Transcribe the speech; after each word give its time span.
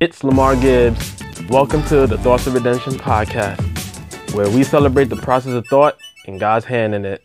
It's 0.00 0.22
Lamar 0.22 0.54
Gibbs. 0.54 1.12
Welcome 1.48 1.82
to 1.86 2.06
the 2.06 2.16
Thoughts 2.18 2.46
of 2.46 2.54
Redemption 2.54 2.92
podcast, 2.92 4.32
where 4.32 4.48
we 4.48 4.62
celebrate 4.62 5.06
the 5.06 5.16
process 5.16 5.54
of 5.54 5.66
thought 5.66 5.98
and 6.28 6.38
God's 6.38 6.64
hand 6.64 6.94
in 6.94 7.04
it. 7.04 7.20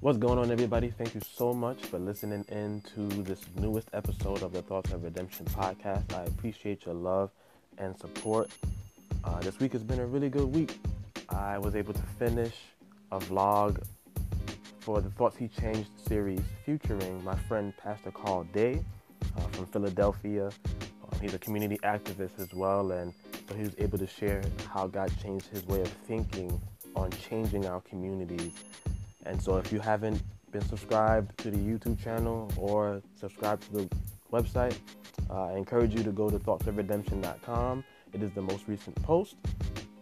What's 0.00 0.18
going 0.18 0.40
on, 0.40 0.50
everybody? 0.50 0.90
Thank 0.98 1.14
you 1.14 1.20
so 1.20 1.54
much 1.54 1.80
for 1.84 2.00
listening 2.00 2.44
in 2.48 2.82
to 2.96 3.22
this 3.22 3.42
newest 3.54 3.86
episode 3.92 4.42
of 4.42 4.52
the 4.52 4.62
Thoughts 4.62 4.90
of 4.90 5.04
Redemption 5.04 5.46
podcast. 5.46 6.12
I 6.12 6.24
appreciate 6.24 6.86
your 6.86 6.96
love 6.96 7.30
and 7.78 7.96
support. 7.96 8.50
Uh, 9.22 9.38
this 9.38 9.60
week 9.60 9.74
has 9.74 9.84
been 9.84 10.00
a 10.00 10.06
really 10.06 10.28
good 10.28 10.52
week. 10.52 10.76
I 11.28 11.56
was 11.56 11.76
able 11.76 11.92
to 11.92 12.02
finish 12.18 12.56
a 13.12 13.20
vlog 13.20 13.80
for 14.90 15.00
the 15.00 15.10
Thoughts 15.10 15.36
He 15.36 15.46
Changed 15.46 15.88
series 16.08 16.40
featuring 16.66 17.22
my 17.22 17.36
friend 17.36 17.72
Pastor 17.76 18.10
Carl 18.10 18.42
Day 18.52 18.82
uh, 19.36 19.40
from 19.52 19.66
Philadelphia. 19.66 20.46
Um, 20.46 21.20
he's 21.20 21.32
a 21.32 21.38
community 21.38 21.78
activist 21.84 22.40
as 22.40 22.52
well, 22.52 22.90
and 22.90 23.14
so 23.48 23.54
he 23.54 23.62
was 23.62 23.76
able 23.78 23.98
to 23.98 24.06
share 24.08 24.42
how 24.66 24.88
God 24.88 25.12
changed 25.22 25.46
his 25.46 25.64
way 25.68 25.80
of 25.80 25.86
thinking 26.08 26.60
on 26.96 27.12
changing 27.12 27.66
our 27.66 27.80
communities 27.82 28.52
and 29.26 29.40
so 29.40 29.58
if 29.58 29.72
you 29.72 29.78
haven't 29.78 30.20
been 30.50 30.62
subscribed 30.62 31.38
to 31.38 31.52
the 31.52 31.58
YouTube 31.58 32.02
channel 32.02 32.50
or 32.56 33.00
subscribed 33.14 33.62
to 33.64 33.72
the 33.72 33.96
website, 34.32 34.76
uh, 35.30 35.44
I 35.44 35.52
encourage 35.52 35.94
you 35.94 36.02
to 36.02 36.10
go 36.10 36.30
to 36.30 36.38
thoughtsofredemption.com. 36.40 37.84
It 38.12 38.22
is 38.24 38.32
the 38.32 38.42
most 38.42 38.66
recent 38.66 39.00
post. 39.04 39.36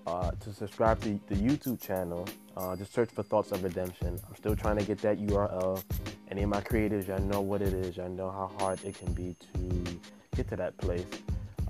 Uh, 0.09 0.30
to 0.41 0.55
subscribe 0.55 0.98
to 1.03 1.21
the 1.27 1.35
YouTube 1.35 1.79
channel, 1.79 2.27
uh, 2.57 2.75
just 2.75 2.95
search 2.95 3.11
for 3.11 3.23
Thoughts 3.23 3.53
of 3.53 3.62
Redemption. 3.62 4.19
I'm 4.27 4.34
still 4.37 4.57
trying 4.57 4.79
to 4.79 4.84
get 4.84 4.97
that 5.03 5.19
URL. 5.19 5.83
Any 6.31 6.45
of 6.45 6.48
my 6.48 6.62
creators, 6.62 7.09
y'all 7.09 7.19
know 7.19 7.43
what 7.43 7.61
it 7.61 7.75
is. 7.75 7.98
Y'all 7.98 8.09
know 8.09 8.31
how 8.31 8.51
hard 8.59 8.83
it 8.87 8.98
can 8.98 9.12
be 9.12 9.37
to 9.53 10.00
get 10.34 10.48
to 10.48 10.56
that 10.56 10.78
place. 10.78 11.05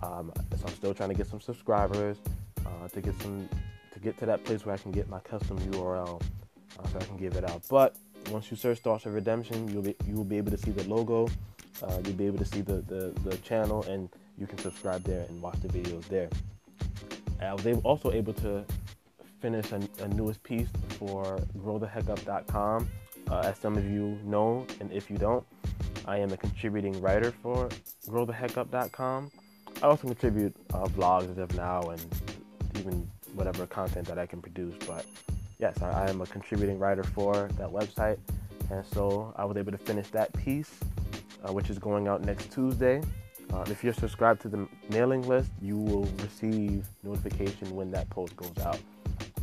Um, 0.04 0.32
so 0.56 0.66
I'm 0.68 0.74
still 0.74 0.94
trying 0.94 1.08
to 1.08 1.16
get 1.16 1.26
some 1.26 1.40
subscribers 1.40 2.18
uh, 2.64 2.86
to 2.86 3.00
get 3.00 3.20
some 3.22 3.48
to 3.92 3.98
get 3.98 4.16
to 4.18 4.26
that 4.26 4.44
place 4.44 4.64
where 4.64 4.76
I 4.76 4.78
can 4.78 4.92
get 4.92 5.08
my 5.08 5.18
custom 5.18 5.58
URL 5.72 6.22
uh, 6.78 6.88
so 6.90 6.98
I 7.00 7.04
can 7.06 7.16
give 7.16 7.34
it 7.34 7.42
out. 7.42 7.62
But 7.68 7.96
once 8.30 8.52
you 8.52 8.56
search 8.56 8.78
Thoughts 8.78 9.04
of 9.04 9.14
Redemption, 9.14 9.66
you'll 9.66 9.82
be 9.82 9.96
you 10.06 10.14
will 10.14 10.22
be 10.22 10.36
able 10.36 10.52
to 10.52 10.58
see 10.58 10.70
the 10.70 10.84
logo. 10.84 11.28
Uh, 11.82 11.98
you'll 12.04 12.14
be 12.14 12.26
able 12.26 12.38
to 12.38 12.44
see 12.44 12.60
the, 12.60 12.82
the, 12.82 13.12
the 13.24 13.36
channel, 13.38 13.82
and 13.88 14.08
you 14.36 14.46
can 14.46 14.58
subscribe 14.58 15.02
there 15.02 15.26
and 15.28 15.42
watch 15.42 15.60
the 15.60 15.68
videos 15.68 16.04
there. 16.06 16.28
I 17.40 17.52
was 17.52 17.66
able, 17.66 17.80
also 17.80 18.12
able 18.12 18.32
to 18.34 18.64
finish 19.40 19.72
a, 19.72 19.80
a 20.02 20.08
newest 20.08 20.42
piece 20.42 20.68
for 20.98 21.38
GrowTheHeckUp.com. 21.58 22.88
Uh, 23.30 23.40
as 23.44 23.58
some 23.58 23.76
of 23.76 23.84
you 23.84 24.18
know, 24.24 24.66
and 24.80 24.90
if 24.90 25.10
you 25.10 25.18
don't, 25.18 25.44
I 26.06 26.18
am 26.18 26.32
a 26.32 26.36
contributing 26.36 27.00
writer 27.00 27.32
for 27.42 27.68
GrowTheHeckUp.com. 28.08 29.30
I 29.82 29.86
also 29.86 30.06
contribute 30.08 30.56
uh, 30.72 30.86
vlogs 30.86 31.30
as 31.30 31.38
of 31.38 31.54
now 31.54 31.82
and 31.90 32.04
even 32.76 33.08
whatever 33.34 33.66
content 33.66 34.08
that 34.08 34.18
I 34.18 34.26
can 34.26 34.40
produce, 34.40 34.74
but 34.86 35.04
yes, 35.58 35.80
I, 35.82 36.06
I 36.06 36.08
am 36.08 36.20
a 36.20 36.26
contributing 36.26 36.78
writer 36.78 37.04
for 37.04 37.48
that 37.58 37.68
website. 37.68 38.18
And 38.70 38.84
so 38.86 39.32
I 39.36 39.44
was 39.44 39.56
able 39.56 39.72
to 39.72 39.78
finish 39.78 40.08
that 40.08 40.32
piece, 40.32 40.74
uh, 41.44 41.52
which 41.52 41.70
is 41.70 41.78
going 41.78 42.08
out 42.08 42.24
next 42.24 42.50
Tuesday. 42.50 43.02
Uh, 43.52 43.64
if 43.68 43.82
you're 43.82 43.94
subscribed 43.94 44.40
to 44.42 44.48
the 44.48 44.68
mailing 44.90 45.26
list, 45.26 45.50
you 45.60 45.76
will 45.76 46.04
receive 46.22 46.86
notification 47.02 47.74
when 47.74 47.90
that 47.90 48.08
post 48.10 48.36
goes 48.36 48.58
out. 48.64 48.78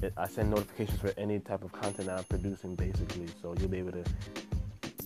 It, 0.02 0.14
I 0.18 0.28
send 0.28 0.52
notifications 0.52 1.00
for 1.00 1.14
any 1.18 1.40
type 1.40 1.64
of 1.64 1.72
content 1.72 2.08
that 2.08 2.18
I'm 2.18 2.24
producing, 2.26 2.76
basically, 2.76 3.28
so 3.42 3.56
you'll 3.60 3.70
be 3.70 3.80
able 3.80 3.94
to 3.94 4.04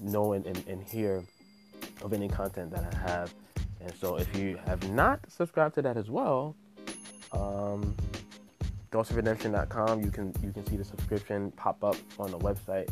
know 0.02 0.33
and, 0.33 0.45
and, 0.45 0.64
and 0.67 0.83
hear 0.83 1.23
of 2.02 2.14
any 2.14 2.28
content 2.28 2.72
that 2.72 2.94
I 2.94 3.09
have. 3.09 3.33
And 3.81 3.94
so 3.95 4.17
if 4.17 4.36
you 4.36 4.58
have 4.66 4.89
not 4.91 5.19
subscribed 5.30 5.75
to 5.75 5.81
that 5.84 5.95
as 5.95 6.09
well, 6.09 6.56
um, 7.31 7.95
thoughtsofredemption.com. 8.91 10.03
You 10.03 10.12
can 10.12 10.34
you 10.44 10.51
can 10.51 10.66
see 10.66 10.78
the 10.78 10.84
subscription 10.84 11.51
pop 11.51 11.84
up 11.84 11.95
on 12.18 12.31
the 12.31 12.40
website. 12.40 12.90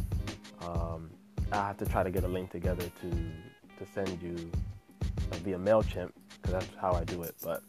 Um, 0.62 1.10
I 1.52 1.68
have 1.68 1.78
to 1.78 1.86
try 1.86 2.04
to 2.04 2.12
get 2.12 2.24
a 2.24 2.28
link 2.28 2.52
together 2.52 2.84
to 3.02 3.10
to 3.10 3.92
send 3.94 4.22
you 4.22 4.52
via 5.36 5.58
Mailchimp 5.58 6.12
because 6.42 6.54
that's 6.54 6.68
how 6.80 6.94
I 6.94 7.04
do 7.04 7.24
it. 7.24 7.36
But 7.44 7.64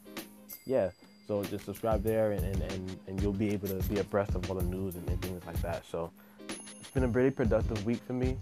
yeah, 0.66 0.90
so 1.26 1.42
just 1.44 1.64
subscribe 1.64 2.02
there, 2.02 2.32
and 2.32 2.44
and, 2.44 2.62
and, 2.72 2.98
and 3.06 3.22
you'll 3.22 3.32
be 3.32 3.50
able 3.52 3.68
to 3.68 3.88
be 3.88 4.00
abreast 4.00 4.34
of 4.34 4.50
all 4.50 4.56
the 4.56 4.64
news 4.64 4.96
and, 4.96 5.08
and 5.08 5.20
things 5.20 5.44
like 5.46 5.60
that. 5.62 5.84
So 5.90 6.10
it's 6.48 6.90
been 6.90 7.04
a 7.04 7.08
really 7.08 7.30
productive 7.30 7.84
week 7.84 8.00
for 8.06 8.14
me. 8.14 8.36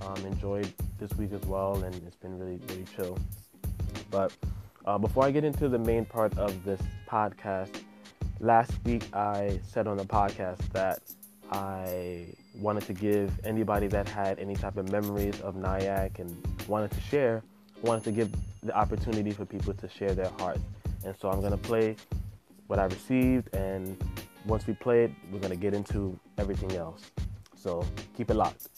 Um, 0.00 0.16
enjoyed 0.26 0.72
this 0.98 1.12
week 1.14 1.32
as 1.32 1.42
well, 1.42 1.82
and 1.84 1.94
it's 2.06 2.16
been 2.16 2.38
really 2.38 2.60
really 2.68 2.86
chill. 2.96 3.18
But 4.10 4.32
uh, 4.84 4.98
before 4.98 5.24
I 5.24 5.30
get 5.30 5.44
into 5.44 5.68
the 5.68 5.78
main 5.78 6.04
part 6.04 6.36
of 6.38 6.64
this 6.64 6.80
podcast, 7.08 7.82
last 8.40 8.72
week 8.84 9.04
I 9.14 9.60
said 9.62 9.86
on 9.86 9.96
the 9.96 10.04
podcast 10.04 10.58
that 10.72 11.00
I 11.52 12.26
wanted 12.58 12.84
to 12.84 12.92
give 12.92 13.32
anybody 13.44 13.86
that 13.88 14.08
had 14.08 14.38
any 14.38 14.56
type 14.56 14.76
of 14.76 14.90
memories 14.90 15.40
of 15.42 15.54
Nyack 15.54 16.18
and 16.18 16.36
wanted 16.66 16.90
to 16.92 17.00
share, 17.00 17.42
wanted 17.82 18.04
to 18.04 18.12
give 18.12 18.30
the 18.62 18.74
opportunity 18.76 19.32
for 19.32 19.44
people 19.44 19.74
to 19.74 19.88
share 19.88 20.14
their 20.14 20.30
hearts. 20.38 20.60
And 21.04 21.14
so 21.20 21.30
I'm 21.30 21.40
going 21.40 21.52
to 21.52 21.58
play 21.58 21.96
what 22.68 22.78
I 22.78 22.84
received, 22.84 23.54
and 23.54 24.02
once 24.46 24.66
we 24.66 24.74
play 24.74 25.04
it, 25.04 25.12
we're 25.30 25.40
going 25.40 25.50
to 25.50 25.58
get 25.58 25.74
into 25.74 26.18
everything 26.38 26.72
else. 26.76 27.10
So 27.56 27.84
keep 28.16 28.30
it 28.30 28.34
locked. 28.34 28.68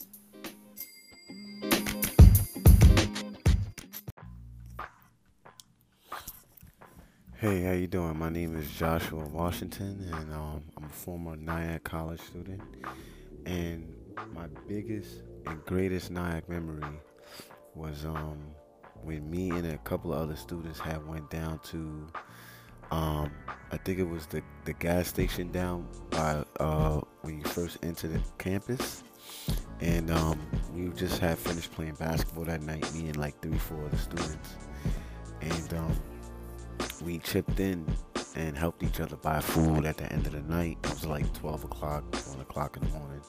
Hey, 7.37 7.63
how 7.63 7.73
you 7.73 7.87
doing? 7.87 8.19
My 8.19 8.31
name 8.31 8.57
is 8.57 8.71
Joshua 8.71 9.29
Washington, 9.29 10.09
and 10.11 10.33
um, 10.33 10.63
I'm 10.79 10.85
a 10.85 10.89
former 10.89 11.37
Nyack 11.37 11.85
College 11.85 12.21
student. 12.23 12.63
And 13.45 13.95
my 14.33 14.47
biggest 14.67 15.21
and 15.47 15.63
greatest 15.67 16.11
Nyack 16.11 16.49
memory 16.49 16.83
was 17.75 18.07
um, 18.07 18.39
when 19.05 19.31
me 19.31 19.51
and 19.51 19.67
a 19.67 19.79
couple 19.79 20.13
of 20.13 20.21
other 20.23 20.37
students 20.37 20.79
had 20.81 21.07
went 21.07 21.29
down 21.31 21.59
to, 21.61 22.07
um, 22.91 23.31
I 23.71 23.77
think 23.77 23.99
it 23.99 24.09
was 24.09 24.27
the, 24.27 24.43
the 24.65 24.73
gas 24.73 25.09
station 25.09 25.53
down 25.53 25.87
by 26.11 26.45
uh, 26.61 27.01
when 27.23 27.39
you 27.39 27.45
first 27.45 27.79
enter 27.83 28.09
the 28.09 28.21
campus. 28.39 29.05
And 29.81 30.11
um, 30.11 30.41
we 30.73 30.89
just 30.91 31.19
had 31.19 31.39
finished 31.39 31.73
playing 31.73 31.95
basketball 31.95 32.45
that 32.45 32.63
night, 32.63 32.91
me 32.95 33.09
and 33.09 33.17
like 33.17 33.41
three, 33.43 33.59
four 33.59 33.85
of 33.85 33.91
the 33.91 33.99
students. 33.99 34.57
And 35.41 35.75
um, 35.75 35.97
we 37.05 37.19
chipped 37.19 37.61
in 37.61 37.87
and 38.37 38.57
helped 38.57 38.83
each 38.83 39.01
other 39.01 39.17
buy 39.17 39.41
food 39.41 39.85
at 39.85 39.97
the 39.97 40.11
end 40.13 40.27
of 40.27 40.33
the 40.33 40.43
night. 40.43 40.79
It 40.85 40.91
was 40.91 41.07
like 41.07 41.31
12 41.35 41.65
o'clock, 41.65 42.05
1 42.29 42.41
o'clock 42.41 42.77
in 42.77 42.85
the 42.85 42.99
morning. 42.99 43.21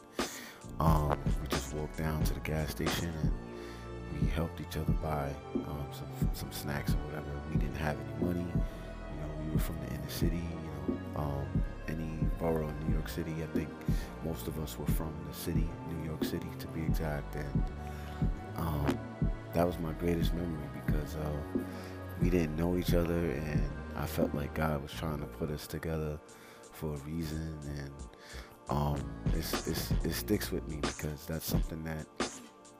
Um, 0.79 1.17
we 1.41 1.47
just 1.47 1.73
walked 1.73 1.97
down 1.97 2.23
to 2.23 2.33
the 2.33 2.39
gas 2.41 2.71
station 2.71 3.11
and 3.21 3.31
we 4.21 4.27
helped 4.29 4.59
each 4.61 4.77
other 4.77 4.93
buy 5.03 5.29
um, 5.55 5.85
some 5.91 6.29
some 6.33 6.51
snacks 6.51 6.93
or 6.93 6.97
whatever. 7.07 7.27
We 7.51 7.59
didn't 7.59 7.75
have 7.77 7.97
any 7.99 8.25
money. 8.25 8.47
You 8.47 9.17
know, 9.21 9.45
we 9.45 9.51
were 9.53 9.59
from 9.59 9.77
the 9.85 9.93
inner 9.93 10.09
city. 10.09 10.37
You 10.37 10.93
know, 10.93 11.21
um, 11.21 11.63
any 11.87 12.17
borough 12.39 12.67
in 12.67 12.87
New 12.87 12.93
York 12.93 13.09
City. 13.09 13.33
I 13.43 13.47
think 13.57 13.69
most 14.23 14.47
of 14.47 14.59
us 14.59 14.77
were 14.77 14.87
from 14.87 15.13
the 15.27 15.35
city, 15.35 15.69
New 15.89 16.05
York 16.05 16.23
City 16.23 16.47
to 16.59 16.67
be 16.67 16.81
exact. 16.81 17.35
And 17.35 17.63
um, 18.57 18.99
that 19.53 19.65
was 19.65 19.77
my 19.79 19.91
greatest 19.93 20.33
memory 20.33 20.67
because. 20.85 21.15
Uh, 21.15 21.59
we 22.21 22.29
didn't 22.29 22.55
know 22.55 22.77
each 22.77 22.93
other, 22.93 23.31
and 23.31 23.69
I 23.95 24.05
felt 24.05 24.33
like 24.33 24.53
God 24.53 24.81
was 24.81 24.91
trying 24.91 25.19
to 25.19 25.25
put 25.25 25.49
us 25.49 25.67
together 25.67 26.19
for 26.71 26.93
a 26.93 26.97
reason, 26.99 27.57
and 27.77 27.91
um, 28.69 29.11
it's, 29.33 29.67
it's, 29.67 29.91
it 30.03 30.13
sticks 30.13 30.51
with 30.51 30.67
me 30.67 30.77
because 30.81 31.25
that's 31.25 31.45
something 31.45 31.83
that 31.83 32.05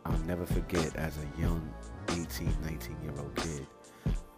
I'll 0.06 0.18
never 0.20 0.46
forget 0.46 0.96
as 0.96 1.18
a 1.18 1.42
young 1.42 1.74
18, 2.10 2.54
19 2.64 2.98
year 3.04 3.14
old 3.18 3.36
kid 3.36 3.66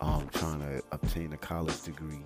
um, 0.01 0.27
trying 0.33 0.59
to 0.59 0.81
obtain 0.91 1.33
a 1.33 1.37
college 1.37 1.81
degree 1.81 2.25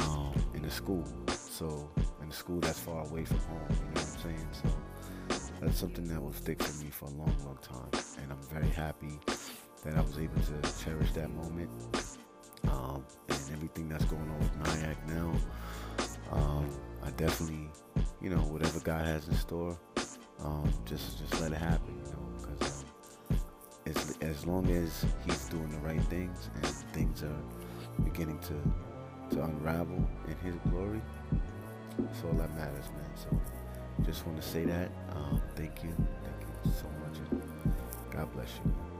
um, 0.00 0.34
in 0.54 0.64
a 0.64 0.70
school. 0.70 1.04
So, 1.28 1.90
in 2.22 2.28
a 2.28 2.32
school 2.32 2.60
that's 2.60 2.78
far 2.78 3.04
away 3.06 3.24
from 3.24 3.38
home, 3.38 3.60
you 3.70 3.84
know 3.94 4.00
what 4.00 4.16
I'm 4.16 4.22
saying? 4.22 4.48
So, 4.52 5.48
that's 5.60 5.78
something 5.78 6.06
that 6.08 6.20
will 6.20 6.32
stick 6.32 6.58
with 6.58 6.82
me 6.82 6.90
for 6.90 7.06
a 7.06 7.10
long, 7.10 7.34
long 7.44 7.58
time. 7.62 7.88
And 8.20 8.32
I'm 8.32 8.42
very 8.52 8.68
happy 8.70 9.18
that 9.84 9.96
I 9.96 10.00
was 10.00 10.18
able 10.18 10.40
to 10.40 10.84
cherish 10.84 11.12
that 11.12 11.30
moment 11.30 11.70
um, 12.68 13.04
and 13.28 13.38
everything 13.52 13.88
that's 13.88 14.04
going 14.04 14.28
on 14.28 14.38
with 14.38 14.56
Nyack 14.64 15.08
now. 15.08 15.32
Um, 16.30 16.68
I 17.02 17.10
definitely, 17.10 17.68
you 18.20 18.30
know, 18.30 18.38
whatever 18.38 18.80
God 18.80 19.04
has 19.04 19.28
in 19.28 19.34
store, 19.34 19.78
um, 20.40 20.72
just 20.84 21.18
just 21.18 21.40
let 21.40 21.52
it 21.52 21.58
happen, 21.58 22.01
as 24.22 24.46
long 24.46 24.70
as 24.70 25.04
he's 25.26 25.44
doing 25.46 25.68
the 25.70 25.78
right 25.78 26.02
things 26.04 26.48
and 26.54 26.66
things 26.66 27.22
are 27.22 27.42
beginning 28.04 28.38
to 28.40 28.54
to 29.34 29.42
unravel 29.44 30.06
in 30.28 30.36
his 30.44 30.54
glory, 30.70 31.00
that's 31.98 32.22
all 32.24 32.32
that 32.34 32.54
matters, 32.56 32.86
man. 32.90 33.10
So 33.16 33.40
just 34.04 34.26
want 34.26 34.40
to 34.40 34.46
say 34.46 34.64
that. 34.64 34.90
Um, 35.10 35.40
thank 35.56 35.82
you. 35.82 35.94
Thank 36.22 36.66
you 36.66 36.72
so 36.72 36.86
much. 37.00 37.42
God 38.10 38.32
bless 38.34 38.50
you. 38.64 38.91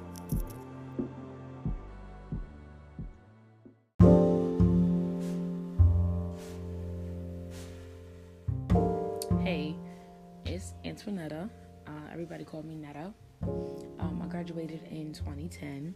2010, 15.25 15.95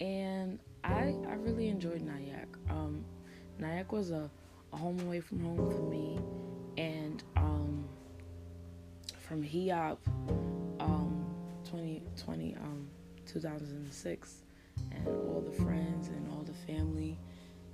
and 0.00 0.58
I 0.84 1.14
I 1.28 1.34
really 1.34 1.68
enjoyed 1.68 2.02
Nyack. 2.02 2.48
Um, 2.70 3.04
Nyack 3.58 3.92
was 3.92 4.10
a, 4.10 4.30
a 4.72 4.76
home 4.76 5.00
away 5.00 5.20
from 5.20 5.40
home 5.40 5.70
for 5.70 5.82
me, 5.82 6.18
and 6.76 7.22
um, 7.36 7.88
from 9.26 9.42
HEOP, 9.42 9.98
um, 10.80 11.26
2020, 11.64 12.56
um, 12.56 12.88
2006, 13.26 14.36
and 14.92 15.06
all 15.08 15.44
the 15.44 15.62
friends 15.62 16.08
and 16.08 16.30
all 16.32 16.42
the 16.42 16.72
family 16.72 17.18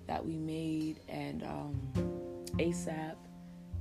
that 0.06 0.24
we 0.24 0.36
made, 0.36 1.00
and 1.08 1.42
um, 1.44 1.80
ASAP 2.58 3.16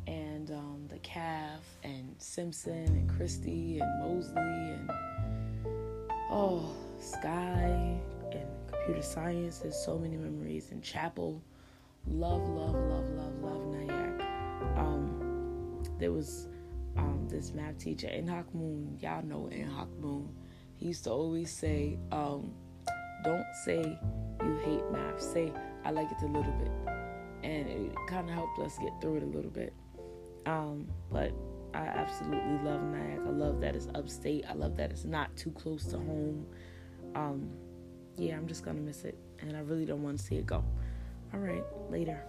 and 0.07 0.51
um, 0.51 0.85
the 0.89 0.99
calf 0.99 1.63
and 1.83 2.15
Simpson 2.17 2.85
and 2.85 3.09
Christy 3.09 3.79
and 3.79 3.99
Mosley 3.99 4.41
and 4.41 4.89
oh 6.33 6.65
Sky 6.99 7.99
and 8.31 8.47
computer 8.67 9.01
science. 9.01 9.59
There's 9.59 9.77
so 9.77 9.97
many 9.97 10.17
memories 10.17 10.71
in 10.71 10.81
Chapel. 10.81 11.41
Love, 12.07 12.47
love, 12.47 12.73
love, 12.73 13.09
love, 13.11 13.35
love 13.41 13.67
Nyack. 13.73 14.21
Um, 14.77 15.83
there 15.99 16.11
was 16.11 16.47
um, 16.97 17.27
this 17.29 17.53
math 17.53 17.77
teacher, 17.77 18.07
Inhak 18.07 18.45
Moon. 18.53 18.97
Y'all 19.01 19.23
know 19.23 19.49
Inhak 19.51 19.89
Moon. 19.99 20.29
He 20.77 20.87
used 20.87 21.03
to 21.03 21.11
always 21.11 21.51
say, 21.51 21.99
um, 22.11 22.53
"Don't 23.23 23.45
say 23.65 23.99
you 24.43 24.57
hate 24.65 24.89
math. 24.91 25.21
Say 25.21 25.51
I 25.85 25.91
like 25.91 26.09
it 26.11 26.21
a 26.23 26.27
little 26.27 26.53
bit." 26.53 26.71
And 27.43 27.67
it 27.67 27.95
kind 28.07 28.29
of 28.29 28.33
helped 28.33 28.59
us 28.59 28.77
get 28.79 28.93
through 29.01 29.17
it 29.17 29.23
a 29.23 29.27
little 29.27 29.51
bit. 29.51 29.73
Um, 30.45 30.87
but 31.11 31.33
I 31.73 31.87
absolutely 31.87 32.59
love 32.63 32.81
Nyack. 32.83 33.19
I 33.25 33.29
love 33.29 33.61
that 33.61 33.75
it's 33.75 33.87
upstate. 33.95 34.45
I 34.47 34.53
love 34.53 34.77
that 34.77 34.91
it's 34.91 35.05
not 35.05 35.35
too 35.35 35.51
close 35.51 35.85
to 35.85 35.97
home. 35.97 36.45
Um, 37.15 37.49
yeah, 38.17 38.35
I'm 38.35 38.47
just 38.47 38.63
gonna 38.63 38.79
miss 38.79 39.05
it, 39.05 39.17
and 39.39 39.57
I 39.57 39.61
really 39.61 39.85
don't 39.85 40.03
want 40.03 40.19
to 40.19 40.23
see 40.23 40.35
it 40.35 40.45
go. 40.45 40.63
All 41.33 41.39
right, 41.39 41.63
later. 41.89 42.21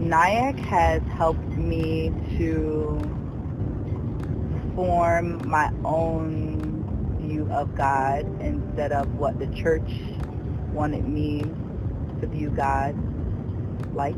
Nyack 0.00 0.58
has 0.58 1.02
helped 1.16 1.56
me 1.56 2.12
to 2.36 2.98
form 4.74 5.40
my 5.48 5.70
own 5.84 6.49
view 7.30 7.48
of 7.52 7.74
God 7.76 8.26
instead 8.40 8.90
of 8.90 9.14
what 9.14 9.38
the 9.38 9.46
church 9.48 9.88
wanted 10.72 11.06
me 11.06 11.42
to 12.20 12.26
view 12.26 12.50
God 12.50 12.94
like. 13.94 14.16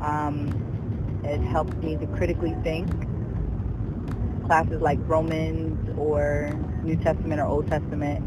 Um, 0.00 0.54
it 1.24 1.40
helps 1.40 1.74
me 1.78 1.96
to 1.96 2.06
critically 2.06 2.54
think. 2.62 2.88
Classes 4.46 4.80
like 4.80 4.98
Romans 5.02 5.94
or 5.98 6.56
New 6.84 6.96
Testament 6.96 7.40
or 7.40 7.46
Old 7.46 7.68
Testament, 7.68 8.20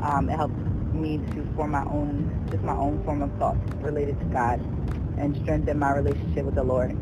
um, 0.00 0.30
it 0.30 0.36
helps 0.36 0.54
me 0.92 1.18
to 1.18 1.52
form 1.56 1.72
my 1.72 1.84
own, 1.84 2.48
just 2.50 2.62
my 2.62 2.76
own 2.76 3.02
form 3.04 3.22
of 3.22 3.32
thought 3.38 3.56
related 3.82 4.18
to 4.20 4.24
God 4.26 4.60
and 5.18 5.36
strengthen 5.42 5.80
my 5.80 5.90
relationship 5.90 6.44
with 6.44 6.54
the 6.54 6.62
Lord. 6.62 6.96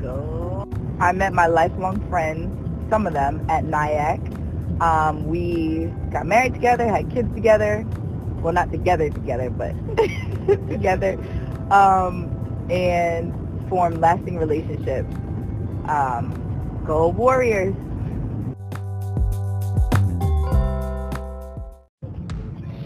Go. 0.00 0.81
I 1.00 1.12
met 1.12 1.32
my 1.32 1.46
lifelong 1.46 2.00
friends, 2.08 2.48
some 2.90 3.06
of 3.06 3.12
them, 3.12 3.44
at 3.48 3.64
Nyack. 3.64 4.20
Um, 4.80 5.26
we 5.26 5.92
got 6.10 6.26
married 6.26 6.54
together, 6.54 6.86
had 6.88 7.10
kids 7.10 7.32
together. 7.34 7.84
Well, 8.40 8.52
not 8.52 8.70
together 8.72 9.10
together, 9.10 9.50
but 9.50 9.74
together. 10.68 11.18
Um, 11.70 12.28
and 12.70 13.32
formed 13.68 13.98
lasting 13.98 14.38
relationships. 14.38 15.14
Um, 15.86 16.82
go 16.86 17.08
Warriors! 17.08 17.74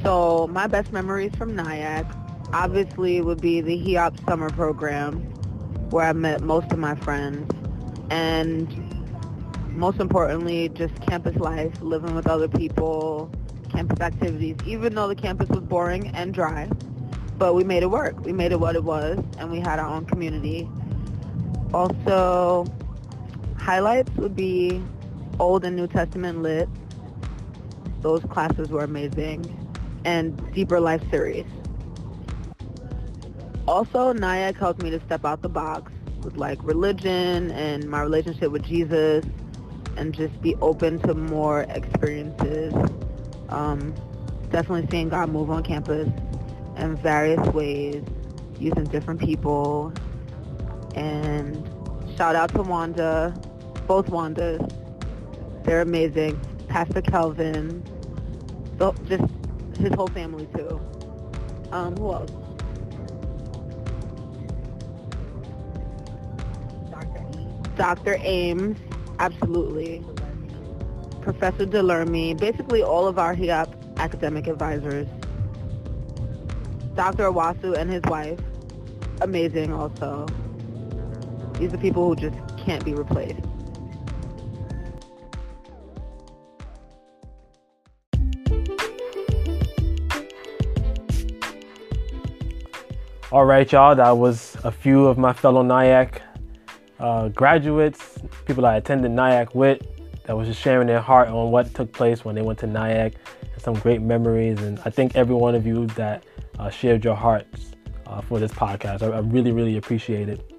So 0.02 0.46
my 0.46 0.68
best 0.68 0.92
memories 0.92 1.34
from 1.34 1.56
Nyack 1.56 2.06
obviously 2.52 3.20
would 3.20 3.40
be 3.40 3.60
the 3.60 3.76
HEOP 3.76 4.24
summer 4.24 4.50
program 4.50 5.20
where 5.90 6.06
I 6.06 6.12
met 6.12 6.42
most 6.42 6.70
of 6.70 6.78
my 6.78 6.94
friends 6.94 7.50
and 8.10 8.68
most 9.76 10.00
importantly 10.00 10.68
just 10.70 10.94
campus 11.06 11.36
life, 11.36 11.80
living 11.82 12.14
with 12.14 12.26
other 12.26 12.48
people, 12.48 13.30
campus 13.70 14.00
activities, 14.00 14.56
even 14.64 14.94
though 14.94 15.08
the 15.08 15.14
campus 15.14 15.48
was 15.48 15.60
boring 15.60 16.08
and 16.08 16.32
dry. 16.32 16.68
But 17.38 17.54
we 17.54 17.64
made 17.64 17.82
it 17.82 17.90
work. 17.90 18.24
We 18.24 18.32
made 18.32 18.52
it 18.52 18.60
what 18.60 18.76
it 18.76 18.84
was 18.84 19.18
and 19.38 19.50
we 19.50 19.60
had 19.60 19.78
our 19.78 19.88
own 19.88 20.06
community. 20.06 20.68
Also, 21.74 22.64
highlights 23.58 24.10
would 24.16 24.34
be 24.34 24.82
Old 25.38 25.64
and 25.64 25.76
New 25.76 25.86
Testament 25.86 26.42
Lit. 26.42 26.68
Those 28.00 28.22
classes 28.24 28.68
were 28.68 28.84
amazing 28.84 29.44
and 30.04 30.40
Deeper 30.54 30.80
Life 30.80 31.02
series. 31.10 31.46
Also, 33.66 34.12
Nyack 34.12 34.56
helped 34.56 34.80
me 34.80 34.90
to 34.90 35.00
step 35.00 35.24
out 35.24 35.42
the 35.42 35.48
box 35.48 35.90
like 36.34 36.58
religion 36.62 37.50
and 37.52 37.88
my 37.88 38.00
relationship 38.00 38.50
with 38.50 38.64
Jesus 38.64 39.24
and 39.96 40.14
just 40.14 40.40
be 40.42 40.54
open 40.56 40.98
to 41.00 41.14
more 41.14 41.62
experiences. 41.70 42.74
Um, 43.48 43.94
definitely 44.50 44.86
seeing 44.90 45.08
God 45.08 45.30
move 45.30 45.50
on 45.50 45.62
campus 45.62 46.08
in 46.76 46.96
various 46.96 47.46
ways, 47.48 48.02
using 48.58 48.84
different 48.84 49.20
people. 49.20 49.92
And 50.94 51.68
shout 52.16 52.36
out 52.36 52.52
to 52.54 52.62
Wanda, 52.62 53.34
both 53.86 54.06
Wandas. 54.06 54.72
They're 55.64 55.80
amazing. 55.80 56.40
Pastor 56.68 57.02
Kelvin, 57.02 57.82
just 59.06 59.24
his 59.78 59.94
whole 59.94 60.08
family 60.08 60.48
too. 60.54 60.80
Um, 61.72 61.96
who 61.96 62.12
else? 62.12 62.30
Dr. 67.76 68.16
Ames, 68.20 68.78
absolutely. 69.18 70.02
Professor 71.20 71.66
Delermy, 71.66 72.38
basically 72.38 72.82
all 72.82 73.06
of 73.06 73.18
our 73.18 73.34
HEOP 73.34 73.98
academic 73.98 74.46
advisors. 74.46 75.06
Dr. 76.94 77.30
Awasu 77.30 77.76
and 77.76 77.90
his 77.90 78.02
wife, 78.06 78.40
amazing 79.20 79.72
also. 79.72 80.26
These 81.58 81.74
are 81.74 81.78
people 81.78 82.08
who 82.08 82.16
just 82.16 82.36
can't 82.56 82.84
be 82.84 82.94
replaced. 82.94 83.40
All 93.32 93.44
right, 93.44 93.70
y'all. 93.70 93.94
That 93.94 94.16
was 94.16 94.56
a 94.64 94.70
few 94.70 95.06
of 95.06 95.18
my 95.18 95.32
fellow 95.32 95.62
Nyack 95.62 96.22
uh, 96.98 97.28
graduates, 97.28 98.18
people 98.46 98.66
I 98.66 98.76
attended 98.76 99.10
Nyack 99.10 99.54
with, 99.54 99.82
that 100.24 100.36
was 100.36 100.48
just 100.48 100.60
sharing 100.60 100.86
their 100.86 101.00
heart 101.00 101.28
on 101.28 101.50
what 101.50 101.72
took 101.74 101.92
place 101.92 102.24
when 102.24 102.34
they 102.34 102.42
went 102.42 102.58
to 102.60 102.66
Nyack, 102.66 103.14
and 103.52 103.62
some 103.62 103.74
great 103.74 104.02
memories. 104.02 104.60
And 104.60 104.78
I 104.84 104.90
thank 104.90 105.14
every 105.14 105.34
one 105.34 105.54
of 105.54 105.66
you 105.66 105.86
that 105.88 106.24
uh, 106.58 106.70
shared 106.70 107.04
your 107.04 107.14
hearts 107.14 107.72
uh, 108.06 108.20
for 108.20 108.38
this 108.38 108.52
podcast. 108.52 109.02
I, 109.02 109.16
I, 109.16 109.20
really, 109.20 109.52
really 109.52 109.76
appreciate 109.76 110.28
it. 110.28 110.52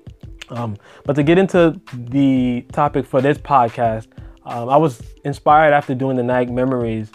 Um, 0.50 0.77
but 1.03 1.15
to 1.17 1.24
get 1.24 1.38
into 1.38 1.79
the 1.94 2.65
topic 2.72 3.06
for 3.06 3.22
this 3.22 3.38
podcast, 3.38 4.08
um, 4.46 4.70
I 4.70 4.77
was 4.77 5.01
inspired 5.25 5.74
after 5.74 5.94
doing 5.94 6.15
the 6.15 6.24
Nyack 6.24 6.50
Memories 6.50 7.12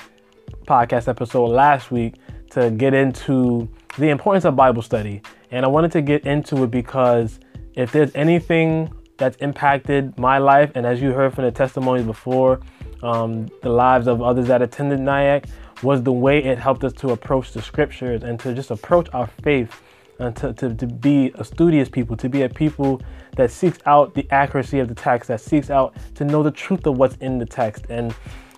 podcast 0.67 1.09
episode 1.09 1.47
last 1.47 1.91
week 1.91 2.17
to 2.51 2.71
get 2.71 2.93
into 2.93 3.69
the 3.97 4.11
importance 4.11 4.45
of 4.45 4.55
Bible 4.55 4.83
study. 4.83 5.23
And 5.51 5.65
I 5.65 5.69
wanted 5.69 5.93
to 5.93 6.03
get 6.03 6.27
into 6.27 6.65
it 6.65 6.71
because 6.71 7.41
if 7.75 7.93
there's 7.93 8.15
anything 8.15 8.93
that's 9.17 9.37
impacted 9.37 10.19
my 10.19 10.39
life, 10.39 10.73
and 10.75 10.87
as 10.87 11.01
you 11.01 11.13
heard 11.13 11.35
from 11.35 11.45
the 11.45 11.51
testimonies 11.51 12.05
before, 12.05 12.61
um, 13.03 13.49
the 13.63 13.69
lives 13.69 14.07
of 14.07 14.23
others 14.23 14.47
that 14.49 14.63
attended 14.63 15.01
Nyack, 15.01 15.47
was 15.83 16.03
the 16.03 16.13
way 16.13 16.43
it 16.43 16.59
helped 16.59 16.85
us 16.85 16.93
to 16.93 17.11
approach 17.11 17.53
the 17.53 17.61
scriptures 17.61 18.23
and 18.23 18.39
to 18.41 18.55
just 18.55 18.71
approach 18.71 19.09
our 19.13 19.27
faith 19.43 19.83
and 20.19 20.37
to, 20.37 20.53
to, 20.53 20.75
to 20.75 20.87
be 20.87 21.33
a 21.35 21.45
studious 21.45 21.89
people, 21.89 22.17
to 22.17 22.29
be 22.29 22.43
a 22.43 22.49
people 22.49 23.01
that 23.37 23.51
seeks 23.51 23.79
out 23.87 24.15
the 24.15 24.27
accuracy 24.31 24.79
of 24.79 24.89
the 24.89 24.95
text, 24.95 25.29
that 25.29 25.41
seeks 25.41 25.71
out 25.71 25.97
to 26.15 26.25
know 26.25 26.43
the 26.43 26.51
truth 26.51 26.87
of 26.87 26.97
what's 26.97 27.17
in 27.17 27.39
the 27.39 27.47
text. 27.47 27.87
And 27.89 28.15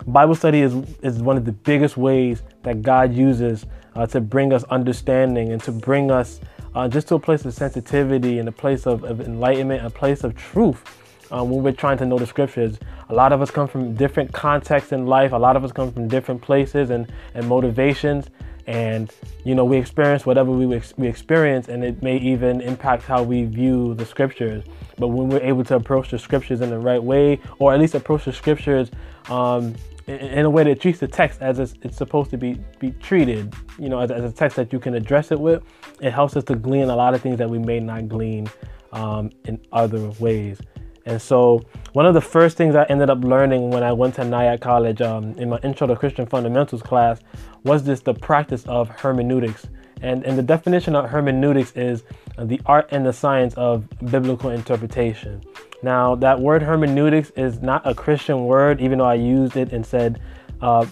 Bible 0.06 0.34
study 0.34 0.60
is, 0.60 0.74
is 1.02 1.22
one 1.22 1.36
of 1.36 1.44
the 1.44 1.52
biggest 1.52 1.96
ways 1.96 2.42
that 2.62 2.82
God 2.82 3.14
uses 3.14 3.64
uh, 3.94 4.06
to 4.06 4.20
bring 4.20 4.52
us 4.52 4.64
understanding 4.64 5.52
and 5.52 5.62
to 5.62 5.72
bring 5.72 6.10
us 6.10 6.40
uh, 6.74 6.88
just 6.88 7.08
to 7.08 7.14
a 7.14 7.20
place 7.20 7.44
of 7.44 7.54
sensitivity 7.54 8.38
and 8.38 8.48
a 8.48 8.52
place 8.52 8.86
of, 8.86 9.04
of 9.04 9.20
enlightenment, 9.20 9.84
a 9.84 9.90
place 9.90 10.24
of 10.24 10.36
truth. 10.36 10.82
um, 11.30 11.50
when 11.50 11.62
we're 11.62 11.72
trying 11.72 11.98
to 11.98 12.06
know 12.06 12.18
the 12.18 12.26
scriptures. 12.26 12.78
A 13.08 13.14
lot 13.14 13.32
of 13.32 13.42
us 13.42 13.50
come 13.50 13.68
from 13.68 13.94
different 13.94 14.32
contexts 14.32 14.92
in 14.92 15.06
life. 15.06 15.32
A 15.32 15.36
lot 15.36 15.56
of 15.56 15.64
us 15.64 15.72
come 15.72 15.92
from 15.92 16.08
different 16.08 16.40
places 16.40 16.90
and, 16.90 17.10
and 17.34 17.46
motivations. 17.48 18.26
And, 18.66 19.12
you 19.44 19.54
know, 19.54 19.64
we 19.64 19.76
experience 19.76 20.24
whatever 20.24 20.50
we, 20.50 20.64
we 20.96 21.06
experience, 21.06 21.68
and 21.68 21.84
it 21.84 22.02
may 22.02 22.16
even 22.16 22.62
impact 22.62 23.02
how 23.02 23.22
we 23.22 23.44
view 23.44 23.94
the 23.94 24.06
scriptures. 24.06 24.64
But 24.96 25.08
when 25.08 25.28
we're 25.28 25.42
able 25.42 25.64
to 25.64 25.76
approach 25.76 26.10
the 26.10 26.18
scriptures 26.18 26.62
in 26.62 26.70
the 26.70 26.78
right 26.78 27.02
way, 27.02 27.40
or 27.58 27.74
at 27.74 27.80
least 27.80 27.94
approach 27.94 28.24
the 28.24 28.32
scriptures 28.32 28.90
um, 29.28 29.74
in, 30.06 30.44
a 30.44 30.50
way 30.50 30.64
that 30.64 30.80
treats 30.80 30.98
the 30.98 31.08
text 31.08 31.40
as 31.40 31.58
it's, 31.58 31.74
it's 31.82 31.96
supposed 31.96 32.30
to 32.30 32.36
be, 32.36 32.60
be 32.78 32.90
treated, 32.92 33.54
you 33.78 33.88
know, 33.88 34.00
as, 34.00 34.10
as, 34.10 34.24
a 34.24 34.32
text 34.32 34.56
that 34.56 34.72
you 34.72 34.78
can 34.78 34.94
address 34.94 35.32
it 35.32 35.40
with, 35.40 35.62
it 36.00 36.12
helps 36.12 36.36
us 36.36 36.44
to 36.44 36.54
glean 36.54 36.90
a 36.90 36.96
lot 36.96 37.14
of 37.14 37.22
things 37.22 37.38
that 37.38 37.48
we 37.48 37.58
may 37.58 37.80
not 37.80 38.08
glean 38.08 38.46
um, 38.92 39.30
in 39.46 39.58
other 39.72 40.10
ways. 40.20 40.60
And 41.06 41.20
so, 41.20 41.62
one 41.92 42.06
of 42.06 42.14
the 42.14 42.20
first 42.20 42.56
things 42.56 42.74
I 42.74 42.84
ended 42.84 43.10
up 43.10 43.22
learning 43.22 43.70
when 43.70 43.82
I 43.82 43.92
went 43.92 44.14
to 44.14 44.22
Nyack 44.22 44.60
College 44.60 45.02
um, 45.02 45.32
in 45.32 45.50
my 45.50 45.58
Intro 45.58 45.86
to 45.86 45.96
Christian 45.96 46.26
Fundamentals 46.26 46.82
class 46.82 47.20
was 47.62 47.84
this 47.84 48.00
the 48.00 48.14
practice 48.14 48.64
of 48.66 48.88
hermeneutics. 48.88 49.66
And, 50.00 50.24
and 50.24 50.36
the 50.36 50.42
definition 50.42 50.96
of 50.96 51.08
hermeneutics 51.08 51.72
is 51.72 52.04
the 52.38 52.60
art 52.66 52.88
and 52.90 53.04
the 53.06 53.12
science 53.12 53.54
of 53.54 53.88
biblical 54.10 54.50
interpretation. 54.50 55.42
Now, 55.82 56.14
that 56.16 56.40
word 56.40 56.62
hermeneutics 56.62 57.30
is 57.36 57.60
not 57.60 57.86
a 57.86 57.94
Christian 57.94 58.46
word, 58.46 58.80
even 58.80 58.98
though 58.98 59.04
I 59.04 59.14
used 59.14 59.56
it 59.56 59.72
and 59.72 59.84
said 59.84 60.20
uh, 60.60 60.86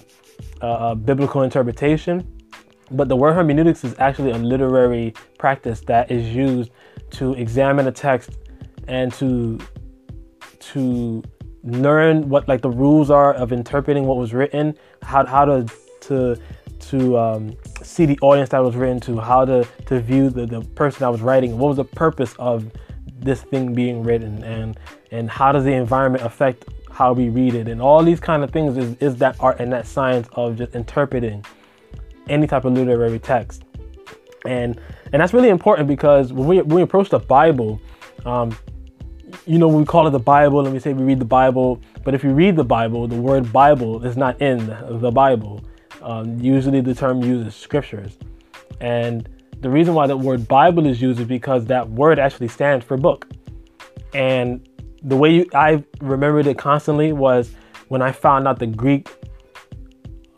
uh, 0.61 0.67
uh 0.67 0.95
biblical 0.95 1.43
interpretation. 1.43 2.27
But 2.91 3.09
the 3.09 3.17
word 3.17 3.33
hermeneutics 3.33 3.85
is 3.85 3.95
actually 3.99 4.33
a 4.33 4.39
literary 4.39 5.15
practice 5.39 5.81
that 5.83 6.11
is 6.11 6.35
used 6.35 6.71
to 7.13 7.33
examine 7.35 7.87
a 7.87 7.93
text 7.93 8.31
and 8.87 9.13
to 9.15 9.59
to 10.61 11.23
learn 11.65 12.29
what 12.29 12.49
like 12.49 12.61
the 12.61 12.71
rules 12.71 13.11
are 13.11 13.33
of 13.35 13.53
interpreting 13.53 14.05
what 14.07 14.19
was 14.19 14.35
written, 14.35 14.77
how 15.03 15.25
how 15.25 15.45
to 15.45 15.67
to 16.03 16.37
to 16.91 17.19
um, 17.19 17.57
see 17.83 18.07
the 18.07 18.19
audience 18.21 18.51
that 18.51 18.59
was 18.59 18.77
written 18.77 19.01
to, 19.01 19.19
how 19.19 19.45
to 19.45 19.67
to 19.87 20.01
view 20.01 20.31
the, 20.31 20.47
the 20.47 20.61
person 20.61 21.05
I 21.05 21.09
was 21.09 21.21
writing, 21.21 21.59
what 21.59 21.69
was 21.69 21.77
the 21.77 21.85
purpose 21.85 22.35
of 22.39 22.71
this 23.19 23.43
thing 23.43 23.75
being 23.75 24.03
written, 24.03 24.43
and 24.45 24.79
and 25.11 25.31
how 25.31 25.53
does 25.53 25.65
the 25.65 25.73
environment 25.73 26.25
affect 26.25 26.65
how 26.91 27.13
we 27.13 27.29
read 27.29 27.55
it, 27.55 27.69
and 27.69 27.81
all 27.81 28.03
these 28.03 28.21
kind 28.21 28.45
of 28.45 28.51
things 28.51 28.77
is, 28.77 28.97
is 29.01 29.17
that 29.17 29.37
art 29.41 29.61
and 29.61 29.73
that 29.73 29.87
science 29.87 30.29
of 30.33 30.57
just 30.57 30.75
interpreting 30.75 31.45
any 32.29 32.47
type 32.47 32.65
of 32.65 32.73
literary 32.73 33.19
text, 33.19 33.65
and 34.47 34.81
and 35.13 35.21
that's 35.21 35.33
really 35.33 35.51
important 35.51 35.89
because 35.89 36.33
when 36.33 36.47
we 36.47 36.61
when 36.63 36.77
we 36.77 36.83
approach 36.83 37.09
the 37.11 37.19
Bible, 37.19 37.81
um, 38.25 38.57
you 39.47 39.59
know, 39.59 39.69
we 39.69 39.85
call 39.85 40.07
it 40.07 40.11
the 40.11 40.19
Bible 40.19 40.65
and 40.65 40.73
we 40.73 40.79
say 40.79 40.93
we 40.93 41.05
read 41.05 41.19
the 41.19 41.25
Bible, 41.25 41.81
but 42.05 42.15
if 42.15 42.23
you 42.23 42.33
read 42.33 42.57
the 42.57 42.65
Bible, 42.65 43.07
the 43.09 43.17
word 43.17 43.53
Bible 43.53 44.05
is 44.05 44.17
not 44.17 44.41
in 44.41 44.67
the 45.01 45.11
Bible. 45.11 45.63
Um, 46.03 46.39
usually 46.41 46.81
the 46.81 46.95
term 46.95 47.23
uses 47.23 47.55
scriptures. 47.55 48.19
And 48.81 49.29
the 49.61 49.71
reason 49.71 49.95
why 49.95 50.07
the 50.07 50.17
word 50.17 50.49
Bible 50.49 50.87
is 50.87 51.01
used 51.01 51.21
is 51.21 51.27
because 51.27 51.65
that 51.67 51.89
word 51.89 52.19
actually 52.19 52.49
stands 52.49 52.85
for 52.85 52.97
book. 52.97 53.29
And 54.13 54.69
the 55.03 55.17
way 55.17 55.35
you, 55.35 55.47
I 55.55 55.85
remembered 56.01 56.47
it 56.47 56.59
constantly 56.59 57.13
was 57.13 57.53
when 57.89 58.03
I 58.03 58.13
found 58.13 58.49
out 58.49 58.59
the 58.59 58.67
Greek 58.67 59.09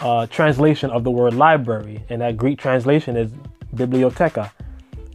uh, 0.01 0.27
translation 0.27 0.91
of 0.91 1.05
the 1.05 1.11
word 1.11 1.35
library, 1.35 2.05
and 2.09 2.21
that 2.21 2.37
Greek 2.37 2.59
translation 2.59 3.17
is 3.17 3.33
biblioteca. 3.75 4.53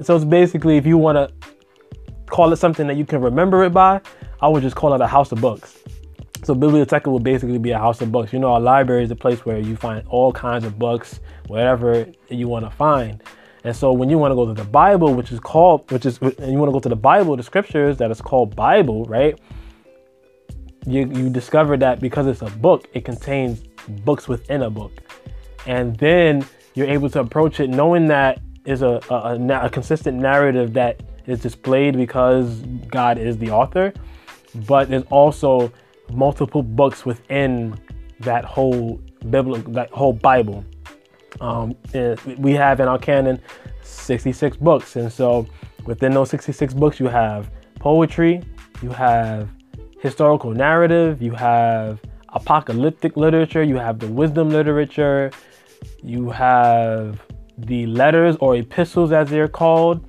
So 0.01 0.15
it's 0.15 0.25
basically 0.25 0.77
if 0.77 0.85
you 0.85 0.97
want 0.97 1.17
to 1.17 1.31
call 2.27 2.51
it 2.53 2.57
something 2.57 2.87
that 2.87 2.97
you 2.97 3.05
can 3.05 3.21
remember 3.21 3.63
it 3.63 3.73
by, 3.73 4.01
I 4.41 4.47
would 4.47 4.63
just 4.63 4.75
call 4.75 4.93
it 4.93 5.01
a 5.01 5.07
house 5.07 5.31
of 5.31 5.41
books. 5.41 5.77
So 6.43 6.55
biblioteca 6.55 7.09
will 7.09 7.19
basically 7.19 7.57
be 7.57 7.71
a 7.71 7.77
house 7.77 8.01
of 8.01 8.11
books. 8.11 8.31
You 8.31 8.39
know, 8.39 8.55
a 8.55 8.59
library 8.59 9.03
is 9.03 9.11
a 9.11 9.15
place 9.15 9.45
where 9.45 9.59
you 9.59 9.75
find 9.75 10.07
all 10.07 10.31
kinds 10.31 10.63
of 10.63 10.79
books, 10.79 11.19
whatever 11.47 12.07
you 12.29 12.47
want 12.47 12.65
to 12.65 12.71
find. 12.71 13.21
And 13.65 13.75
so 13.75 13.91
when 13.91 14.09
you 14.09 14.17
want 14.17 14.31
to 14.31 14.35
go 14.35 14.45
to 14.45 14.53
the 14.53 14.67
Bible, 14.69 15.13
which 15.13 15.31
is 15.31 15.39
called, 15.39 15.91
which 15.91 16.05
is, 16.05 16.17
and 16.19 16.51
you 16.51 16.57
want 16.57 16.69
to 16.69 16.73
go 16.73 16.79
to 16.79 16.89
the 16.89 16.95
Bible, 16.95 17.35
the 17.35 17.43
scriptures 17.43 17.97
that 17.97 18.09
is 18.09 18.21
called 18.21 18.55
Bible, 18.55 19.03
right? 19.05 19.37
You, 20.85 21.11
you 21.11 21.29
discover 21.29 21.75
that 21.77 21.99
because 21.99 22.25
it's 22.25 22.41
a 22.41 22.49
book, 22.49 22.87
it 22.93 23.03
contains 23.03 23.61
books 24.05 24.29
within 24.29 24.61
a 24.61 24.69
book. 24.69 24.93
And 25.65 25.97
then 25.97 26.45
you're 26.73 26.87
able 26.87 27.09
to 27.09 27.19
approach 27.19 27.59
it 27.59 27.69
knowing 27.69 28.07
that 28.07 28.39
is 28.63 28.81
a, 28.81 29.01
a, 29.09 29.13
a, 29.13 29.65
a 29.65 29.69
consistent 29.69 30.17
narrative 30.17 30.73
that 30.73 31.01
is 31.25 31.41
displayed 31.41 31.97
because 31.97 32.61
God 32.87 33.17
is 33.17 33.37
the 33.37 33.51
author, 33.51 33.93
but 34.67 34.89
there's 34.89 35.03
also 35.09 35.71
multiple 36.11 36.63
books 36.63 37.05
within 37.05 37.79
that 38.19 38.45
whole 38.45 39.01
biblical, 39.29 39.71
that 39.73 39.89
whole 39.91 40.13
Bible. 40.13 40.65
Um, 41.41 41.75
we 42.37 42.53
have 42.53 42.79
in 42.79 42.87
our 42.87 42.99
canon 42.99 43.39
66 43.83 44.57
books, 44.57 44.95
and 44.95 45.11
so 45.11 45.47
within 45.85 46.13
those 46.13 46.29
66 46.29 46.73
books, 46.73 46.99
you 46.99 47.07
have 47.07 47.49
poetry, 47.79 48.41
you 48.81 48.89
have 48.89 49.49
historical 50.01 50.51
narrative, 50.51 51.21
you 51.21 51.31
have 51.31 51.99
apocalyptic 52.29 53.15
literature, 53.17 53.63
you 53.63 53.77
have 53.77 53.99
the 53.99 54.07
wisdom 54.07 54.49
literature, 54.49 55.31
you 56.03 56.29
have 56.29 57.21
the 57.57 57.85
letters 57.87 58.35
or 58.39 58.55
epistles 58.55 59.11
as 59.11 59.29
they're 59.29 59.47
called, 59.47 60.05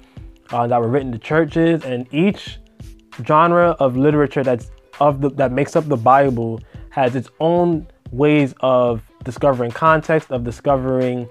uh, 0.51 0.67
that 0.67 0.81
were 0.81 0.89
written 0.89 1.13
to 1.13 1.19
churches, 1.19 1.85
and 1.85 2.13
each 2.13 2.59
genre 3.25 3.77
of 3.79 3.97
literature 3.97 4.43
that's 4.43 4.71
of 5.01 5.21
the 5.21 5.31
that 5.31 5.53
makes 5.53 5.77
up 5.77 5.87
the 5.89 5.97
Bible 5.97 6.61
has 6.91 7.15
its 7.17 7.29
own 7.41 7.87
ways 8.11 8.55
of 8.61 9.03
discovering 9.25 9.71
context, 9.71 10.31
of 10.31 10.45
discovering 10.45 11.29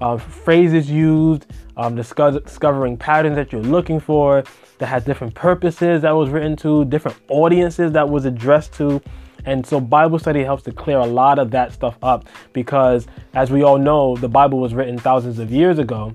uh, 0.00 0.16
phrases 0.16 0.90
used, 0.90 1.46
um, 1.76 1.96
discover, 1.96 2.40
discovering 2.40 2.96
patterns 2.96 3.36
that 3.36 3.52
you're 3.52 3.62
looking 3.62 4.00
for, 4.00 4.44
that 4.78 4.86
has 4.86 5.04
different 5.04 5.34
purposes 5.34 6.02
that 6.02 6.12
was 6.12 6.30
written 6.30 6.56
to, 6.56 6.84
different 6.84 7.16
audiences 7.28 7.92
that 7.92 8.08
was 8.08 8.24
addressed 8.24 8.72
to. 8.74 9.02
And 9.44 9.64
so 9.66 9.80
Bible 9.80 10.18
study 10.18 10.44
helps 10.44 10.62
to 10.64 10.72
clear 10.72 10.98
a 10.98 11.06
lot 11.06 11.38
of 11.38 11.50
that 11.52 11.72
stuff 11.72 11.96
up 12.02 12.28
because, 12.52 13.06
as 13.34 13.50
we 13.50 13.62
all 13.62 13.78
know, 13.78 14.16
the 14.16 14.28
Bible 14.28 14.58
was 14.58 14.74
written 14.74 14.98
thousands 14.98 15.38
of 15.38 15.50
years 15.50 15.78
ago. 15.78 16.14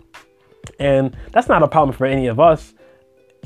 And 0.80 1.16
that's 1.32 1.48
not 1.48 1.64
a 1.64 1.68
problem 1.68 1.96
for 1.96 2.06
any 2.06 2.28
of 2.28 2.40
us 2.40 2.74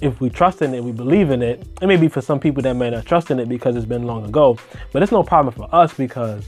if 0.02 0.22
we 0.22 0.30
trust 0.30 0.62
in 0.62 0.74
it, 0.74 0.84
we 0.84 0.92
believe 0.92 1.32
in 1.32 1.42
it. 1.42 1.68
It 1.82 1.88
may 1.88 1.98
be 1.98 2.08
for 2.08 2.22
some 2.22 2.40
people 2.40 2.62
that 2.64 2.76
may 2.76 2.90
not 2.90 3.06
trust 3.06 3.32
in 3.32 3.40
it 3.40 3.50
because 3.50 3.76
it's 3.76 3.86
been 3.86 4.04
long 4.04 4.26
ago, 4.26 4.58
but 4.92 5.02
it's 5.02 5.12
no 5.12 5.24
problem 5.24 5.54
for 5.54 5.74
us 5.74 5.94
because 5.94 6.46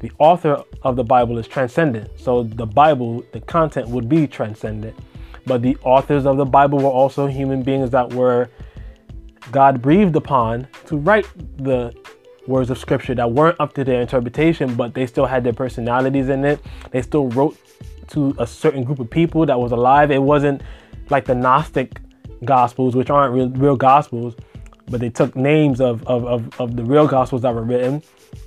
the 0.00 0.12
author 0.18 0.62
of 0.82 0.96
the 0.96 1.04
Bible 1.04 1.38
is 1.38 1.46
transcendent. 1.46 2.10
So 2.18 2.42
the 2.42 2.66
Bible, 2.66 3.24
the 3.32 3.40
content 3.40 3.88
would 3.88 4.08
be 4.08 4.26
transcendent. 4.26 4.96
But 5.46 5.62
the 5.62 5.76
authors 5.82 6.26
of 6.26 6.36
the 6.36 6.44
Bible 6.44 6.78
were 6.78 6.90
also 6.90 7.26
human 7.26 7.62
beings 7.62 7.90
that 7.90 8.12
were 8.12 8.50
God 9.50 9.80
breathed 9.80 10.16
upon 10.16 10.68
to 10.86 10.96
write 10.96 11.26
the 11.56 11.94
words 12.46 12.70
of 12.70 12.78
scripture 12.78 13.14
that 13.14 13.30
weren't 13.30 13.58
up 13.60 13.72
to 13.74 13.84
their 13.84 14.00
interpretation, 14.00 14.74
but 14.74 14.94
they 14.94 15.06
still 15.06 15.26
had 15.26 15.44
their 15.44 15.52
personalities 15.52 16.28
in 16.28 16.44
it. 16.44 16.60
They 16.90 17.02
still 17.02 17.28
wrote 17.28 17.58
to 18.08 18.34
a 18.38 18.46
certain 18.46 18.84
group 18.84 18.98
of 18.98 19.08
people 19.08 19.46
that 19.46 19.58
was 19.58 19.72
alive. 19.72 20.10
It 20.10 20.22
wasn't 20.22 20.62
like 21.10 21.24
the 21.24 21.34
Gnostic 21.34 22.00
gospels, 22.44 22.96
which 22.96 23.10
aren't 23.10 23.34
real, 23.34 23.48
real 23.50 23.76
gospels, 23.76 24.34
but 24.88 25.00
they 25.00 25.10
took 25.10 25.36
names 25.36 25.80
of, 25.80 26.06
of, 26.06 26.24
of, 26.26 26.60
of 26.60 26.76
the 26.76 26.84
real 26.84 27.06
gospels 27.06 27.42
that 27.42 27.54
were 27.54 27.62
written 27.62 28.02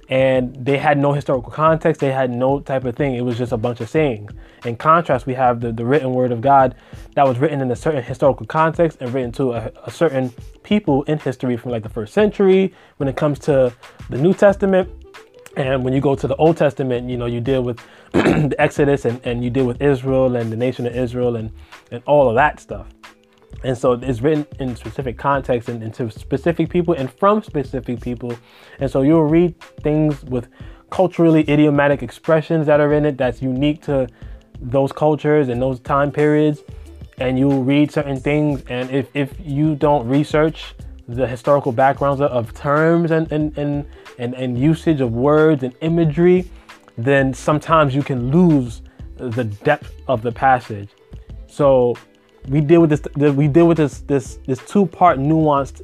and 0.09 0.53
they 0.63 0.77
had 0.77 0.97
no 0.97 1.13
historical 1.13 1.51
context. 1.51 2.01
They 2.01 2.11
had 2.11 2.29
no 2.29 2.59
type 2.59 2.85
of 2.85 2.95
thing. 2.95 3.15
It 3.15 3.21
was 3.21 3.37
just 3.37 3.51
a 3.51 3.57
bunch 3.57 3.81
of 3.81 3.89
sayings. 3.89 4.31
In 4.65 4.75
contrast, 4.75 5.25
we 5.25 5.33
have 5.33 5.59
the, 5.59 5.71
the 5.71 5.85
written 5.85 6.13
word 6.13 6.31
of 6.31 6.41
God 6.41 6.75
that 7.15 7.27
was 7.27 7.39
written 7.39 7.61
in 7.61 7.71
a 7.71 7.75
certain 7.75 8.03
historical 8.03 8.45
context 8.45 8.97
and 9.01 9.13
written 9.13 9.31
to 9.33 9.53
a, 9.53 9.71
a 9.85 9.91
certain 9.91 10.31
people 10.63 11.03
in 11.03 11.19
history 11.19 11.57
from 11.57 11.71
like 11.71 11.83
the 11.83 11.89
first 11.89 12.13
century. 12.13 12.73
When 12.97 13.09
it 13.09 13.15
comes 13.15 13.39
to 13.39 13.73
the 14.09 14.17
New 14.17 14.33
Testament, 14.33 14.89
and 15.55 15.83
when 15.83 15.93
you 15.93 16.01
go 16.01 16.15
to 16.15 16.27
the 16.27 16.35
Old 16.35 16.57
Testament, 16.57 17.09
you 17.09 17.17
know, 17.17 17.25
you 17.25 17.39
deal 17.39 17.63
with 17.63 17.79
the 18.11 18.55
Exodus 18.59 19.05
and, 19.05 19.21
and 19.23 19.43
you 19.43 19.49
deal 19.49 19.65
with 19.65 19.81
Israel 19.81 20.35
and 20.35 20.51
the 20.51 20.57
nation 20.57 20.85
of 20.85 20.95
Israel 20.95 21.35
and, 21.37 21.51
and 21.91 22.03
all 22.05 22.29
of 22.29 22.35
that 22.35 22.59
stuff. 22.59 22.87
And 23.63 23.77
so 23.77 23.93
it's 23.93 24.21
written 24.21 24.45
in 24.59 24.75
specific 24.75 25.17
context 25.17 25.69
and, 25.69 25.81
and 25.81 25.93
to 25.93 26.11
specific 26.11 26.69
people 26.69 26.93
and 26.95 27.11
from 27.11 27.41
specific 27.43 28.01
people. 28.01 28.37
And 28.79 28.89
so 28.89 29.01
you'll 29.01 29.23
read 29.23 29.59
things 29.81 30.23
with 30.25 30.47
culturally 30.89 31.49
idiomatic 31.49 32.03
expressions 32.03 32.67
that 32.67 32.79
are 32.79 32.93
in 32.93 33.05
it 33.05 33.17
that's 33.17 33.41
unique 33.41 33.81
to 33.83 34.07
those 34.59 34.91
cultures 34.91 35.49
and 35.49 35.61
those 35.61 35.79
time 35.79 36.11
periods. 36.11 36.61
And 37.19 37.39
you'll 37.39 37.63
read 37.63 37.91
certain 37.91 38.19
things. 38.19 38.63
And 38.67 38.89
if, 38.91 39.07
if 39.13 39.33
you 39.39 39.75
don't 39.75 40.07
research 40.07 40.75
the 41.07 41.27
historical 41.27 41.71
backgrounds 41.71 42.21
of 42.21 42.53
terms 42.53 43.11
and, 43.11 43.31
and, 43.31 43.57
and, 43.57 43.85
and, 44.19 44.33
and 44.35 44.57
usage 44.57 44.99
of 45.01 45.13
words 45.13 45.63
and 45.63 45.73
imagery, 45.81 46.49
then 46.97 47.33
sometimes 47.33 47.95
you 47.95 48.03
can 48.03 48.31
lose 48.31 48.81
the 49.17 49.43
depth 49.43 49.93
of 50.07 50.21
the 50.21 50.31
passage. 50.31 50.89
So 51.47 51.95
we 52.47 52.61
deal 52.61 52.81
with 52.81 52.89
this 52.89 53.33
we 53.35 53.47
deal 53.47 53.67
with 53.67 53.77
this 53.77 53.99
this 53.99 54.39
this 54.47 54.59
two 54.59 54.85
part 54.85 55.19
nuanced 55.19 55.81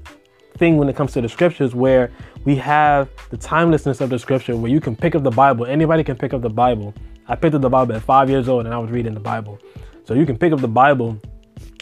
thing 0.58 0.78
when 0.78 0.90
it 0.90 0.96
comes 0.96 1.14
to 1.14 1.22
the 1.22 1.30
scriptures 1.30 1.74
where 1.74 2.12
we 2.46 2.56
have 2.56 3.10
the 3.30 3.38
timelessness 3.38 4.02
of 4.02 4.10
the 4.10 4.20
scripture 4.20 4.56
where 4.56 4.70
you 4.70 4.82
can 4.82 4.96
pick 4.96 5.16
up 5.16 5.24
the 5.24 5.32
Bible. 5.32 5.66
Anybody 5.66 6.04
can 6.04 6.18
pick 6.18 6.34
up 6.34 6.42
the 6.42 6.50
Bible. 6.50 6.94
I 7.28 7.36
picked 7.36 7.56
up 7.56 7.62
the 7.62 7.70
Bible 7.70 7.96
at 7.96 8.02
five 8.02 8.30
years 8.30 8.50
old 8.50 8.66
and 8.66 8.74
I 8.74 8.78
was 8.78 8.92
reading 8.92 9.14
the 9.14 9.20
Bible. 9.20 9.60
So 10.06 10.14
you 10.14 10.26
can 10.26 10.38
pick 10.38 10.52
up 10.52 10.60
the 10.60 10.68
Bible 10.68 11.20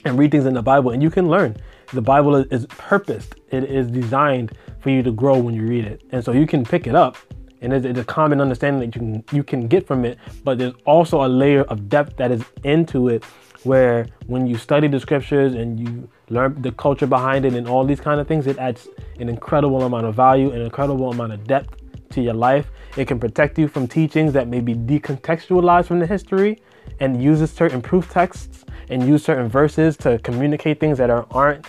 and 0.06 0.18
read 0.18 0.32
things 0.32 0.46
in 0.46 0.54
the 0.54 0.62
Bible 0.62 0.92
and 0.92 1.02
you 1.02 1.10
can 1.10 1.28
learn. 1.28 1.58
The 1.94 2.02
Bible 2.02 2.36
is, 2.36 2.48
is 2.48 2.66
purposed, 2.68 3.36
it 3.50 3.64
is 3.64 3.88
designed 3.88 4.52
for 4.80 4.90
you 4.90 5.02
to 5.04 5.12
grow 5.12 5.38
when 5.38 5.56
you 5.56 5.66
read 5.66 5.86
it. 5.86 6.02
And 6.12 6.24
so 6.24 6.32
you 6.32 6.46
can 6.46 6.64
pick 6.64 6.86
it 6.86 6.96
up 6.96 7.18
and 7.62 7.74
it's, 7.74 7.86
it's 7.86 8.00
a 8.00 8.04
common 8.04 8.42
understanding 8.42 8.80
that 8.80 8.96
you 8.96 9.02
can 9.02 9.24
you 9.32 9.44
can 9.44 9.68
get 9.68 9.88
from 9.88 10.06
it, 10.06 10.20
but 10.44 10.58
there's 10.58 10.74
also 10.86 11.26
a 11.26 11.30
layer 11.30 11.64
of 11.64 11.90
depth 11.90 12.18
that 12.18 12.32
is 12.32 12.44
into 12.64 13.10
it 13.10 13.24
where 13.68 14.08
when 14.26 14.48
you 14.48 14.58
study 14.58 14.88
the 14.88 15.00
scriptures 15.00 15.54
and 15.54 15.80
you 15.80 16.10
learn 16.30 16.60
the 16.62 16.72
culture 16.72 17.06
behind 17.06 17.46
it 17.46 17.54
and 17.54 17.68
all 17.68 17.86
these 17.86 18.00
kind 18.00 18.20
of 18.20 18.28
things, 18.28 18.48
it 18.48 18.58
adds 18.58 18.88
an 19.20 19.30
incredible 19.30 19.84
amount 19.84 20.06
of 20.06 20.16
value, 20.16 20.52
an 20.52 20.62
incredible 20.62 21.12
amount 21.12 21.34
of 21.34 21.46
depth 21.46 21.76
to 22.12 22.22
your 22.22 22.34
life. 22.34 22.68
It 22.96 23.08
can 23.08 23.20
protect 23.20 23.60
you 23.60 23.68
from 23.68 23.88
teachings 23.88 24.34
that 24.34 24.48
may 24.48 24.62
be 24.62 24.74
decontextualized 24.74 25.86
from 25.86 26.00
the 26.00 26.08
history 26.08 26.62
and 27.00 27.22
uses 27.22 27.52
certain 27.52 27.82
proof 27.82 28.10
texts 28.10 28.64
and 28.90 29.06
use 29.06 29.24
certain 29.24 29.50
verses 29.50 29.98
to 29.98 30.18
communicate 30.20 30.80
things 30.80 30.98
that 30.98 31.10
are, 31.10 31.28
aren't 31.30 31.66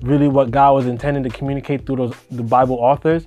really 0.00 0.28
what 0.28 0.50
God 0.50 0.72
was 0.72 0.86
intending 0.86 1.22
to 1.22 1.28
communicate 1.28 1.86
through 1.86 1.96
those 1.96 2.14
the 2.30 2.42
Bible 2.42 2.76
authors. 2.76 3.26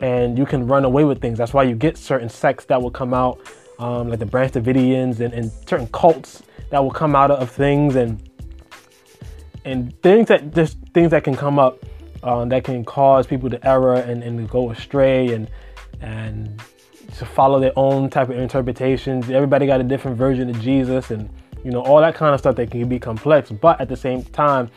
And 0.00 0.38
you 0.38 0.46
can 0.46 0.66
run 0.66 0.86
away 0.86 1.04
with 1.04 1.20
things. 1.20 1.36
That's 1.36 1.52
why 1.52 1.64
you 1.64 1.74
get 1.74 1.98
certain 1.98 2.30
sects 2.30 2.64
that 2.64 2.80
will 2.80 2.90
come 2.90 3.12
out, 3.12 3.38
um, 3.78 4.08
like 4.08 4.18
the 4.18 4.26
Branch 4.26 4.50
Davidians 4.50 5.20
and, 5.20 5.34
and 5.34 5.52
certain 5.68 5.88
cults 5.88 6.42
that 6.70 6.82
will 6.82 6.90
come 6.90 7.14
out 7.14 7.30
of 7.30 7.50
things 7.50 7.96
and 7.96 8.22
and 9.64 10.00
things 10.02 10.28
that 10.28 10.54
just 10.54 10.78
things 10.94 11.10
that 11.10 11.24
can 11.24 11.36
come 11.36 11.58
up 11.58 11.84
um, 12.22 12.48
that 12.48 12.64
can 12.64 12.84
cause 12.84 13.26
people 13.26 13.50
to 13.50 13.66
error 13.66 13.94
and, 13.94 14.22
and 14.22 14.48
go 14.48 14.70
astray 14.70 15.32
and 15.32 15.50
and 16.00 16.62
to 17.18 17.26
follow 17.26 17.60
their 17.60 17.72
own 17.76 18.08
type 18.08 18.28
of 18.28 18.38
interpretations. 18.38 19.28
Everybody 19.30 19.66
got 19.66 19.80
a 19.80 19.84
different 19.84 20.16
version 20.16 20.48
of 20.48 20.60
Jesus 20.60 21.10
and 21.10 21.28
you 21.64 21.70
know 21.70 21.82
all 21.82 22.00
that 22.00 22.14
kind 22.14 22.34
of 22.34 22.40
stuff 22.40 22.56
that 22.56 22.70
can 22.70 22.88
be 22.88 22.98
complex. 22.98 23.50
But 23.50 23.80
at 23.80 23.88
the 23.88 23.96
same 23.96 24.22
time, 24.24 24.70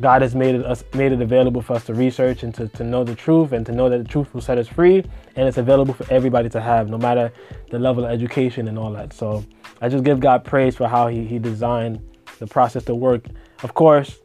God 0.00 0.22
has 0.22 0.34
made 0.34 0.54
it 0.54 0.64
us 0.64 0.84
made 0.94 1.12
it 1.12 1.20
available 1.20 1.62
for 1.62 1.74
us 1.74 1.84
to 1.86 1.94
research 1.94 2.42
and 2.42 2.54
to, 2.54 2.68
to 2.68 2.84
know 2.84 3.04
the 3.04 3.14
truth 3.14 3.52
and 3.52 3.64
to 3.66 3.72
know 3.72 3.88
that 3.88 3.98
the 3.98 4.08
truth 4.08 4.32
will 4.34 4.40
set 4.40 4.58
us 4.58 4.68
free 4.68 5.04
and 5.36 5.48
it's 5.48 5.58
available 5.58 5.94
for 5.94 6.10
everybody 6.12 6.48
to 6.50 6.60
have, 6.60 6.88
no 6.88 6.98
matter 6.98 7.32
the 7.70 7.78
level 7.78 8.04
of 8.04 8.10
education 8.10 8.68
and 8.68 8.78
all 8.78 8.92
that. 8.92 9.12
So 9.12 9.44
I 9.84 9.88
just 9.90 10.02
give 10.02 10.18
God 10.18 10.44
praise 10.44 10.74
for 10.74 10.88
how 10.88 11.08
He, 11.08 11.26
he 11.26 11.38
designed 11.38 12.00
the 12.38 12.46
process 12.46 12.84
to 12.84 12.94
work. 12.94 13.26
Of 13.62 13.74
course, 13.74 14.18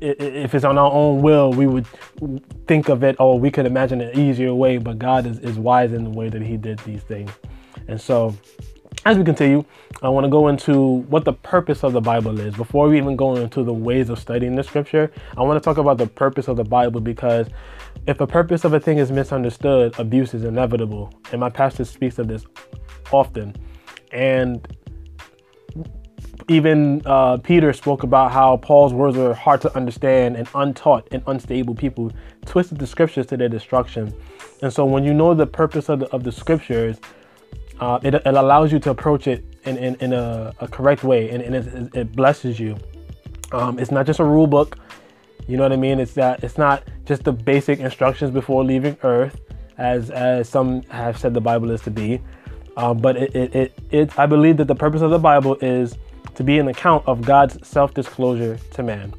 if 0.00 0.56
it's 0.56 0.64
on 0.64 0.76
our 0.76 0.90
own 0.90 1.22
will, 1.22 1.52
we 1.52 1.68
would 1.68 1.86
think 2.66 2.88
of 2.88 3.04
it, 3.04 3.14
oh, 3.20 3.36
we 3.36 3.48
could 3.48 3.64
imagine 3.64 4.00
an 4.00 4.18
easier 4.18 4.52
way, 4.52 4.78
but 4.78 4.98
God 4.98 5.24
is, 5.24 5.38
is 5.38 5.56
wise 5.56 5.92
in 5.92 6.02
the 6.02 6.10
way 6.10 6.30
that 6.30 6.42
He 6.42 6.56
did 6.56 6.80
these 6.80 7.04
things. 7.04 7.30
And 7.86 8.00
so, 8.00 8.34
as 9.06 9.16
we 9.16 9.22
continue, 9.22 9.64
I 10.02 10.08
want 10.08 10.24
to 10.24 10.30
go 10.30 10.48
into 10.48 11.02
what 11.02 11.24
the 11.24 11.32
purpose 11.32 11.84
of 11.84 11.92
the 11.92 12.00
Bible 12.00 12.40
is. 12.40 12.56
Before 12.56 12.88
we 12.88 12.98
even 12.98 13.14
go 13.14 13.36
into 13.36 13.62
the 13.62 13.72
ways 13.72 14.10
of 14.10 14.18
studying 14.18 14.56
the 14.56 14.64
scripture, 14.64 15.12
I 15.36 15.42
want 15.42 15.62
to 15.62 15.64
talk 15.64 15.78
about 15.78 15.96
the 15.96 16.08
purpose 16.08 16.48
of 16.48 16.56
the 16.56 16.64
Bible 16.64 17.00
because 17.00 17.46
if 18.08 18.18
the 18.18 18.26
purpose 18.26 18.64
of 18.64 18.72
a 18.72 18.80
thing 18.80 18.98
is 18.98 19.12
misunderstood, 19.12 19.96
abuse 19.96 20.34
is 20.34 20.42
inevitable. 20.42 21.14
And 21.30 21.40
my 21.40 21.50
pastor 21.50 21.84
speaks 21.84 22.18
of 22.18 22.26
this 22.26 22.44
often. 23.12 23.54
And 24.10 24.66
even 26.48 27.02
uh, 27.06 27.38
Peter 27.38 27.72
spoke 27.72 28.02
about 28.02 28.32
how 28.32 28.56
Paul's 28.58 28.92
words 28.92 29.16
were 29.16 29.34
hard 29.34 29.60
to 29.62 29.76
understand 29.76 30.36
and 30.36 30.48
untaught 30.54 31.08
and 31.10 31.22
unstable 31.26 31.74
people 31.74 32.12
twisted 32.44 32.78
the 32.78 32.86
scriptures 32.86 33.26
to 33.26 33.36
their 33.36 33.48
destruction. 33.48 34.14
And 34.62 34.72
so 34.72 34.84
when 34.84 35.04
you 35.04 35.14
know 35.14 35.34
the 35.34 35.46
purpose 35.46 35.88
of 35.88 36.00
the, 36.00 36.06
of 36.08 36.24
the 36.24 36.32
scriptures, 36.32 36.98
uh, 37.80 37.98
it, 38.02 38.14
it, 38.14 38.26
allows 38.26 38.72
you 38.72 38.78
to 38.80 38.90
approach 38.90 39.26
it 39.26 39.44
in, 39.64 39.76
in, 39.78 39.94
in 39.96 40.12
a, 40.12 40.54
a, 40.60 40.68
correct 40.68 41.02
way 41.02 41.30
and, 41.30 41.42
and 41.42 41.54
it, 41.54 41.96
it, 41.96 42.12
blesses 42.12 42.60
you. 42.60 42.76
Um, 43.52 43.78
it's 43.78 43.90
not 43.90 44.06
just 44.06 44.20
a 44.20 44.24
rule 44.24 44.46
book. 44.46 44.78
You 45.48 45.56
know 45.56 45.64
what 45.64 45.72
I 45.72 45.76
mean? 45.76 45.98
It's 45.98 46.14
that 46.14 46.44
it's 46.44 46.56
not 46.56 46.84
just 47.04 47.24
the 47.24 47.32
basic 47.32 47.80
instructions 47.80 48.30
before 48.30 48.64
leaving 48.64 48.96
earth, 49.02 49.40
as 49.76 50.10
as 50.10 50.48
some 50.48 50.82
have 50.84 51.18
said 51.18 51.34
the 51.34 51.40
Bible 51.40 51.70
is 51.70 51.82
to 51.82 51.90
be. 51.90 52.22
Um, 52.76 52.98
but 52.98 53.16
it, 53.16 53.36
it, 53.36 53.54
it, 53.54 53.78
it, 53.90 54.18
I 54.18 54.26
believe 54.26 54.56
that 54.56 54.66
the 54.66 54.74
purpose 54.74 55.02
of 55.02 55.10
the 55.10 55.18
Bible 55.18 55.56
is 55.56 55.98
to 56.34 56.44
be 56.44 56.58
an 56.58 56.68
account 56.68 57.06
of 57.06 57.22
God's 57.22 57.66
self 57.66 57.94
disclosure 57.94 58.58
to 58.72 58.82
man. 58.82 59.14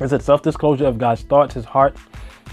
It's 0.00 0.12
a 0.12 0.20
self 0.20 0.42
disclosure 0.42 0.86
of 0.86 0.98
God's 0.98 1.22
thoughts, 1.22 1.54
his 1.54 1.64
heart, 1.64 1.96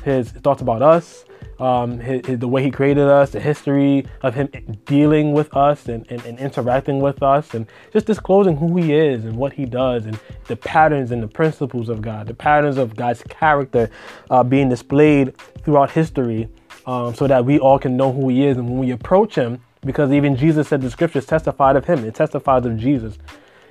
his 0.03 0.31
thoughts 0.31 0.61
about 0.61 0.81
us, 0.81 1.25
um, 1.59 1.99
his, 1.99 2.25
his, 2.25 2.39
the 2.39 2.47
way 2.47 2.63
he 2.63 2.71
created 2.71 3.07
us, 3.07 3.31
the 3.31 3.39
history 3.39 4.05
of 4.21 4.33
him 4.33 4.49
dealing 4.85 5.31
with 5.31 5.55
us 5.55 5.87
and, 5.87 6.05
and, 6.09 6.23
and, 6.25 6.39
interacting 6.39 6.99
with 6.99 7.23
us, 7.23 7.53
and 7.53 7.67
just 7.93 8.05
disclosing 8.05 8.57
who 8.57 8.75
he 8.77 8.93
is 8.93 9.25
and 9.25 9.35
what 9.37 9.53
he 9.53 9.65
does, 9.65 10.05
and 10.05 10.19
the 10.47 10.55
patterns 10.55 11.11
and 11.11 11.23
the 11.23 11.27
principles 11.27 11.89
of 11.89 12.01
God, 12.01 12.27
the 12.27 12.33
patterns 12.33 12.77
of 12.77 12.95
God's 12.95 13.23
character 13.23 13.89
uh, 14.29 14.43
being 14.43 14.69
displayed 14.69 15.37
throughout 15.63 15.91
history 15.91 16.49
um, 16.85 17.15
so 17.15 17.27
that 17.27 17.45
we 17.45 17.59
all 17.59 17.79
can 17.79 17.95
know 17.95 18.11
who 18.11 18.29
he 18.29 18.45
is. 18.45 18.57
And 18.57 18.69
when 18.69 18.79
we 18.79 18.91
approach 18.91 19.35
him, 19.35 19.61
because 19.81 20.11
even 20.11 20.35
Jesus 20.35 20.67
said 20.67 20.81
the 20.81 20.89
scriptures 20.89 21.25
testified 21.25 21.75
of 21.75 21.85
him, 21.85 22.03
it 22.05 22.15
testifies 22.15 22.65
of 22.65 22.77
Jesus. 22.77 23.17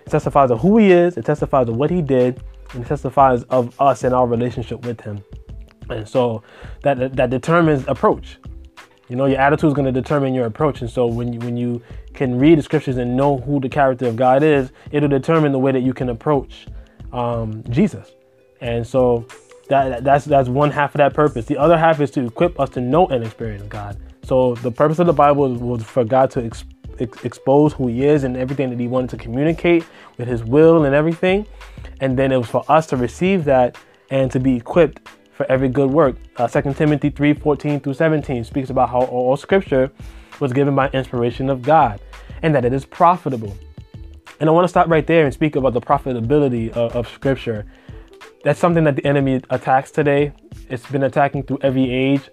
It 0.06 0.10
testifies 0.10 0.50
of 0.50 0.60
who 0.60 0.78
he 0.78 0.90
is, 0.90 1.16
it 1.16 1.24
testifies 1.24 1.68
of 1.68 1.76
what 1.76 1.90
he 1.90 2.02
did, 2.02 2.42
and 2.72 2.84
it 2.84 2.88
testifies 2.88 3.42
of 3.44 3.78
us 3.80 4.04
and 4.04 4.14
our 4.14 4.26
relationship 4.26 4.84
with 4.84 5.00
him. 5.00 5.22
And 5.90 6.08
so 6.08 6.42
that 6.82 7.14
that 7.16 7.30
determines 7.30 7.86
approach. 7.88 8.38
You 9.08 9.16
know, 9.16 9.26
your 9.26 9.38
attitude 9.38 9.68
is 9.68 9.74
going 9.74 9.84
to 9.84 9.92
determine 9.92 10.32
your 10.32 10.46
approach. 10.46 10.80
And 10.80 10.88
so 10.88 11.06
when 11.06 11.34
you, 11.34 11.38
when 11.40 11.56
you 11.58 11.82
can 12.14 12.38
read 12.38 12.58
the 12.58 12.62
scriptures 12.62 12.96
and 12.96 13.14
know 13.16 13.36
who 13.36 13.60
the 13.60 13.68
character 13.68 14.06
of 14.06 14.16
God 14.16 14.42
is, 14.42 14.72
it'll 14.92 15.10
determine 15.10 15.52
the 15.52 15.58
way 15.58 15.72
that 15.72 15.82
you 15.82 15.92
can 15.92 16.08
approach 16.08 16.66
um, 17.12 17.62
Jesus. 17.68 18.12
And 18.62 18.86
so 18.86 19.26
that 19.68 20.04
that's 20.04 20.24
that's 20.24 20.48
one 20.48 20.70
half 20.70 20.94
of 20.94 20.98
that 20.98 21.14
purpose. 21.14 21.44
The 21.44 21.58
other 21.58 21.76
half 21.76 22.00
is 22.00 22.10
to 22.12 22.26
equip 22.26 22.58
us 22.58 22.70
to 22.70 22.80
know 22.80 23.06
and 23.08 23.24
experience 23.24 23.64
God. 23.68 23.98
So 24.22 24.54
the 24.56 24.70
purpose 24.70 24.98
of 24.98 25.06
the 25.06 25.12
Bible 25.12 25.54
was 25.54 25.82
for 25.82 26.04
God 26.04 26.30
to 26.32 26.44
ex- 26.44 26.64
ex- 27.00 27.24
expose 27.24 27.72
who 27.72 27.88
He 27.88 28.04
is 28.04 28.24
and 28.24 28.36
everything 28.36 28.70
that 28.70 28.80
He 28.80 28.88
wanted 28.88 29.10
to 29.10 29.16
communicate 29.16 29.84
with 30.18 30.28
His 30.28 30.44
will 30.44 30.84
and 30.84 30.94
everything, 30.94 31.46
and 32.00 32.18
then 32.18 32.32
it 32.32 32.36
was 32.36 32.48
for 32.48 32.64
us 32.68 32.86
to 32.88 32.96
receive 32.96 33.44
that 33.44 33.76
and 34.10 34.30
to 34.30 34.40
be 34.40 34.56
equipped 34.56 35.08
for 35.32 35.46
every 35.50 35.68
good 35.68 35.90
work. 35.90 36.16
Uh, 36.36 36.46
2 36.46 36.74
Timothy 36.74 37.10
3 37.10 37.34
14 37.34 37.80
through 37.80 37.94
17 37.94 38.44
speaks 38.44 38.70
about 38.70 38.88
how 38.88 39.02
all 39.02 39.36
scripture 39.36 39.90
was 40.40 40.52
given 40.52 40.74
by 40.74 40.88
inspiration 40.90 41.50
of 41.50 41.62
God 41.62 42.00
and 42.42 42.54
that 42.54 42.64
it 42.64 42.72
is 42.72 42.84
profitable. 42.84 43.56
And 44.40 44.48
I 44.48 44.52
want 44.52 44.64
to 44.64 44.68
stop 44.68 44.88
right 44.88 45.06
there 45.06 45.24
and 45.24 45.32
speak 45.32 45.56
about 45.56 45.72
the 45.72 45.80
profitability 45.80 46.70
of, 46.70 46.94
of 46.94 47.08
scripture. 47.08 47.66
That's 48.42 48.58
something 48.58 48.84
that 48.84 48.96
the 48.96 49.06
enemy 49.06 49.40
attacks 49.50 49.90
today. 49.90 50.32
It's 50.68 50.86
been 50.90 51.04
attacking 51.04 51.44
through 51.44 51.58
every 51.62 51.90
age 51.90 52.28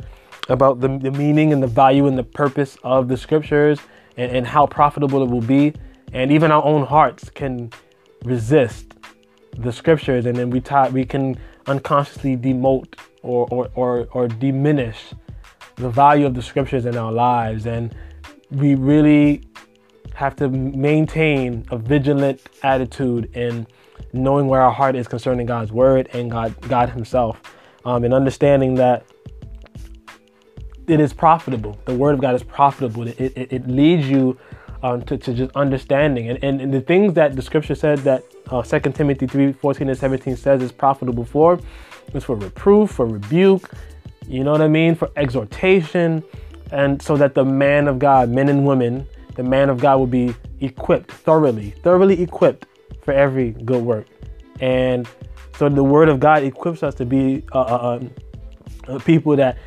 about 0.49 0.81
the, 0.81 0.97
the 0.97 1.11
meaning 1.11 1.53
and 1.53 1.61
the 1.61 1.67
value 1.67 2.07
and 2.07 2.17
the 2.17 2.23
purpose 2.23 2.77
of 2.83 3.07
the 3.07 3.17
scriptures 3.17 3.79
and, 4.17 4.31
and 4.31 4.47
how 4.47 4.65
profitable 4.65 5.23
it 5.23 5.29
will 5.29 5.41
be. 5.41 5.73
And 6.13 6.31
even 6.31 6.51
our 6.51 6.63
own 6.63 6.85
hearts 6.85 7.29
can 7.29 7.71
resist 8.23 8.93
the 9.57 9.71
scriptures 9.71 10.25
and 10.25 10.35
then 10.35 10.49
we, 10.49 10.61
ta- 10.61 10.89
we 10.89 11.05
can 11.05 11.37
unconsciously 11.67 12.37
demote 12.37 12.95
or, 13.21 13.47
or, 13.51 13.69
or, 13.75 14.07
or 14.11 14.27
diminish 14.27 15.13
the 15.75 15.89
value 15.89 16.25
of 16.25 16.33
the 16.33 16.41
scriptures 16.41 16.85
in 16.85 16.97
our 16.97 17.11
lives. 17.11 17.65
And 17.65 17.95
we 18.49 18.75
really 18.75 19.43
have 20.13 20.35
to 20.37 20.49
maintain 20.49 21.65
a 21.71 21.77
vigilant 21.77 22.41
attitude 22.63 23.35
in 23.35 23.65
knowing 24.13 24.47
where 24.47 24.61
our 24.61 24.71
heart 24.71 24.95
is 24.95 25.07
concerning 25.07 25.45
God's 25.45 25.71
word 25.71 26.09
and 26.13 26.29
God, 26.29 26.53
God 26.67 26.89
Himself, 26.89 27.41
um, 27.85 28.03
and 28.03 28.13
understanding 28.13 28.75
that 28.75 29.05
it 30.91 30.99
is 30.99 31.13
profitable. 31.13 31.79
The 31.85 31.95
word 31.95 32.13
of 32.13 32.21
God 32.21 32.35
is 32.35 32.43
profitable. 32.43 33.07
It, 33.07 33.19
it, 33.19 33.53
it 33.53 33.67
leads 33.67 34.09
you 34.09 34.37
um, 34.83 35.01
to, 35.03 35.17
to 35.17 35.33
just 35.33 35.55
understanding. 35.55 36.29
And, 36.29 36.43
and, 36.43 36.59
and, 36.59 36.73
the 36.73 36.81
things 36.81 37.13
that 37.13 37.35
the 37.35 37.41
scripture 37.41 37.75
said 37.75 37.99
that 37.99 38.23
uh, 38.49 38.61
2 38.61 38.79
Timothy 38.91 39.25
3 39.25 39.53
14 39.53 39.89
and 39.89 39.97
17 39.97 40.35
says 40.35 40.61
is 40.61 40.71
profitable 40.71 41.23
for 41.23 41.59
is 42.13 42.25
for 42.25 42.35
reproof, 42.35 42.91
for 42.91 43.05
rebuke, 43.05 43.69
you 44.27 44.43
know 44.43 44.51
what 44.51 44.61
I 44.61 44.67
mean? 44.67 44.95
For 44.95 45.09
exhortation. 45.15 46.23
And 46.71 47.01
so 47.01 47.15
that 47.17 47.35
the 47.35 47.45
man 47.45 47.87
of 47.87 47.99
God, 47.99 48.29
men 48.29 48.49
and 48.49 48.65
women, 48.65 49.07
the 49.35 49.43
man 49.43 49.69
of 49.69 49.79
God 49.79 49.97
will 49.97 50.07
be 50.07 50.35
equipped 50.59 51.11
thoroughly, 51.11 51.71
thoroughly 51.83 52.21
equipped 52.21 52.65
for 53.03 53.13
every 53.13 53.51
good 53.51 53.83
work. 53.83 54.07
And 54.59 55.07
so 55.57 55.69
the 55.69 55.83
word 55.83 56.09
of 56.09 56.19
God 56.19 56.43
equips 56.43 56.83
us 56.83 56.95
to 56.95 57.05
be 57.05 57.43
uh, 57.53 57.59
uh, 57.59 57.99
uh, 58.87 58.99
people 58.99 59.35
that 59.35 59.57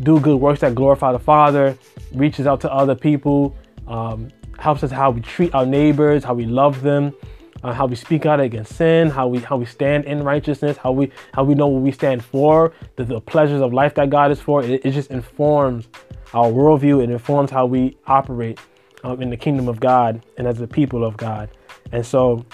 do 0.00 0.20
good 0.20 0.36
works 0.36 0.60
that 0.60 0.74
glorify 0.74 1.12
the 1.12 1.18
Father, 1.18 1.76
reaches 2.12 2.46
out 2.46 2.60
to 2.62 2.72
other 2.72 2.94
people, 2.94 3.56
um, 3.86 4.28
helps 4.58 4.82
us 4.82 4.90
how 4.90 5.10
we 5.10 5.20
treat 5.20 5.54
our 5.54 5.66
neighbors, 5.66 6.24
how 6.24 6.34
we 6.34 6.46
love 6.46 6.82
them, 6.82 7.14
uh, 7.62 7.72
how 7.72 7.86
we 7.86 7.96
speak 7.96 8.26
out 8.26 8.40
against 8.40 8.76
sin, 8.76 9.08
how 9.08 9.26
we 9.26 9.38
how 9.38 9.56
we 9.56 9.66
stand 9.66 10.04
in 10.04 10.22
righteousness, 10.22 10.76
how 10.76 10.92
we 10.92 11.10
how 11.32 11.44
we 11.44 11.54
know 11.54 11.66
what 11.66 11.82
we 11.82 11.90
stand 11.90 12.24
for, 12.24 12.72
the, 12.96 13.04
the 13.04 13.20
pleasures 13.20 13.60
of 13.60 13.72
life 13.72 13.94
that 13.94 14.10
God 14.10 14.30
is 14.30 14.40
for. 14.40 14.62
It, 14.62 14.84
it 14.84 14.92
just 14.92 15.10
informs 15.10 15.88
our 16.34 16.46
worldview. 16.46 17.02
It 17.02 17.10
informs 17.10 17.50
how 17.50 17.66
we 17.66 17.96
operate 18.06 18.58
um, 19.04 19.22
in 19.22 19.30
the 19.30 19.36
kingdom 19.36 19.68
of 19.68 19.80
God 19.80 20.24
and 20.36 20.46
as 20.46 20.58
the 20.58 20.66
people 20.66 21.04
of 21.04 21.16
God. 21.16 21.50
And 21.92 22.04
so, 22.04 22.44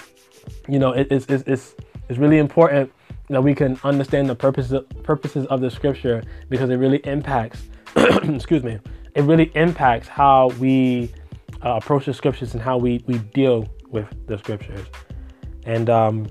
you 0.68 0.78
know, 0.78 0.92
it, 0.92 1.08
it's, 1.10 1.26
it's 1.26 1.44
it's 1.46 1.74
it's 2.08 2.18
really 2.18 2.38
important 2.38 2.92
that 3.34 3.42
we 3.42 3.54
can 3.54 3.78
understand 3.84 4.28
the 4.28 4.34
purposes 4.34 4.82
purposes 5.02 5.46
of 5.46 5.60
the 5.60 5.70
scripture 5.70 6.22
because 6.48 6.70
it 6.70 6.76
really 6.76 6.98
impacts. 7.04 7.62
excuse 7.96 8.62
me. 8.62 8.78
It 9.14 9.22
really 9.24 9.50
impacts 9.54 10.08
how 10.08 10.48
we 10.58 11.12
uh, 11.64 11.76
approach 11.76 12.06
the 12.06 12.14
scriptures 12.14 12.54
and 12.54 12.62
how 12.62 12.78
we 12.78 13.02
we 13.06 13.18
deal 13.18 13.68
with 13.88 14.06
the 14.26 14.38
scriptures. 14.38 14.86
And 15.64 15.90
um, 15.90 16.26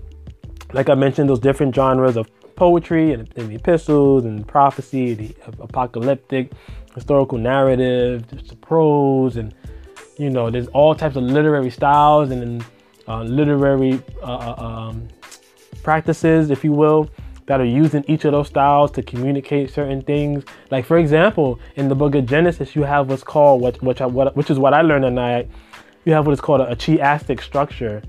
like 0.74 0.90
I 0.90 0.96
mentioned, 0.96 1.30
those 1.30 1.40
different 1.40 1.76
genres 1.76 2.18
of 2.18 2.30
poetry 2.56 3.14
and, 3.14 3.32
and 3.36 3.50
the 3.50 3.56
epistles 3.56 4.26
and 4.26 4.48
prophecy, 4.48 5.14
the 5.14 5.36
apocalyptic, 5.60 6.52
historical 6.94 7.38
narrative, 7.38 8.28
the 8.28 8.56
prose, 8.56 9.38
and 9.38 9.54
you 10.18 10.30
know, 10.30 10.50
there's 10.50 10.68
all 10.68 10.94
types 10.94 11.16
of 11.16 11.24
literary 11.24 11.72
styles 11.72 12.30
and 12.32 12.64
uh, 13.08 13.24
literary 13.24 14.02
uh, 14.22 14.26
uh, 14.26 14.56
um, 14.64 15.08
practices, 15.84 16.50
if 16.50 16.64
you 16.64 16.72
will, 16.72 17.10
that 17.48 17.60
are 17.60 17.66
used 17.66 17.96
in 17.96 18.10
each 18.10 18.24
of 18.26 18.32
those 18.32 18.48
styles 18.48 18.92
to 18.92 19.02
communicate 19.02 19.72
certain 19.72 20.02
things. 20.02 20.44
Like 20.70 20.86
for 20.86 20.98
example, 20.98 21.60
in 21.76 21.90
the 21.90 21.96
book 21.96 22.16
of 22.16 22.26
Genesis, 22.26 22.76
you 22.76 22.84
have 22.84 23.10
what's 23.10 23.24
called 23.24 23.62
what 23.62 23.82
which 23.82 24.02
I, 24.02 24.06
what 24.06 24.36
which 24.36 24.50
is 24.50 24.58
what 24.58 24.74
I 24.74 24.82
learned 24.82 25.04
tonight. 25.04 25.50
You 26.06 26.14
have 26.14 26.26
what 26.26 26.34
is 26.34 26.42
called 26.42 26.62
a, 26.62 26.72
a 26.72 26.76
chiastic 26.76 27.42
structure 27.42 28.02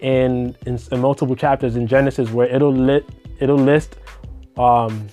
in, 0.00 0.56
in, 0.66 0.78
in 0.92 1.00
multiple 1.00 1.34
chapters 1.34 1.76
in 1.76 1.86
Genesis 1.86 2.30
where 2.30 2.46
it'll 2.46 2.72
lit 2.72 3.08
it'll 3.40 3.56
list 3.56 3.96
um, 4.56 5.08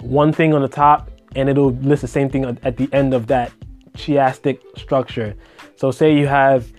one 0.00 0.32
thing 0.32 0.54
on 0.54 0.62
the 0.62 0.68
top 0.68 1.10
and 1.36 1.48
it'll 1.48 1.72
list 1.72 2.02
the 2.02 2.08
same 2.08 2.28
thing 2.28 2.44
at 2.44 2.76
the 2.76 2.88
end 2.92 3.14
of 3.14 3.26
that 3.28 3.52
chiastic 3.94 4.58
structure. 4.76 5.34
So 5.76 5.90
say 5.90 6.16
you 6.16 6.26
have 6.26 6.72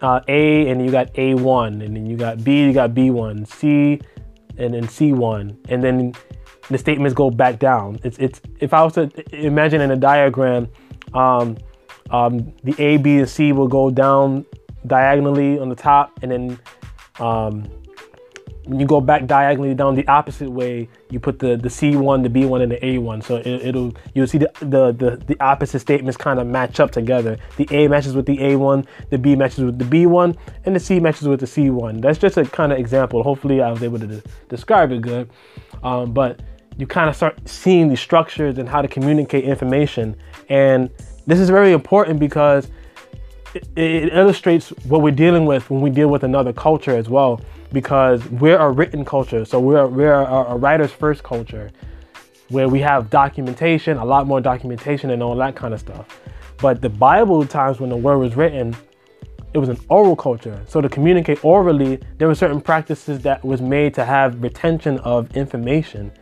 uh, 0.00 0.20
A 0.28 0.68
and 0.68 0.84
you 0.84 0.90
got 0.90 1.12
A1 1.14 1.84
and 1.84 1.96
then 1.96 2.06
you 2.06 2.16
got 2.16 2.42
B, 2.44 2.64
you 2.64 2.72
got 2.72 2.90
B1, 2.90 3.46
C 3.46 4.00
and 4.58 4.74
then 4.74 4.84
C1 4.86 5.56
and 5.68 5.82
then 5.82 6.14
the 6.70 6.78
statements 6.78 7.14
go 7.14 7.30
back 7.30 7.58
down. 7.58 7.98
It's 8.02 8.18
it's 8.18 8.40
if 8.60 8.72
I 8.74 8.82
was 8.82 8.94
to 8.94 9.10
imagine 9.32 9.80
in 9.80 9.90
a 9.90 9.96
diagram, 9.96 10.68
um, 11.14 11.56
um, 12.10 12.52
the 12.64 12.74
A, 12.78 12.96
B, 12.96 13.18
and 13.18 13.28
C 13.28 13.52
will 13.52 13.68
go 13.68 13.90
down 13.90 14.44
diagonally 14.86 15.58
on 15.58 15.68
the 15.68 15.74
top, 15.74 16.18
and 16.22 16.30
then 16.30 16.58
um, 17.20 17.68
when 18.66 18.80
you 18.80 18.86
go 18.86 19.00
back 19.00 19.26
diagonally 19.26 19.74
down 19.74 19.94
the 19.94 20.06
opposite 20.08 20.50
way, 20.50 20.88
you 21.10 21.20
put 21.20 21.38
the, 21.38 21.56
the 21.56 21.68
C1, 21.68 22.22
the 22.22 22.28
B1, 22.28 22.62
and 22.62 22.72
the 22.72 22.76
A1. 22.78 23.22
So 23.22 23.36
it, 23.36 23.74
will 23.74 23.94
you'll 24.14 24.26
see 24.26 24.38
the, 24.38 24.50
the, 24.60 24.92
the, 24.92 25.22
the 25.24 25.36
opposite 25.40 25.78
statements 25.78 26.16
kind 26.16 26.40
of 26.40 26.46
match 26.48 26.80
up 26.80 26.90
together. 26.90 27.38
The 27.56 27.68
A 27.70 27.88
matches 27.88 28.14
with 28.14 28.26
the 28.26 28.36
A1, 28.38 28.86
the 29.10 29.18
B 29.18 29.36
matches 29.36 29.64
with 29.64 29.78
the 29.78 29.84
B1, 29.84 30.36
and 30.64 30.74
the 30.74 30.80
C 30.80 30.98
matches 30.98 31.28
with 31.28 31.40
the 31.40 31.46
C1. 31.46 32.02
That's 32.02 32.18
just 32.18 32.36
a 32.36 32.44
kind 32.44 32.72
of 32.72 32.78
example. 32.78 33.22
Hopefully 33.22 33.62
I 33.62 33.70
was 33.70 33.82
able 33.84 34.00
to 34.00 34.06
de- 34.06 34.22
describe 34.48 34.90
it 34.90 35.00
good. 35.00 35.30
Um, 35.84 36.12
but 36.12 36.40
you 36.76 36.86
kind 36.86 37.08
of 37.08 37.14
start 37.14 37.48
seeing 37.48 37.88
the 37.88 37.96
structures 37.96 38.58
and 38.58 38.68
how 38.68 38.82
to 38.82 38.88
communicate 38.88 39.44
information. 39.44 40.16
And 40.48 40.90
this 41.26 41.38
is 41.38 41.48
very 41.48 41.72
important 41.72 42.18
because 42.18 42.68
it, 43.76 44.12
illustrates 44.12 44.70
what 44.84 45.02
we're 45.02 45.10
dealing 45.10 45.46
with 45.46 45.68
when 45.70 45.80
we 45.80 45.90
deal 45.90 46.08
with 46.08 46.24
another 46.24 46.52
culture 46.52 46.96
as 46.96 47.08
well. 47.08 47.40
Because 47.72 48.24
we're 48.30 48.58
a 48.58 48.70
written 48.70 49.04
culture, 49.04 49.44
so 49.44 49.58
we're 49.58 49.86
we're 49.86 50.14
a, 50.14 50.52
a 50.52 50.56
writer's 50.56 50.92
first 50.92 51.24
culture, 51.24 51.70
where 52.48 52.68
we 52.68 52.80
have 52.80 53.10
documentation, 53.10 53.96
a 53.96 54.04
lot 54.04 54.26
more 54.26 54.40
documentation, 54.40 55.10
and 55.10 55.22
all 55.22 55.34
that 55.36 55.56
kind 55.56 55.74
of 55.74 55.80
stuff. 55.80 56.06
But 56.58 56.80
the 56.80 56.88
Bible 56.88 57.44
times 57.44 57.80
when 57.80 57.90
the 57.90 57.96
word 57.96 58.18
was 58.18 58.36
written, 58.36 58.74
it 59.52 59.58
was 59.58 59.68
an 59.68 59.78
oral 59.88 60.14
culture. 60.14 60.62
So 60.68 60.80
to 60.80 60.88
communicate 60.88 61.44
orally, 61.44 61.98
there 62.18 62.28
were 62.28 62.34
certain 62.34 62.60
practices 62.60 63.20
that 63.22 63.44
was 63.44 63.60
made 63.60 63.94
to 63.94 64.04
have 64.04 64.42
retention 64.42 64.98
of 65.00 65.36
information 65.36 66.12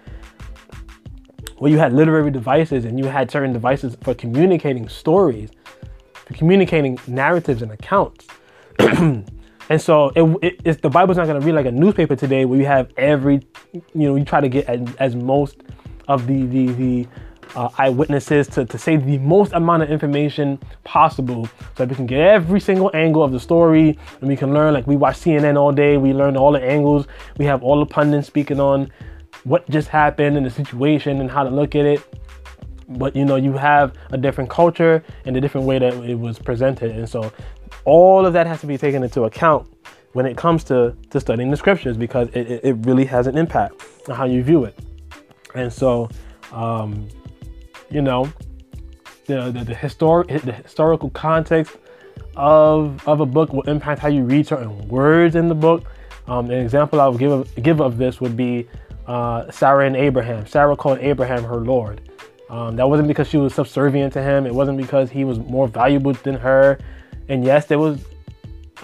where 1.58 1.70
you 1.70 1.78
had 1.78 1.92
literary 1.92 2.30
devices 2.30 2.84
and 2.84 2.98
you 2.98 3.06
had 3.06 3.30
certain 3.30 3.52
devices 3.52 3.96
for 4.02 4.14
communicating 4.14 4.88
stories, 4.88 5.50
for 6.26 6.34
communicating 6.34 6.98
narratives 7.06 7.62
and 7.62 7.72
accounts. 7.72 8.26
and 8.78 9.24
so 9.78 10.10
it, 10.14 10.60
it, 10.64 10.82
the 10.82 10.90
Bible's 10.90 11.16
not 11.16 11.26
going 11.26 11.40
to 11.40 11.46
read 11.46 11.54
like 11.54 11.66
a 11.66 11.72
newspaper 11.72 12.16
today 12.16 12.44
where 12.44 12.58
you 12.58 12.66
have 12.66 12.92
every, 12.96 13.40
you 13.72 13.82
know, 13.94 14.16
you 14.16 14.24
try 14.24 14.40
to 14.40 14.48
get 14.48 14.66
as, 14.66 14.94
as 14.96 15.16
most 15.16 15.62
of 16.08 16.26
the, 16.26 16.46
the, 16.46 16.66
the 16.72 17.08
uh, 17.54 17.68
eyewitnesses 17.78 18.48
to, 18.48 18.64
to 18.64 18.76
say 18.76 18.96
the 18.96 19.18
most 19.18 19.52
amount 19.52 19.82
of 19.82 19.90
information 19.90 20.58
possible 20.82 21.46
so 21.46 21.52
that 21.76 21.88
we 21.88 21.94
can 21.94 22.06
get 22.06 22.20
every 22.20 22.60
single 22.60 22.90
angle 22.94 23.22
of 23.22 23.32
the 23.32 23.38
story 23.40 23.96
and 24.20 24.28
we 24.28 24.36
can 24.36 24.52
learn 24.52 24.74
like 24.74 24.86
we 24.86 24.96
watch 24.96 25.16
CNN 25.16 25.56
all 25.56 25.70
day 25.70 25.96
we 25.96 26.12
learn 26.12 26.36
all 26.36 26.50
the 26.50 26.62
angles 26.62 27.06
we 27.38 27.44
have 27.44 27.62
all 27.62 27.78
the 27.78 27.86
pundits 27.86 28.26
speaking 28.26 28.58
on 28.58 28.90
what 29.44 29.68
just 29.68 29.88
happened 29.88 30.36
in 30.36 30.42
the 30.42 30.50
situation 30.50 31.20
and 31.20 31.30
how 31.30 31.44
to 31.44 31.50
look 31.50 31.74
at 31.74 31.84
it. 31.84 32.00
But 32.88 33.16
you 33.16 33.24
know, 33.24 33.36
you 33.36 33.52
have 33.54 33.94
a 34.10 34.18
different 34.18 34.50
culture 34.50 35.02
and 35.24 35.36
a 35.36 35.40
different 35.40 35.66
way 35.66 35.78
that 35.78 35.94
it 36.04 36.18
was 36.18 36.38
presented. 36.38 36.92
And 36.92 37.08
so 37.08 37.32
all 37.84 38.26
of 38.26 38.32
that 38.32 38.46
has 38.46 38.60
to 38.60 38.66
be 38.66 38.78
taken 38.78 39.02
into 39.02 39.24
account 39.24 39.68
when 40.12 40.26
it 40.26 40.36
comes 40.36 40.64
to, 40.64 40.96
to 41.10 41.20
studying 41.20 41.50
the 41.50 41.56
scriptures 41.56 41.96
because 41.96 42.28
it, 42.28 42.60
it 42.62 42.76
really 42.86 43.04
has 43.04 43.26
an 43.26 43.36
impact 43.36 43.74
on 44.08 44.14
how 44.14 44.24
you 44.24 44.42
view 44.42 44.64
it. 44.64 44.78
And 45.54 45.72
so, 45.72 46.08
um, 46.52 47.08
you 47.90 48.00
know, 48.00 48.32
the, 49.26 49.50
the, 49.50 49.64
the, 49.64 49.74
historic, 49.74 50.28
the 50.42 50.52
historical 50.52 51.10
context 51.10 51.76
of, 52.36 53.06
of 53.06 53.20
a 53.20 53.26
book 53.26 53.52
will 53.52 53.62
impact 53.62 54.00
how 54.00 54.08
you 54.08 54.22
read 54.22 54.46
certain 54.46 54.88
words 54.88 55.36
in 55.36 55.48
the 55.48 55.54
book. 55.54 55.84
Um, 56.26 56.46
an 56.46 56.58
example 56.58 57.00
I 57.00 57.08
would 57.08 57.18
give 57.18 57.32
of, 57.32 57.54
give 57.62 57.80
of 57.80 57.98
this 57.98 58.20
would 58.20 58.36
be 58.36 58.68
uh, 59.06 59.50
Sarah 59.50 59.86
and 59.86 59.96
Abraham. 59.96 60.46
Sarah 60.46 60.76
called 60.76 60.98
Abraham 61.00 61.44
her 61.44 61.56
Lord. 61.56 62.00
Um, 62.54 62.76
that 62.76 62.88
wasn't 62.88 63.08
because 63.08 63.26
she 63.26 63.36
was 63.36 63.52
subservient 63.52 64.12
to 64.12 64.22
him. 64.22 64.46
It 64.46 64.54
wasn't 64.54 64.78
because 64.78 65.10
he 65.10 65.24
was 65.24 65.40
more 65.40 65.66
valuable 65.66 66.12
than 66.12 66.36
her. 66.36 66.78
And 67.28 67.44
yes, 67.44 67.66
there 67.66 67.80
was 67.80 68.04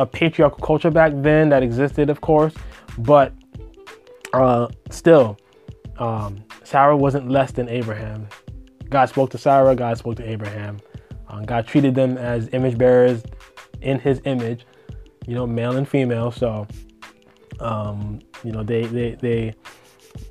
a 0.00 0.04
patriarchal 0.04 0.58
culture 0.58 0.90
back 0.90 1.12
then 1.14 1.50
that 1.50 1.62
existed, 1.62 2.10
of 2.10 2.20
course, 2.20 2.52
but 2.98 3.32
uh, 4.32 4.66
still, 4.90 5.38
um, 5.98 6.42
Sarah 6.64 6.96
wasn't 6.96 7.30
less 7.30 7.52
than 7.52 7.68
Abraham. 7.68 8.26
God 8.88 9.08
spoke 9.08 9.30
to 9.30 9.38
Sarah. 9.38 9.76
God 9.76 9.96
spoke 9.96 10.16
to 10.16 10.28
Abraham. 10.28 10.80
Um, 11.28 11.44
God 11.44 11.64
treated 11.64 11.94
them 11.94 12.18
as 12.18 12.48
image 12.52 12.76
bearers 12.76 13.22
in 13.82 14.00
His 14.00 14.20
image, 14.24 14.66
you 15.28 15.36
know, 15.36 15.46
male 15.46 15.76
and 15.76 15.88
female. 15.88 16.32
So, 16.32 16.66
um, 17.60 18.18
you 18.42 18.50
know, 18.50 18.64
they 18.64 18.82
they 18.86 19.12
they 19.20 19.54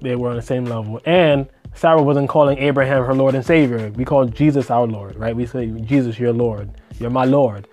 they 0.01 0.17
were 0.17 0.29
on 0.29 0.35
the 0.35 0.41
same 0.41 0.65
level. 0.65 0.99
And 1.05 1.47
Sarah 1.79 2.03
wasn't 2.03 2.27
calling 2.27 2.57
Abraham 2.57 3.05
her 3.05 3.13
Lord 3.13 3.35
and 3.35 3.45
Savior. 3.45 3.89
We 3.91 4.03
call 4.03 4.25
Jesus 4.25 4.69
our 4.69 4.85
Lord, 4.85 5.15
right? 5.15 5.33
We 5.33 5.45
say, 5.45 5.67
Jesus, 5.67 6.19
your 6.19 6.33
Lord. 6.33 6.71
You're 6.99 7.09
my 7.09 7.23
Lord. 7.23 7.69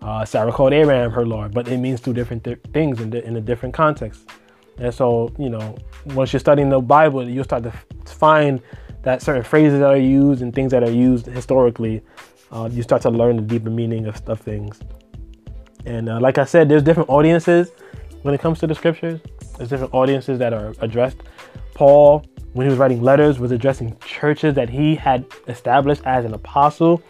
Uh, 0.00 0.24
Sarah 0.24 0.52
called 0.52 0.72
Abraham 0.72 1.10
her 1.10 1.26
Lord, 1.26 1.52
but 1.52 1.66
it 1.66 1.78
means 1.78 2.00
two 2.00 2.12
different 2.12 2.44
th- 2.44 2.60
things 2.72 3.00
in, 3.00 3.12
in 3.12 3.34
a 3.34 3.40
different 3.40 3.74
context. 3.74 4.30
And 4.78 4.94
so, 4.94 5.34
you 5.40 5.48
know, 5.48 5.76
once 6.14 6.32
you're 6.32 6.38
studying 6.38 6.68
the 6.68 6.78
Bible, 6.78 7.28
you'll 7.28 7.42
start 7.42 7.64
to 7.64 7.70
f- 7.70 7.84
find 8.06 8.62
that 9.02 9.22
certain 9.22 9.42
phrases 9.42 9.80
that 9.80 9.90
are 9.90 9.96
used 9.96 10.40
and 10.40 10.54
things 10.54 10.70
that 10.70 10.84
are 10.84 10.90
used 10.92 11.26
historically, 11.26 12.00
uh, 12.52 12.68
you 12.70 12.84
start 12.84 13.02
to 13.02 13.10
learn 13.10 13.34
the 13.34 13.42
deeper 13.42 13.70
meaning 13.70 14.06
of, 14.06 14.22
of 14.28 14.40
things. 14.40 14.78
And 15.84 16.08
uh, 16.08 16.20
like 16.20 16.38
I 16.38 16.44
said, 16.44 16.68
there's 16.68 16.84
different 16.84 17.10
audiences 17.10 17.72
when 18.22 18.34
it 18.36 18.40
comes 18.40 18.60
to 18.60 18.68
the 18.68 18.74
scriptures. 18.76 19.20
There's 19.56 19.70
different 19.70 19.94
audiences 19.94 20.38
that 20.38 20.52
are 20.52 20.74
addressed. 20.80 21.16
Paul, 21.74 22.24
when 22.58 22.66
he 22.66 22.70
was 22.70 22.78
writing 22.80 23.00
letters, 23.00 23.38
was 23.38 23.52
addressing 23.52 23.96
churches 24.00 24.52
that 24.54 24.68
he 24.68 24.96
had 24.96 25.24
established 25.46 26.02
as 26.04 26.24
an 26.24 26.34
apostle, 26.34 27.00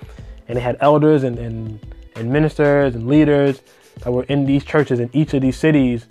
and 0.47 0.59
they 0.59 0.61
had 0.61 0.77
elders 0.81 1.23
and, 1.25 1.39
and, 1.39 1.81
and 2.17 2.31
ministers 2.31 2.95
and 2.95 3.07
leaders 3.07 3.63
that 4.01 4.13
were 4.13 4.25
in 4.25 4.45
these 4.45 4.63
churches 4.63 5.01
in 5.01 5.09
each 5.15 5.33
of 5.33 5.41
these 5.41 5.57
cities, 5.57 6.07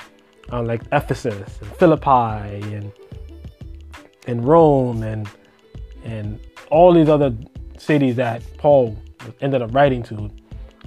uh, 0.51 0.63
like 0.63 0.81
Ephesus 0.91 1.59
and 1.61 1.71
Philippi 1.75 2.73
and 2.73 2.91
and 4.25 4.43
Rome 4.43 5.03
and 5.03 5.29
and 6.03 6.39
all 6.71 6.91
these 6.91 7.07
other 7.07 7.31
cities 7.77 8.15
that 8.15 8.41
Paul 8.57 8.97
ended 9.39 9.61
up 9.61 9.71
writing 9.71 10.01
to. 10.01 10.15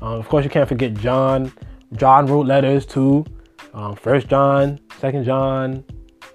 Um, 0.02 0.18
of 0.18 0.28
course, 0.28 0.42
you 0.42 0.50
can't 0.50 0.68
forget 0.68 0.94
John. 0.94 1.52
John 1.92 2.26
wrote 2.26 2.46
letters 2.46 2.84
to 2.86 3.24
um, 3.74 3.94
First 3.94 4.26
John, 4.26 4.80
Second 4.98 5.24
John, 5.24 5.84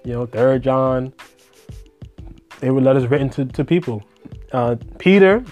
you 0.02 0.14
know, 0.14 0.24
Third 0.24 0.62
John. 0.62 1.12
They 2.60 2.70
were 2.70 2.80
letters 2.80 3.06
written 3.06 3.28
to, 3.30 3.44
to 3.44 3.64
people. 3.64 4.02
Uh, 4.52 4.76
Peter, 4.98 5.44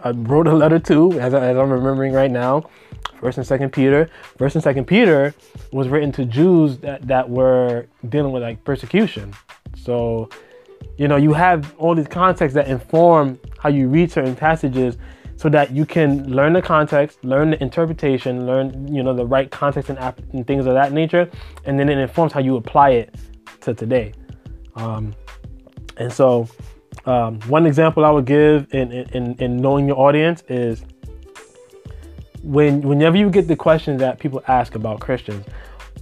I 0.00 0.10
wrote 0.10 0.46
a 0.46 0.54
letter 0.54 0.78
to, 0.78 1.18
as, 1.20 1.34
I, 1.34 1.50
as 1.50 1.56
I'm 1.56 1.70
remembering 1.70 2.12
right 2.12 2.30
now. 2.30 2.64
First 3.20 3.38
and 3.38 3.46
Second 3.46 3.70
Peter. 3.72 4.08
First 4.38 4.54
and 4.54 4.64
Second 4.64 4.86
Peter 4.86 5.34
was 5.72 5.88
written 5.88 6.10
to 6.12 6.24
Jews 6.24 6.78
that, 6.78 7.06
that 7.06 7.28
were 7.28 7.86
dealing 8.08 8.32
with 8.32 8.42
like 8.42 8.64
persecution. 8.64 9.34
So, 9.76 10.30
you 10.96 11.06
know, 11.08 11.16
you 11.16 11.32
have 11.34 11.74
all 11.76 11.94
these 11.94 12.08
contexts 12.08 12.54
that 12.54 12.68
inform 12.68 13.38
how 13.58 13.68
you 13.68 13.88
read 13.88 14.10
certain 14.10 14.34
passages 14.34 14.96
so 15.36 15.48
that 15.48 15.70
you 15.70 15.86
can 15.86 16.30
learn 16.30 16.52
the 16.52 16.62
context, 16.62 17.22
learn 17.24 17.50
the 17.50 17.62
interpretation, 17.62 18.46
learn, 18.46 18.94
you 18.94 19.02
know, 19.02 19.14
the 19.14 19.24
right 19.24 19.50
context 19.50 19.90
and, 19.90 19.98
and 20.32 20.46
things 20.46 20.66
of 20.66 20.74
that 20.74 20.92
nature, 20.92 21.30
and 21.64 21.78
then 21.78 21.88
it 21.88 21.98
informs 21.98 22.32
how 22.32 22.40
you 22.40 22.56
apply 22.56 22.90
it 22.90 23.14
to 23.62 23.72
today. 23.72 24.12
Um, 24.76 25.14
and 26.00 26.10
so, 26.10 26.48
um, 27.04 27.40
one 27.42 27.66
example 27.66 28.06
I 28.06 28.10
would 28.10 28.24
give 28.24 28.72
in, 28.72 28.90
in, 28.90 29.34
in 29.34 29.56
knowing 29.58 29.86
your 29.86 29.98
audience 29.98 30.42
is 30.48 30.82
when 32.42 32.80
whenever 32.80 33.18
you 33.18 33.28
get 33.28 33.46
the 33.46 33.54
questions 33.54 34.00
that 34.00 34.18
people 34.18 34.42
ask 34.48 34.74
about 34.74 35.00
Christians, 35.00 35.44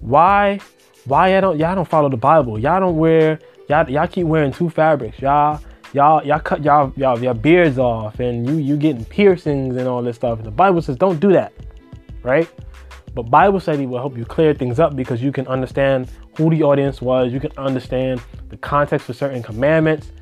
why 0.01 0.61
why 1.05 1.33
y'all 1.33 1.41
don't 1.41 1.59
y'all 1.59 1.75
don't 1.75 1.89
follow 1.89 2.09
the 2.09 2.17
Bible? 2.17 2.61
Y'all 2.61 2.79
don't 2.79 2.97
wear 2.97 3.41
y'all 3.69 3.91
y'all 3.91 4.07
keep 4.07 4.27
wearing 4.27 4.53
two 4.53 4.71
fabrics. 4.71 5.19
Y'all 5.21 5.61
y'all 5.93 6.25
y'all 6.25 6.39
cut 6.39 6.63
y'all 6.63 6.93
y'all 6.97 7.21
your 7.21 7.35
beards 7.35 7.77
off 7.77 8.21
and 8.21 8.47
you 8.47 8.55
you 8.55 8.77
getting 8.77 9.05
piercings 9.05 9.77
and 9.77 9.89
all 9.89 10.01
this 10.01 10.15
stuff. 10.15 10.39
And 10.39 10.47
the 10.47 10.53
Bible 10.53 10.81
says 10.81 10.95
don't 10.95 11.19
do 11.19 11.33
that, 11.33 11.53
right? 12.23 12.49
But 13.15 13.25
Bible 13.25 13.59
study 13.59 13.85
will 13.85 13.99
help 13.99 14.17
you 14.17 14.25
clear 14.25 14.55
things 14.55 14.79
up 14.79 14.95
because 14.95 15.21
you 15.21 15.33
can 15.33 15.49
understand 15.49 16.09
who 16.39 16.49
the 16.51 16.63
audience 16.63 17.03
was. 17.03 17.33
You 17.33 17.41
can 17.41 17.51
understand 17.59 18.23
the 18.49 18.57
context 18.57 19.07
for 19.07 19.13
certain 19.13 19.43
commandments. 19.43 20.13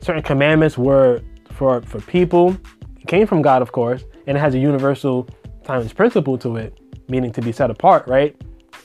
Certain 0.00 0.22
commandments 0.22 0.76
were 0.76 1.22
for 1.52 1.82
for 1.82 2.00
people. 2.00 2.56
It 2.98 3.06
came 3.06 3.26
from 3.26 3.42
God, 3.42 3.62
of 3.62 3.70
course, 3.70 4.02
and 4.26 4.36
it 4.36 4.40
has 4.40 4.54
a 4.54 4.58
universal 4.58 5.28
timeless 5.62 5.92
principle 5.92 6.38
to 6.38 6.56
it, 6.56 6.80
meaning 7.08 7.30
to 7.32 7.42
be 7.42 7.52
set 7.52 7.70
apart, 7.70 8.08
right? 8.08 8.34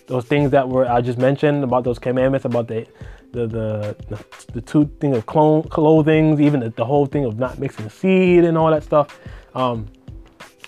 Those 0.07 0.25
things 0.25 0.51
that 0.51 0.67
were 0.67 0.85
I 0.85 0.99
just 1.01 1.17
mentioned 1.17 1.63
about 1.63 1.85
those 1.85 1.97
commandments 1.97 2.45
about 2.45 2.67
the 2.67 2.85
the 3.31 3.47
the 3.47 3.95
the, 4.09 4.25
the 4.53 4.61
two 4.61 4.85
thing 4.99 5.15
of 5.15 5.25
clone 5.25 5.63
clothing, 5.63 6.39
even 6.41 6.59
the, 6.59 6.69
the 6.71 6.85
whole 6.85 7.05
thing 7.05 7.23
of 7.23 7.39
not 7.39 7.57
mixing 7.57 7.89
seed 7.89 8.43
and 8.43 8.57
all 8.57 8.69
that 8.69 8.83
stuff. 8.83 9.17
Um, 9.55 9.87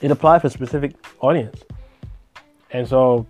it 0.02 0.10
applied 0.10 0.40
for 0.42 0.48
a 0.48 0.50
specific 0.50 0.96
audience, 1.20 1.64
and 2.72 2.88
so 2.88 3.28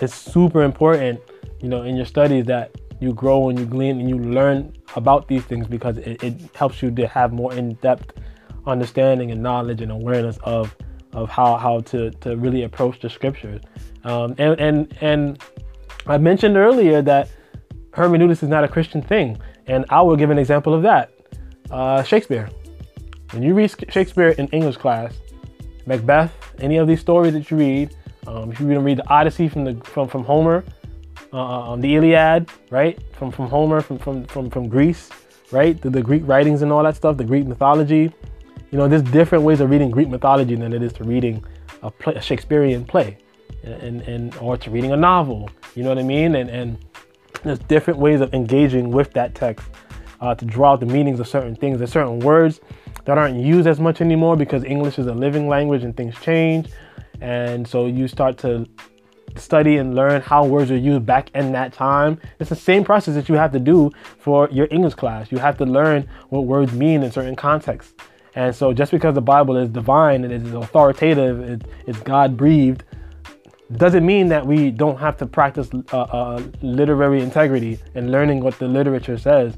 it's 0.00 0.14
super 0.14 0.64
important, 0.64 1.20
you 1.62 1.68
know, 1.68 1.82
in 1.82 1.96
your 1.96 2.06
studies 2.06 2.44
that 2.46 2.72
you 3.00 3.12
grow 3.12 3.48
and 3.48 3.58
you 3.58 3.64
glean 3.64 4.00
and 4.00 4.08
you 4.08 4.18
learn 4.18 4.76
about 4.94 5.28
these 5.28 5.44
things 5.44 5.66
because 5.66 5.98
it, 5.98 6.22
it 6.22 6.34
helps 6.54 6.82
you 6.82 6.90
to 6.90 7.06
have 7.08 7.32
more 7.32 7.52
in-depth 7.54 8.12
understanding 8.66 9.30
and 9.30 9.42
knowledge 9.42 9.80
and 9.80 9.90
awareness 9.90 10.38
of 10.44 10.74
of 11.12 11.28
how 11.28 11.56
how 11.56 11.80
to 11.80 12.10
to 12.10 12.36
really 12.36 12.62
approach 12.62 13.00
the 13.00 13.10
scriptures. 13.10 13.60
Um, 14.04 14.34
and 14.38 14.58
and 14.60 14.98
and 15.00 15.42
I 16.06 16.18
mentioned 16.18 16.56
earlier 16.56 17.02
that 17.02 17.30
hermeneutics 17.92 18.42
is 18.42 18.48
not 18.48 18.64
a 18.64 18.68
Christian 18.68 19.02
thing, 19.02 19.38
and 19.66 19.84
I 19.90 20.00
will 20.02 20.16
give 20.16 20.30
an 20.30 20.38
example 20.38 20.74
of 20.74 20.82
that. 20.82 21.12
Uh, 21.70 22.02
Shakespeare. 22.02 22.48
When 23.30 23.42
you 23.42 23.54
read 23.54 23.74
Shakespeare 23.88 24.28
in 24.30 24.46
English 24.48 24.76
class, 24.76 25.14
Macbeth, 25.86 26.32
any 26.58 26.76
of 26.76 26.86
these 26.86 27.00
stories 27.00 27.32
that 27.32 27.50
you 27.50 27.56
read, 27.56 27.96
um, 28.26 28.52
if 28.52 28.60
you 28.60 28.78
read 28.78 28.98
the 28.98 29.08
Odyssey 29.08 29.48
from 29.48 29.64
the 29.64 29.74
from 29.84 30.08
from 30.08 30.22
Homer, 30.24 30.64
uh, 31.32 31.76
the 31.76 31.96
Iliad, 31.96 32.50
right, 32.70 33.00
from 33.12 33.30
from 33.30 33.48
Homer, 33.48 33.80
from 33.80 33.98
from 33.98 34.24
from 34.26 34.50
from 34.50 34.68
Greece, 34.68 35.08
right, 35.50 35.80
the, 35.80 35.90
the 35.90 36.02
Greek 36.02 36.22
writings 36.26 36.62
and 36.62 36.70
all 36.70 36.82
that 36.82 36.96
stuff, 36.96 37.16
the 37.16 37.24
Greek 37.24 37.46
mythology. 37.46 38.12
You 38.70 38.78
know, 38.78 38.88
there's 38.88 39.02
different 39.02 39.44
ways 39.44 39.60
of 39.60 39.70
reading 39.70 39.90
Greek 39.90 40.08
mythology 40.08 40.54
than 40.54 40.72
it 40.72 40.82
is 40.82 40.92
to 40.94 41.04
reading 41.04 41.44
a, 41.82 41.90
play, 41.90 42.14
a 42.14 42.20
Shakespearean 42.20 42.84
play, 42.84 43.18
and, 43.62 44.00
and 44.02 44.34
or 44.36 44.56
to 44.56 44.70
reading 44.70 44.92
a 44.92 44.96
novel. 44.96 45.50
You 45.74 45.82
know 45.82 45.88
what 45.88 45.98
I 45.98 46.02
mean? 46.02 46.34
And 46.34 46.50
and 46.50 46.78
there's 47.44 47.58
different 47.60 47.98
ways 47.98 48.20
of 48.20 48.32
engaging 48.34 48.90
with 48.90 49.12
that 49.14 49.34
text 49.34 49.66
uh, 50.20 50.34
to 50.34 50.44
draw 50.44 50.72
out 50.72 50.80
the 50.80 50.86
meanings 50.86 51.18
of 51.18 51.28
certain 51.28 51.56
things. 51.56 51.78
There's 51.78 51.92
certain 51.92 52.20
words 52.20 52.60
that 53.04 53.18
aren't 53.18 53.36
used 53.36 53.66
as 53.66 53.80
much 53.80 54.00
anymore 54.00 54.36
because 54.36 54.64
English 54.64 54.98
is 54.98 55.06
a 55.06 55.14
living 55.14 55.48
language 55.48 55.82
and 55.82 55.96
things 55.96 56.14
change, 56.20 56.68
and 57.20 57.66
so 57.66 57.86
you 57.86 58.06
start 58.06 58.36
to 58.38 58.66
study 59.36 59.76
and 59.76 59.94
learn 59.94 60.22
how 60.22 60.44
words 60.44 60.70
are 60.70 60.76
used 60.76 61.06
back 61.06 61.30
in 61.34 61.52
that 61.52 61.72
time. 61.72 62.20
It's 62.38 62.50
the 62.50 62.56
same 62.56 62.84
process 62.84 63.14
that 63.14 63.28
you 63.28 63.34
have 63.36 63.52
to 63.52 63.60
do 63.60 63.90
for 64.18 64.48
your 64.50 64.68
English 64.70 64.94
class. 64.94 65.30
You 65.32 65.38
have 65.38 65.58
to 65.58 65.64
learn 65.64 66.08
what 66.28 66.46
words 66.46 66.72
mean 66.72 67.02
in 67.02 67.10
certain 67.10 67.36
contexts. 67.36 67.94
And 68.34 68.54
so, 68.54 68.72
just 68.72 68.90
because 68.90 69.14
the 69.14 69.20
Bible 69.20 69.56
is 69.56 69.68
divine 69.68 70.24
and 70.24 70.32
it 70.32 70.42
is 70.42 70.54
authoritative, 70.54 71.40
it, 71.40 71.62
it's 71.86 71.98
God 72.00 72.36
breathed, 72.36 72.82
doesn't 73.76 74.04
mean 74.04 74.28
that 74.28 74.46
we 74.46 74.70
don't 74.70 74.98
have 74.98 75.16
to 75.18 75.26
practice 75.26 75.70
uh, 75.92 76.00
uh, 76.00 76.42
literary 76.62 77.20
integrity 77.22 77.78
and 77.94 78.10
learning 78.10 78.40
what 78.40 78.58
the 78.58 78.68
literature 78.68 79.18
says 79.18 79.56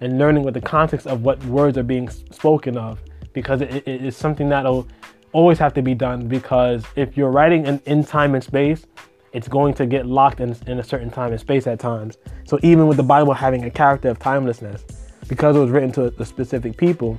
and 0.00 0.18
learning 0.18 0.42
what 0.42 0.54
the 0.54 0.60
context 0.60 1.06
of 1.06 1.22
what 1.22 1.42
words 1.46 1.78
are 1.78 1.82
being 1.82 2.08
spoken 2.08 2.76
of 2.76 3.00
because 3.32 3.60
it, 3.60 3.86
it 3.86 4.04
is 4.04 4.16
something 4.16 4.48
that'll 4.48 4.86
always 5.32 5.58
have 5.58 5.74
to 5.74 5.82
be 5.82 5.94
done 5.94 6.28
because 6.28 6.84
if 6.96 7.16
you're 7.16 7.30
writing 7.30 7.66
in, 7.66 7.80
in 7.86 8.04
time 8.04 8.34
and 8.34 8.42
space, 8.42 8.86
it's 9.32 9.48
going 9.48 9.74
to 9.74 9.86
get 9.86 10.06
locked 10.06 10.40
in, 10.40 10.56
in 10.66 10.78
a 10.78 10.84
certain 10.84 11.10
time 11.10 11.32
and 11.32 11.40
space 11.40 11.66
at 11.66 11.78
times. 11.78 12.16
So 12.44 12.58
even 12.62 12.86
with 12.86 12.96
the 12.96 13.02
Bible 13.02 13.34
having 13.34 13.64
a 13.64 13.70
character 13.70 14.08
of 14.08 14.18
timelessness, 14.18 14.84
because 15.28 15.56
it 15.56 15.58
was 15.58 15.70
written 15.70 15.92
to 15.92 16.14
a 16.18 16.24
specific 16.24 16.76
people, 16.76 17.18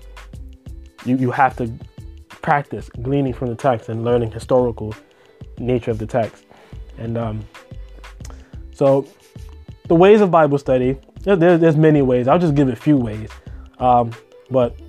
you, 1.05 1.17
you 1.17 1.31
have 1.31 1.55
to 1.57 1.71
practice 2.29 2.89
gleaning 3.01 3.33
from 3.33 3.49
the 3.49 3.55
text 3.55 3.89
and 3.89 4.03
learning 4.03 4.31
historical 4.31 4.95
nature 5.59 5.91
of 5.91 5.97
the 5.97 6.05
text. 6.05 6.45
And 6.97 7.17
um, 7.17 7.45
so 8.73 9.07
the 9.87 9.95
ways 9.95 10.21
of 10.21 10.31
Bible 10.31 10.57
study, 10.57 10.97
there, 11.21 11.57
there's 11.57 11.77
many 11.77 12.01
ways. 12.01 12.27
I'll 12.27 12.39
just 12.39 12.55
give 12.55 12.69
a 12.69 12.75
few 12.75 12.97
ways. 12.97 13.29
Um, 13.79 14.11
but 14.49 14.79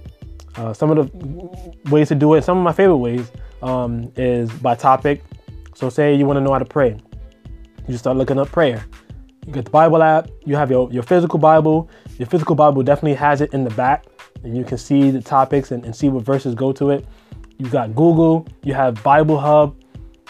uh, 0.57 0.73
some 0.73 0.91
of 0.91 0.97
the 0.97 1.91
ways 1.91 2.09
to 2.09 2.15
do 2.15 2.35
it, 2.35 2.45
some 2.45 2.59
of 2.59 2.65
my 2.65 2.73
favorite 2.73 2.97
ways 2.97 3.31
um, 3.63 4.13
is 4.17 4.51
by 4.53 4.75
topic. 4.75 5.25
So 5.75 5.91
say 5.91 6.15
you 6.15 6.27
want 6.27 6.37
to 6.37 6.41
know 6.41 6.53
how 6.53 6.59
to 6.59 6.65
pray. 6.65 6.97
You 7.89 7.97
start 7.97 8.19
looking 8.19 8.39
up 8.39 8.53
prayer. 8.53 8.85
You 9.47 9.53
get 9.53 9.65
the 9.65 9.71
Bible 9.71 10.03
app, 10.03 10.29
you 10.45 10.57
have 10.57 10.71
your, 10.71 10.93
your 10.93 11.03
physical 11.03 11.39
Bible. 11.39 11.89
Your 12.19 12.27
physical 12.27 12.55
Bible 12.55 12.83
definitely 12.83 13.15
has 13.15 13.41
it 13.41 13.55
in 13.55 13.65
the 13.65 13.71
back 13.71 14.05
and 14.45 14.57
you 14.57 14.63
can 14.63 14.77
see 14.77 15.11
the 15.11 15.23
topics 15.23 15.73
and, 15.73 15.85
and 15.85 15.97
see 15.97 16.11
what 16.11 16.25
verses 16.25 16.55
go 16.55 16.71
to 16.73 16.91
it. 16.91 17.07
You've 17.57 17.71
got 17.71 17.95
Google, 17.95 18.47
you 18.63 18.75
have 18.75 19.03
Bible 19.03 19.39
Hub, 19.39 19.75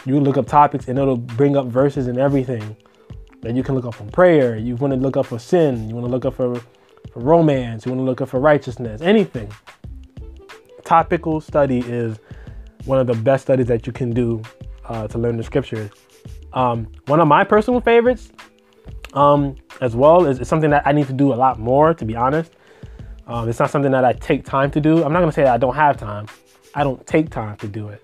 you 0.06 0.20
look 0.20 0.36
up 0.36 0.46
topics 0.46 0.88
and 0.88 0.98
it'll 0.98 1.16
bring 1.16 1.56
up 1.56 1.66
verses 1.66 2.06
and 2.06 2.16
everything 2.16 2.76
that 3.42 3.54
you 3.54 3.62
can 3.62 3.74
look 3.74 3.84
up 3.84 3.94
for 3.94 4.04
prayer. 4.04 4.56
You 4.56 4.76
want 4.76 4.94
to 4.94 5.00
look 5.00 5.16
up 5.16 5.26
for 5.26 5.38
sin, 5.38 5.88
you 5.88 5.94
want 5.94 6.06
to 6.06 6.10
look 6.10 6.24
up 6.24 6.34
for, 6.34 6.60
for 7.12 7.20
romance, 7.20 7.84
you 7.84 7.92
want 7.92 8.00
to 8.00 8.04
look 8.04 8.20
up 8.20 8.28
for 8.28 8.40
righteousness, 8.40 9.00
anything. 9.02 9.52
Topical 10.84 11.40
study 11.40 11.80
is 11.80 12.18
one 12.84 12.98
of 12.98 13.06
the 13.06 13.14
best 13.14 13.42
studies 13.42 13.66
that 13.66 13.86
you 13.86 13.92
can 13.92 14.10
do 14.10 14.42
uh, 14.84 15.08
to 15.08 15.18
learn 15.18 15.36
the 15.36 15.42
scriptures. 15.42 15.90
Um, 16.52 16.88
one 17.06 17.20
of 17.20 17.28
my 17.28 17.44
personal 17.44 17.80
favorites, 17.80 18.32
um, 19.14 19.56
as 19.80 19.94
well, 19.94 20.26
is, 20.26 20.40
is 20.40 20.48
something 20.48 20.70
that 20.70 20.86
I 20.86 20.92
need 20.92 21.06
to 21.06 21.12
do 21.12 21.32
a 21.32 21.36
lot 21.36 21.58
more, 21.58 21.94
to 21.94 22.04
be 22.04 22.16
honest. 22.16 22.52
Um, 23.26 23.48
it's 23.48 23.58
not 23.58 23.70
something 23.70 23.92
that 23.92 24.04
I 24.04 24.14
take 24.14 24.44
time 24.44 24.70
to 24.70 24.80
do. 24.80 25.04
I'm 25.04 25.12
not 25.12 25.20
to 25.20 25.32
say 25.32 25.44
that 25.44 25.54
I 25.54 25.58
don't 25.58 25.74
have 25.74 25.98
time. 25.98 26.26
I 26.74 26.82
don't 26.82 27.06
take 27.06 27.30
time 27.30 27.56
to 27.58 27.68
do 27.68 27.88
it. 27.88 28.02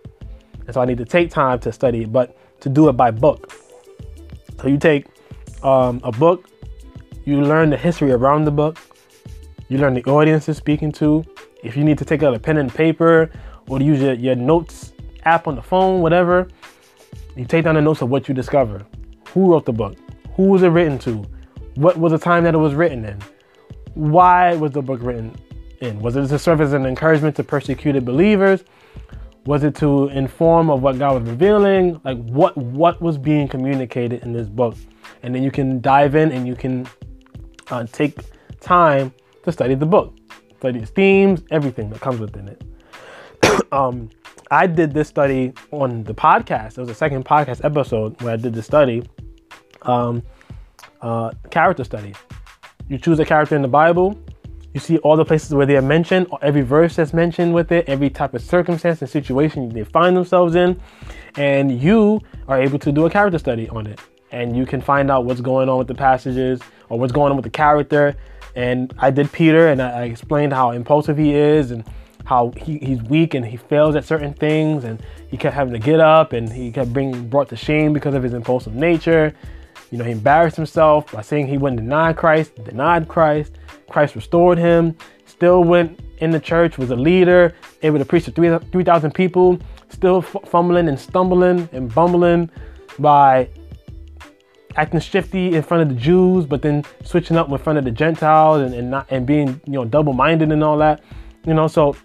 And 0.67 0.75
so 0.75 0.81
I 0.81 0.85
need 0.85 0.99
to 0.99 1.05
take 1.05 1.31
time 1.31 1.59
to 1.61 1.73
study 1.73 2.03
it, 2.03 2.13
but 2.13 2.37
to 2.61 2.69
do 2.69 2.89
it 2.89 2.93
by 2.93 3.11
book. 3.11 3.53
So 4.61 4.69
you 4.69 4.79
take 4.79 5.07
um, 5.63 6.01
a 6.05 6.13
book, 6.13 6.49
you 7.25 7.41
learn 7.41 7.71
the 7.71 7.77
history 7.77 8.13
around 8.13 8.45
the 8.45 8.51
book, 8.51 8.79
you 9.69 9.79
learn 9.79 9.95
the 9.95 10.05
audience 10.05 10.49
it's 10.49 10.59
speaking 10.59 10.93
to. 10.93 11.25
If 11.63 11.77
you 11.77 11.85
need 11.85 11.99
to 11.99 12.05
take 12.05 12.23
out 12.23 12.35
a 12.35 12.39
pen 12.39 12.59
and 12.59 12.73
paper 12.73 13.31
or 13.69 13.81
use 13.81 14.01
your, 14.01 14.13
your 14.13 14.35
notes 14.35 14.93
app 15.25 15.47
on 15.47 15.55
the 15.57 15.63
phone, 15.63 16.03
whatever, 16.03 16.49
you 17.37 17.45
take 17.45 17.65
down 17.65 17.75
the 17.75 17.83
notes 17.83 18.03
of 18.03 18.11
what 18.11 18.29
you 18.29 18.35
discover. 18.35 18.87
Who 19.29 19.53
wrote 19.53 19.65
the 19.65 19.73
book? 19.73 19.97
Who 20.37 20.45
was 20.45 20.63
it 20.63 20.69
written 20.69 20.99
to? 21.01 21.25
What 21.75 21.97
was 21.97 22.13
the 22.13 22.19
time 22.19 22.45
that 22.45 22.55
it 22.55 22.59
was 22.59 22.75
written 22.75 23.05
in? 23.05 23.23
why 23.95 24.55
was 24.55 24.73
the 24.73 24.83
book 24.83 25.01
written 25.03 25.35
in? 25.81 26.01
Was 26.01 26.17
it 26.17 26.27
to 26.29 26.39
serve 26.39 26.61
as 26.61 26.73
an 26.73 26.87
encouragement 26.87 27.37
to 27.37 27.45
persecuted 27.45 28.05
believers? 28.05 28.65
Was 29.47 29.63
it 29.63 29.75
to 29.77 30.09
inform 30.09 30.71
of 30.71 30.83
what 30.83 30.99
God 30.99 31.23
was 31.23 31.31
revealing? 31.31 32.01
Like 32.05 32.19
what 32.25 32.57
what 32.57 33.01
was 33.01 33.19
being 33.19 33.49
communicated 33.49 34.23
in 34.23 34.33
this 34.33 34.49
book? 34.49 34.77
And 35.23 35.35
then 35.35 35.43
you 35.43 35.51
can 35.51 35.81
dive 35.81 36.15
in 36.15 36.33
and 36.33 36.47
you 36.47 36.55
can 36.55 36.87
uh, 37.71 37.87
take 37.93 38.19
time 38.61 39.13
to 39.45 39.53
study 39.53 39.75
the 39.75 39.87
book, 39.87 40.17
study 40.59 40.81
its 40.81 40.91
themes, 40.91 41.43
everything 41.51 41.91
that 41.91 42.01
comes 42.01 42.21
within 42.21 42.49
it. 42.49 42.63
um, 43.73 44.11
I 44.51 44.67
did 44.67 44.93
this 44.93 45.09
study 45.09 45.53
on 45.71 46.05
the 46.05 46.15
podcast. 46.15 46.73
It 46.73 46.79
was 46.79 46.89
the 46.89 46.95
second 46.95 47.25
podcast 47.25 47.65
episode 47.65 48.21
where 48.23 48.35
I 48.35 48.37
did 48.37 48.55
the 48.55 48.63
study, 48.63 49.03
um, 49.83 50.23
uh, 51.01 51.33
character 51.51 51.85
study. 51.85 52.15
You 52.89 52.99
choose 52.99 53.19
a 53.19 53.25
character 53.25 53.57
in 53.57 53.63
the 53.63 53.69
Bible. 53.69 54.19
You 54.73 54.81
see 54.81 54.99
all 54.99 55.17
the 55.17 55.25
places 55.25 55.55
where 55.55 55.67
they 55.67 55.77
are 55.77 55.83
mentioned, 55.83 56.27
or 56.31 56.39
every 56.43 56.63
verse 56.63 56.97
that's 56.97 57.13
mentioned 57.13 57.55
with 57.55 57.71
it, 57.71 57.89
every 57.89 58.11
type 58.11 58.35
of 58.35 58.43
circumstance 58.43 59.01
and 59.03 59.11
situation 59.11 59.69
they 59.69 59.85
find 59.85 60.17
themselves 60.17 60.55
in. 60.55 60.81
and 61.37 61.81
you 61.81 62.21
are 62.49 62.61
able 62.61 62.79
to 62.79 62.93
do 62.93 63.07
a 63.07 63.11
character 63.11 63.39
study 63.39 63.69
on 63.71 63.87
it. 63.87 64.01
And 64.31 64.57
you 64.57 64.67
can 64.67 64.81
find 64.81 65.11
out 65.11 65.25
what's 65.25 65.41
going 65.41 65.69
on 65.69 65.79
with 65.79 65.89
the 65.89 65.95
passages 65.95 66.61
or 66.89 66.99
what's 66.99 67.13
going 67.13 67.31
on 67.31 67.37
with 67.37 67.45
the 67.45 67.51
character. 67.51 68.17
And 68.57 68.93
I 68.99 69.11
did 69.11 69.31
Peter 69.33 69.69
and 69.69 69.81
I, 69.81 70.03
I 70.03 70.03
explained 70.05 70.53
how 70.53 70.73
impulsive 70.73 71.19
he 71.19 71.35
is 71.35 71.71
and 71.71 71.85
how 72.25 72.53
he, 72.57 72.79
he's 72.79 73.03
weak 73.03 73.35
and 73.35 73.45
he 73.45 73.57
fails 73.57 73.97
at 73.97 74.05
certain 74.05 74.35
things 74.35 74.85
and 74.85 75.03
he 75.29 75.37
kept 75.37 75.55
having 75.55 75.73
to 75.73 75.79
get 75.79 76.01
up 76.01 76.33
and 76.33 76.51
he 76.51 76.73
kept 76.73 76.93
being 76.93 77.29
brought 77.29 77.49
to 77.51 77.57
shame 77.57 77.93
because 77.93 78.15
of 78.15 78.23
his 78.23 78.35
impulsive 78.35 78.75
nature. 78.75 79.35
You 79.91 79.99
know, 79.99 80.05
he 80.05 80.13
embarrassed 80.13 80.57
himself 80.57 81.13
by 81.13 81.23
saying 81.23 81.47
he 81.47 81.59
wouldn't 81.59 81.81
deny 81.81 82.13
Christ, 82.13 82.55
denied 82.65 83.07
Christ. 83.09 83.59
Christ 83.89 84.15
restored 84.17 84.59
him, 84.59 84.97
still 85.27 85.63
went 85.63 86.01
in 86.19 86.31
the 86.31 86.41
church, 86.41 86.79
was 86.79 86.91
a 86.91 86.97
leader, 86.97 87.55
able 87.83 87.99
to 87.99 88.05
preach 88.05 88.25
to 88.25 88.33
3,000 88.33 89.13
people, 89.13 89.59
still 89.89 90.23
fumbling 90.23 90.89
and 90.89 90.99
stumbling 90.99 91.69
and 91.73 91.95
bumbling 91.95 92.51
by 92.99 93.49
acting 94.77 95.01
shifty 95.01 95.55
in 95.55 95.63
front 95.63 95.83
of 95.83 95.89
the 95.89 96.01
Jews, 96.01 96.47
but 96.47 96.63
then 96.63 96.85
switching 97.05 97.37
up 97.37 97.49
in 97.49 97.59
front 97.59 97.79
of 97.79 97.85
the 97.85 97.91
Gentiles 97.91 98.63
and, 98.63 98.75
and 98.75 98.91
not 98.91 99.07
and 99.11 99.27
being 99.27 99.61
you 99.67 99.73
know 99.73 99.85
double-minded 99.85 100.51
and 100.51 100.65
all 100.65 100.79
that. 100.79 101.03
You 101.47 101.55
know, 101.55 101.69
so 101.69 101.97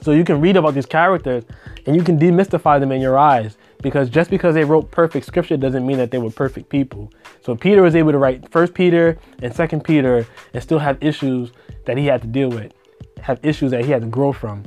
so 0.00 0.12
you 0.12 0.24
can 0.24 0.40
read 0.40 0.56
about 0.56 0.74
these 0.74 0.86
characters 0.86 1.44
and 1.86 1.94
you 1.94 2.02
can 2.02 2.18
demystify 2.18 2.80
them 2.80 2.92
in 2.92 3.00
your 3.00 3.18
eyes 3.18 3.58
because 3.82 4.08
just 4.08 4.30
because 4.30 4.54
they 4.54 4.64
wrote 4.64 4.90
perfect 4.90 5.26
scripture 5.26 5.56
doesn't 5.56 5.86
mean 5.86 5.98
that 5.98 6.10
they 6.10 6.18
were 6.18 6.30
perfect 6.30 6.68
people. 6.68 7.12
So 7.42 7.54
Peter 7.54 7.82
was 7.82 7.94
able 7.94 8.12
to 8.12 8.18
write 8.18 8.50
First 8.50 8.74
Peter 8.74 9.18
and 9.42 9.54
Second 9.54 9.84
Peter 9.84 10.26
and 10.54 10.62
still 10.62 10.78
have 10.78 11.02
issues 11.02 11.52
that 11.84 11.98
he 11.98 12.06
had 12.06 12.22
to 12.22 12.28
deal 12.28 12.48
with, 12.48 12.72
have 13.20 13.40
issues 13.42 13.70
that 13.72 13.84
he 13.84 13.90
had 13.90 14.02
to 14.02 14.08
grow 14.08 14.32
from. 14.32 14.64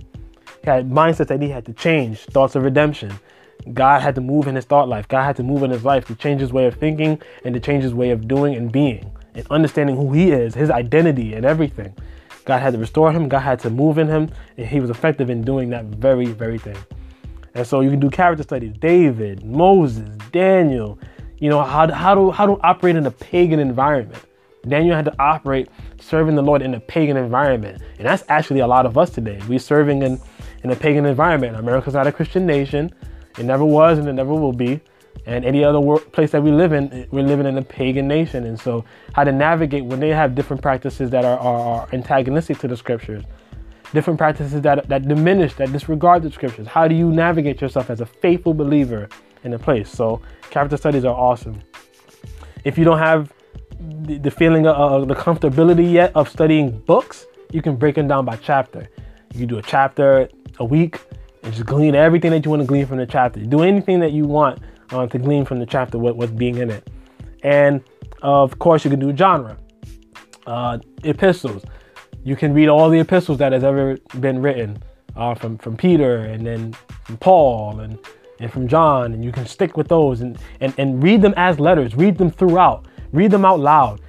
He 0.64 0.70
had 0.70 0.90
mindsets 0.90 1.28
that 1.28 1.42
he 1.42 1.50
had 1.50 1.66
to 1.66 1.74
change, 1.74 2.20
thoughts 2.20 2.56
of 2.56 2.64
redemption. 2.64 3.14
God 3.74 4.02
had 4.02 4.16
to 4.16 4.22
move 4.22 4.48
in 4.48 4.56
his 4.56 4.66
thought 4.66 4.90
life. 4.90 5.08
God 5.08 5.24
had 5.24 5.36
to 5.38 5.44
move 5.44 5.64
in 5.64 5.72
his 5.72 5.86
life 5.86 6.06
to 6.06 6.16
change 6.16 6.42
his 6.42 6.52
way 6.52 6.66
of 6.66 6.76
thinking 6.76 7.22
and 7.44 7.54
to 7.54 7.60
change 7.60 7.84
his 7.84 7.94
way 7.94 8.12
of 8.12 8.28
doing 8.28 8.56
and 8.56 8.72
being 8.72 9.12
and 9.36 9.48
understanding 9.50 9.96
who 9.96 10.12
he 10.14 10.32
is, 10.32 10.54
his 10.54 10.70
identity 10.70 11.34
and 11.34 11.46
everything. 11.46 11.96
God 12.46 12.62
had 12.62 12.74
to 12.74 12.80
restore 12.80 13.12
him. 13.12 13.30
God 13.30 13.40
had 13.40 13.60
to 13.60 13.70
move 13.70 13.98
in 13.98 14.08
him, 14.08 14.32
and 14.58 14.68
he 14.68 14.80
was 14.80 14.90
effective 14.90 15.30
in 15.30 15.44
doing 15.44 15.70
that 15.70 15.86
very, 15.86 16.28
very 16.28 16.58
thing. 16.58 16.78
And 17.54 17.66
so 17.66 17.82
you 17.82 17.90
can 17.90 18.00
do 18.00 18.10
character 18.10 18.44
studies: 18.44 18.74
David, 18.80 19.46
Moses, 19.46 20.10
Daniel. 20.32 21.00
You 21.38 21.50
know 21.50 21.62
how 21.62 21.92
how 21.92 22.16
to 22.16 22.32
how 22.32 22.46
to 22.46 22.60
operate 22.62 22.96
in 22.96 23.06
a 23.06 23.12
pagan 23.12 23.60
environment. 23.60 24.24
Daniel 24.68 24.96
had 24.96 25.06
to 25.06 25.16
operate 25.20 25.68
serving 26.00 26.36
the 26.36 26.42
Lord 26.42 26.62
in 26.62 26.74
a 26.74 26.80
pagan 26.80 27.18
environment, 27.18 27.82
and 27.98 28.08
that's 28.08 28.24
actually 28.30 28.62
a 28.62 28.68
lot 28.68 28.86
of 28.86 28.98
us 28.98 29.10
today. 29.10 29.40
We're 29.48 29.60
serving 29.60 30.04
in 30.04 30.20
in 30.64 30.72
a 30.72 30.76
pagan 30.76 31.06
environment. 31.06 31.58
America's 31.58 31.94
not 31.94 32.08
a 32.08 32.12
Christian 32.12 32.46
nation. 32.46 32.94
It 33.38 33.46
never 33.46 33.66
was, 33.66 33.98
and 33.98 34.08
it 34.08 34.14
never 34.14 34.34
will 34.34 34.54
be. 34.54 34.80
And 35.26 35.46
any 35.46 35.64
other 35.64 35.80
place 35.98 36.32
that 36.32 36.44
we 36.44 36.52
live 36.52 36.74
in, 36.74 37.08
we're 37.12 37.24
living 37.24 37.46
in 37.46 37.58
a 37.58 37.62
pagan 37.62 38.08
nation. 38.08 38.46
And 38.46 38.60
so, 38.60 38.84
how 39.14 39.24
to 39.24 39.32
navigate 39.32 39.86
when 39.86 40.00
they 40.00 40.10
have 40.10 40.36
different 40.36 40.62
practices 40.62 41.10
that 41.12 41.24
are, 41.24 41.40
are, 41.40 41.60
are 41.60 41.88
antagonistic 41.94 42.58
to 42.60 42.68
the 42.68 42.76
scriptures, 42.76 43.24
different 43.94 44.18
practices 44.18 44.62
that, 44.62 44.88
that 44.90 45.08
diminish, 45.08 45.54
that 45.56 45.72
disregard 45.72 46.24
the 46.24 46.32
scriptures. 46.32 46.68
How 46.68 46.88
do 46.90 46.96
you 46.96 47.10
navigate 47.10 47.62
yourself 47.62 47.90
as 47.90 48.02
a 48.02 48.06
faithful 48.06 48.54
believer 48.54 49.08
in 49.46 49.54
a 49.54 49.60
place? 49.60 49.90
So, 49.90 50.22
character 50.50 50.76
studies 50.76 51.06
are 51.06 51.16
awesome. 51.16 51.62
If 52.66 52.78
you 52.78 52.84
don't 52.84 53.00
have 53.00 53.32
the, 53.80 54.18
the 54.18 54.32
feeling 54.32 54.68
of, 54.68 54.76
of 54.76 55.08
the 55.08 55.16
comfortability 55.16 55.90
yet 55.90 56.12
of 56.16 56.28
studying 56.28 56.80
books, 56.80 57.26
you 57.52 57.62
can 57.62 57.78
break 57.78 57.96
them 57.96 58.10
down 58.10 58.26
by 58.26 58.36
chapter. 58.36 58.90
You 59.34 59.46
do 59.46 59.58
a 59.58 59.62
chapter 59.62 60.28
a 60.60 60.66
week 60.66 61.00
and 61.44 61.54
just 61.54 61.66
glean 61.66 61.96
everything 61.96 62.32
that 62.32 62.44
you 62.44 62.52
want 62.52 62.62
to 62.62 62.68
glean 62.68 62.86
from 62.86 62.98
the 62.98 63.06
chapter. 63.06 63.40
Do 63.40 63.62
anything 63.62 64.00
that 64.00 64.12
you 64.12 64.26
want 64.26 64.60
uh, 64.94 65.08
to 65.08 65.18
glean 65.18 65.46
from 65.46 65.60
the 65.60 65.66
chapter, 65.66 65.98
what, 65.98 66.16
what's 66.16 66.32
being 66.32 66.58
in 66.58 66.70
it. 66.70 66.90
And 67.44 67.84
of 68.22 68.58
course, 68.60 68.86
you 68.86 68.92
can 68.92 69.00
do 69.00 69.16
genre, 69.16 69.58
uh, 70.48 70.80
epistles. 71.04 71.64
You 72.24 72.36
can 72.36 72.54
read 72.54 72.70
all 72.70 72.90
the 72.90 73.00
epistles 73.00 73.38
that 73.40 73.52
has 73.52 73.64
ever 73.64 73.98
been 74.20 74.42
written 74.42 74.82
uh, 75.16 75.36
from 75.36 75.58
from 75.58 75.76
Peter 75.76 76.18
and 76.18 76.46
then 76.46 76.74
from 77.04 77.18
Paul 77.18 77.82
and 77.82 78.00
and 78.40 78.52
from 78.52 78.68
John, 78.68 79.14
and 79.14 79.24
you 79.24 79.32
can 79.32 79.46
stick 79.46 79.78
with 79.78 79.88
those 79.88 80.22
and 80.22 80.38
and, 80.62 80.74
and 80.78 81.04
read 81.04 81.22
them 81.22 81.34
as 81.36 81.60
letters. 81.60 81.96
Read 81.96 82.18
them 82.18 82.32
throughout. 82.32 82.88
Read 83.12 83.32
them 83.32 83.46
out 83.46 83.60
loud. 83.60 84.02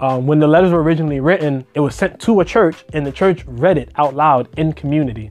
Um, 0.00 0.26
when 0.26 0.38
the 0.38 0.48
letters 0.48 0.72
were 0.72 0.82
originally 0.82 1.20
written, 1.20 1.64
it 1.74 1.80
was 1.80 1.94
sent 1.94 2.18
to 2.22 2.40
a 2.40 2.44
church, 2.44 2.84
and 2.94 3.06
the 3.06 3.12
church 3.12 3.44
read 3.46 3.76
it 3.76 3.90
out 3.96 4.14
loud 4.14 4.48
in 4.56 4.72
community. 4.72 5.30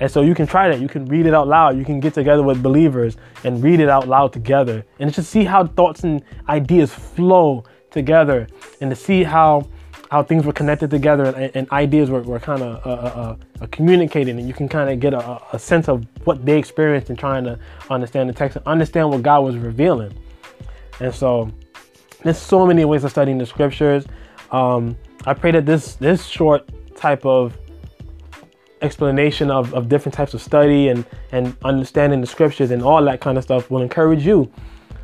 And 0.00 0.10
so 0.10 0.22
you 0.22 0.34
can 0.34 0.46
try 0.46 0.68
that. 0.68 0.80
You 0.80 0.88
can 0.88 1.06
read 1.06 1.26
it 1.26 1.34
out 1.34 1.48
loud. 1.48 1.76
You 1.76 1.84
can 1.84 2.00
get 2.00 2.14
together 2.14 2.42
with 2.42 2.62
believers 2.62 3.16
and 3.44 3.62
read 3.62 3.80
it 3.80 3.88
out 3.88 4.08
loud 4.08 4.32
together 4.32 4.84
and 4.98 5.12
just 5.12 5.30
see 5.30 5.44
how 5.44 5.66
thoughts 5.66 6.04
and 6.04 6.22
ideas 6.48 6.92
flow 6.92 7.64
together 7.90 8.46
and 8.80 8.90
to 8.90 8.96
see 8.96 9.22
how 9.22 9.66
how 10.10 10.22
things 10.22 10.46
were 10.46 10.52
connected 10.52 10.88
together 10.88 11.24
and, 11.24 11.50
and 11.56 11.70
ideas 11.72 12.10
were, 12.10 12.22
were 12.22 12.38
kind 12.38 12.62
of 12.62 12.86
uh, 12.86 12.90
uh, 12.90 13.36
uh, 13.60 13.66
communicating 13.72 14.38
and 14.38 14.46
you 14.46 14.54
can 14.54 14.68
kind 14.68 14.88
of 14.88 15.00
get 15.00 15.12
a, 15.12 15.40
a, 15.52 15.58
sense 15.58 15.88
of 15.88 16.06
what 16.22 16.46
they 16.46 16.56
experienced 16.56 17.10
in 17.10 17.16
trying 17.16 17.42
to 17.42 17.58
understand 17.90 18.28
the 18.28 18.32
text 18.32 18.56
and 18.56 18.64
understand 18.66 19.10
what 19.10 19.22
God 19.22 19.40
was 19.40 19.56
revealing. 19.56 20.16
And 21.00 21.12
so 21.12 21.50
there's 22.22 22.38
so 22.38 22.66
many 22.66 22.84
ways 22.84 23.02
of 23.02 23.10
studying 23.10 23.38
the 23.38 23.46
scriptures. 23.46 24.06
Um, 24.52 24.96
I 25.24 25.34
pray 25.34 25.50
that 25.50 25.66
this 25.66 25.96
this 25.96 26.24
short 26.24 26.70
type 26.96 27.26
of 27.26 27.58
explanation 28.86 29.50
of, 29.50 29.74
of 29.74 29.88
different 29.88 30.14
types 30.14 30.32
of 30.32 30.40
study 30.40 30.88
and, 30.88 31.04
and 31.32 31.56
understanding 31.64 32.20
the 32.20 32.26
scriptures 32.26 32.70
and 32.70 32.82
all 32.82 33.04
that 33.04 33.20
kind 33.20 33.36
of 33.36 33.44
stuff 33.44 33.70
will 33.70 33.82
encourage 33.82 34.24
you 34.24 34.50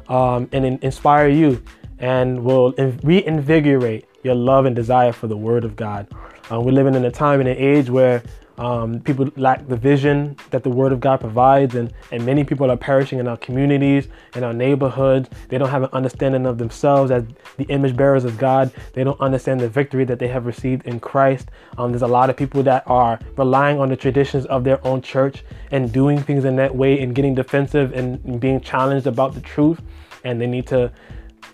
um, 0.09 0.49
and 0.53 0.65
in, 0.65 0.79
inspire 0.83 1.29
you 1.29 1.63
and 1.99 2.43
will 2.43 2.73
in, 2.73 2.99
reinvigorate 3.03 4.07
your 4.23 4.35
love 4.35 4.67
and 4.67 4.75
desire 4.75 5.13
for 5.13 5.27
the 5.27 5.37
Word 5.37 5.65
of 5.65 5.77
God. 5.77 6.07
Uh, 6.51 6.61
we're 6.61 6.73
living 6.73 6.95
in 6.95 7.05
a 7.05 7.11
time 7.11 7.41
and 7.41 7.49
an 7.49 7.57
age 7.57 7.91
where 7.91 8.23
um, 8.59 9.01
people 9.01 9.31
lack 9.37 9.67
the 9.67 9.77
vision 9.77 10.37
that 10.51 10.63
the 10.63 10.71
Word 10.71 10.93
of 10.93 11.01
God 11.01 11.21
provides, 11.21 11.75
and, 11.75 11.93
and 12.11 12.25
many 12.25 12.45
people 12.45 12.71
are 12.71 12.77
perishing 12.77 13.19
in 13.19 13.27
our 13.27 13.37
communities, 13.37 14.09
in 14.35 14.45
our 14.45 14.53
neighborhoods. 14.53 15.29
They 15.49 15.59
don't 15.59 15.71
have 15.71 15.85
an 15.85 15.89
understanding 15.93 16.47
of 16.47 16.59
themselves 16.59 17.11
as 17.11 17.25
the 17.57 17.65
image 17.65 17.97
bearers 17.97 18.25
of 18.25 18.39
God. 18.39 18.73
They 18.93 19.05
don't 19.05 19.21
understand 19.21 19.61
the 19.61 19.69
victory 19.69 20.05
that 20.05 20.19
they 20.19 20.29
have 20.29 20.47
received 20.47 20.87
in 20.87 21.01
Christ. 21.01 21.49
Um, 21.79 21.93
there's 21.93 22.03
a 22.03 22.07
lot 22.07 22.31
of 22.31 22.37
people 22.37 22.63
that 22.65 22.85
are 22.87 23.19
relying 23.37 23.79
on 23.79 23.89
the 23.89 23.97
traditions 23.97 24.47
of 24.47 24.65
their 24.65 24.85
own 24.87 25.03
church 25.03 25.45
and 25.71 25.93
doing 25.93 26.23
things 26.23 26.45
in 26.45 26.57
that 26.57 26.75
way 26.75 27.01
and 27.01 27.15
getting 27.15 27.35
defensive 27.35 27.93
and 27.93 28.41
being 28.41 28.61
challenged 28.61 29.07
about 29.07 29.35
the 29.35 29.41
truth. 29.41 29.81
And 30.25 30.41
they 30.41 30.47
need 30.47 30.67
to 30.69 30.93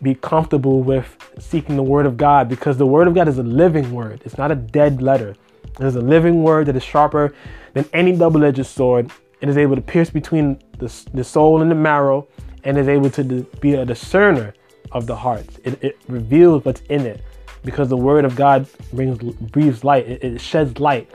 be 0.03 0.15
comfortable 0.15 0.83
with 0.83 1.17
seeking 1.39 1.77
the 1.77 1.83
Word 1.83 2.07
of 2.07 2.17
God 2.17 2.49
because 2.49 2.77
the 2.77 2.87
Word 2.87 3.09
of 3.09 3.15
God 3.15 3.29
is 3.29 3.39
a 3.39 3.43
living 3.43 3.93
Word, 3.93 4.21
it's 4.25 4.39
not 4.39 4.51
a 4.51 4.55
dead 4.55 5.03
letter. 5.03 5.35
It 5.79 5.87
is 5.87 5.97
a 5.97 6.01
living 6.01 6.43
word 6.43 6.67
that 6.67 6.77
is 6.77 6.83
sharper 6.83 7.35
than 7.75 7.89
any 7.93 8.17
double 8.17 8.45
edged 8.45 8.67
sword. 8.67 9.11
It 9.41 9.49
is 9.49 9.57
able 9.57 9.77
to 9.77 9.83
pierce 9.83 10.11
between 10.11 10.61
the, 10.79 10.93
the 11.15 11.25
soul 11.25 11.63
and 11.63 11.71
the 11.71 11.75
marrow 11.75 12.27
and 12.65 12.77
is 12.77 12.89
able 12.89 13.11
to 13.11 13.23
be 13.61 13.75
a 13.75 13.85
discerner 13.85 14.55
of 14.93 15.07
the 15.07 15.15
hearts. 15.15 15.59
It, 15.65 15.83
it, 15.83 15.99
reveals 16.09 16.65
what's 16.65 16.81
in 16.89 17.03
it 17.03 17.23
because 17.65 17.89
the 17.89 17.97
word 17.97 18.25
of 18.25 18.35
God 18.35 18.67
brings 18.93 19.19
breathes 19.19 19.85
light. 19.85 20.09
It, 20.09 20.25
it, 20.25 20.41
sheds 20.41 20.81
light. 20.81 21.11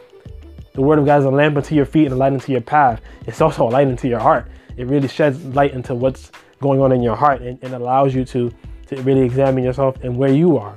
The 0.73 0.81
word 0.81 0.99
of 0.99 1.05
God 1.05 1.19
is 1.19 1.25
a 1.25 1.29
lamp 1.29 1.57
unto 1.57 1.75
your 1.75 1.85
feet 1.85 2.05
and 2.05 2.13
a 2.13 2.15
light 2.15 2.33
unto 2.33 2.51
your 2.51 2.61
path. 2.61 3.01
It's 3.27 3.41
also 3.41 3.67
a 3.67 3.69
light 3.69 3.87
into 3.87 4.07
your 4.07 4.19
heart. 4.19 4.47
It 4.77 4.87
really 4.87 5.07
sheds 5.07 5.43
light 5.47 5.73
into 5.73 5.93
what's 5.93 6.31
going 6.61 6.79
on 6.79 6.91
in 6.91 7.01
your 7.01 7.15
heart 7.15 7.41
and, 7.41 7.61
and 7.63 7.73
allows 7.73 8.15
you 8.15 8.23
to 8.25 8.51
to 8.87 9.01
really 9.01 9.21
examine 9.21 9.63
yourself 9.63 9.97
and 10.03 10.15
where 10.15 10.31
you 10.31 10.57
are. 10.57 10.75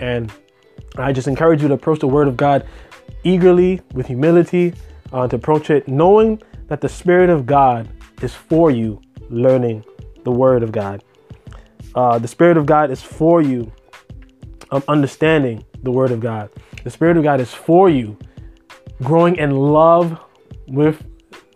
And 0.00 0.32
I 0.96 1.12
just 1.12 1.28
encourage 1.28 1.62
you 1.62 1.68
to 1.68 1.74
approach 1.74 2.00
the 2.00 2.08
word 2.08 2.28
of 2.28 2.36
God 2.36 2.66
eagerly, 3.24 3.80
with 3.94 4.06
humility, 4.06 4.74
uh, 5.12 5.28
to 5.28 5.36
approach 5.36 5.70
it 5.70 5.86
knowing 5.88 6.40
that 6.68 6.80
the 6.80 6.88
Spirit 6.88 7.30
of 7.30 7.46
God 7.46 7.88
is 8.22 8.34
for 8.34 8.70
you 8.70 9.00
learning 9.28 9.84
the 10.24 10.30
Word 10.30 10.62
of 10.62 10.72
God. 10.72 11.02
Uh, 11.94 12.18
the 12.18 12.28
Spirit 12.28 12.56
of 12.56 12.66
God 12.66 12.90
is 12.90 13.02
for 13.02 13.42
you 13.42 13.70
um, 14.70 14.82
understanding 14.88 15.64
the 15.82 15.90
Word 15.90 16.10
of 16.10 16.20
God. 16.20 16.50
The 16.84 16.90
Spirit 16.90 17.16
of 17.16 17.22
God 17.22 17.40
is 17.40 17.52
for 17.52 17.90
you 17.90 18.16
growing 19.02 19.36
in 19.36 19.50
love 19.50 20.18
with 20.68 21.04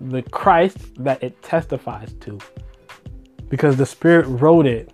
the 0.00 0.22
Christ 0.22 0.78
that 1.02 1.22
it 1.22 1.40
testifies 1.42 2.12
to. 2.20 2.38
Because 3.48 3.76
the 3.76 3.86
Spirit 3.86 4.26
wrote 4.26 4.66
it 4.66 4.92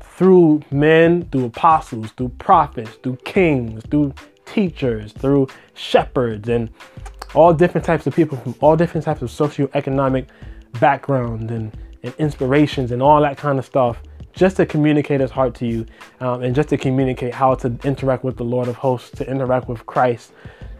through 0.00 0.62
men, 0.70 1.28
through 1.30 1.46
apostles, 1.46 2.12
through 2.12 2.28
prophets, 2.30 2.92
through 3.02 3.16
kings, 3.24 3.82
through 3.90 4.14
teachers, 4.54 5.12
through 5.12 5.48
shepherds, 5.74 6.48
and 6.48 6.70
all 7.34 7.52
different 7.52 7.84
types 7.84 8.06
of 8.06 8.14
people 8.14 8.38
from 8.38 8.54
all 8.60 8.76
different 8.76 9.04
types 9.04 9.20
of 9.20 9.28
socioeconomic 9.28 10.26
backgrounds 10.78 11.50
and, 11.50 11.76
and 12.02 12.14
inspirations 12.18 12.92
and 12.92 13.02
all 13.02 13.20
that 13.20 13.36
kind 13.36 13.58
of 13.58 13.64
stuff 13.64 14.00
just 14.32 14.56
to 14.56 14.66
communicate 14.66 15.20
his 15.20 15.30
heart 15.30 15.54
to 15.54 15.66
you 15.66 15.86
um, 16.20 16.42
and 16.42 16.54
just 16.54 16.68
to 16.68 16.76
communicate 16.76 17.34
how 17.34 17.54
to 17.54 17.76
interact 17.84 18.24
with 18.24 18.36
the 18.36 18.44
Lord 18.44 18.68
of 18.68 18.76
hosts, 18.76 19.10
to 19.18 19.28
interact 19.28 19.68
with 19.68 19.84
Christ, 19.86 20.32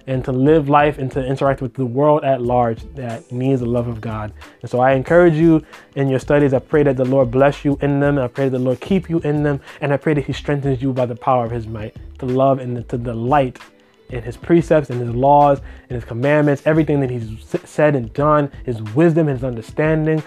and 0.07 0.25
to 0.25 0.33
live 0.33 0.69
life 0.69 0.99
and 0.99 1.11
to 1.13 1.25
interact 1.25 1.63
with 1.63 1.75
the 1.75 1.87
world 1.87 2.25
at 2.25 2.43
large 2.43 2.83
that 2.95 3.31
needs 3.33 3.61
the 3.61 3.67
love 3.67 3.89
of 3.89 4.01
God. 4.01 4.33
And 4.61 4.71
so 4.71 4.81
I 4.81 4.93
encourage 4.93 5.35
you 5.35 5.65
in 5.97 6.09
your 6.09 6.19
studies. 6.19 6.53
I 6.53 6.59
pray 6.59 6.83
that 6.83 6.97
the 6.97 7.05
Lord 7.05 7.31
bless 7.31 7.65
you 7.65 7.79
in 7.81 8.01
them. 8.01 8.19
I 8.19 8.29
pray 8.29 8.49
that 8.49 8.59
the 8.59 8.65
Lord 8.65 8.81
keep 8.81 9.09
you 9.09 9.21
in 9.21 9.43
them. 9.43 9.61
And 9.81 9.93
I 9.93 9.97
pray 9.97 10.15
that 10.15 10.25
He 10.25 10.33
strengthens 10.33 10.83
you 10.83 10.93
by 10.93 11.07
the 11.07 11.17
power 11.17 11.45
of 11.45 11.51
His 11.51 11.67
might 11.67 11.97
to 12.19 12.27
love 12.27 12.59
and 12.59 12.87
to 12.89 12.99
delight 12.99 13.59
in 14.11 14.23
His 14.23 14.37
precepts 14.37 14.91
and 14.91 15.01
His 15.01 15.15
laws 15.15 15.61
and 15.89 15.93
His 15.93 16.05
commandments, 16.05 16.63
everything 16.67 17.01
that 17.01 17.11
He's 17.11 17.31
said 17.65 17.97
and 17.97 18.13
done, 18.13 18.53
His 18.65 18.83
wisdom, 18.83 19.27
His 19.27 19.43
understanding. 19.43 20.23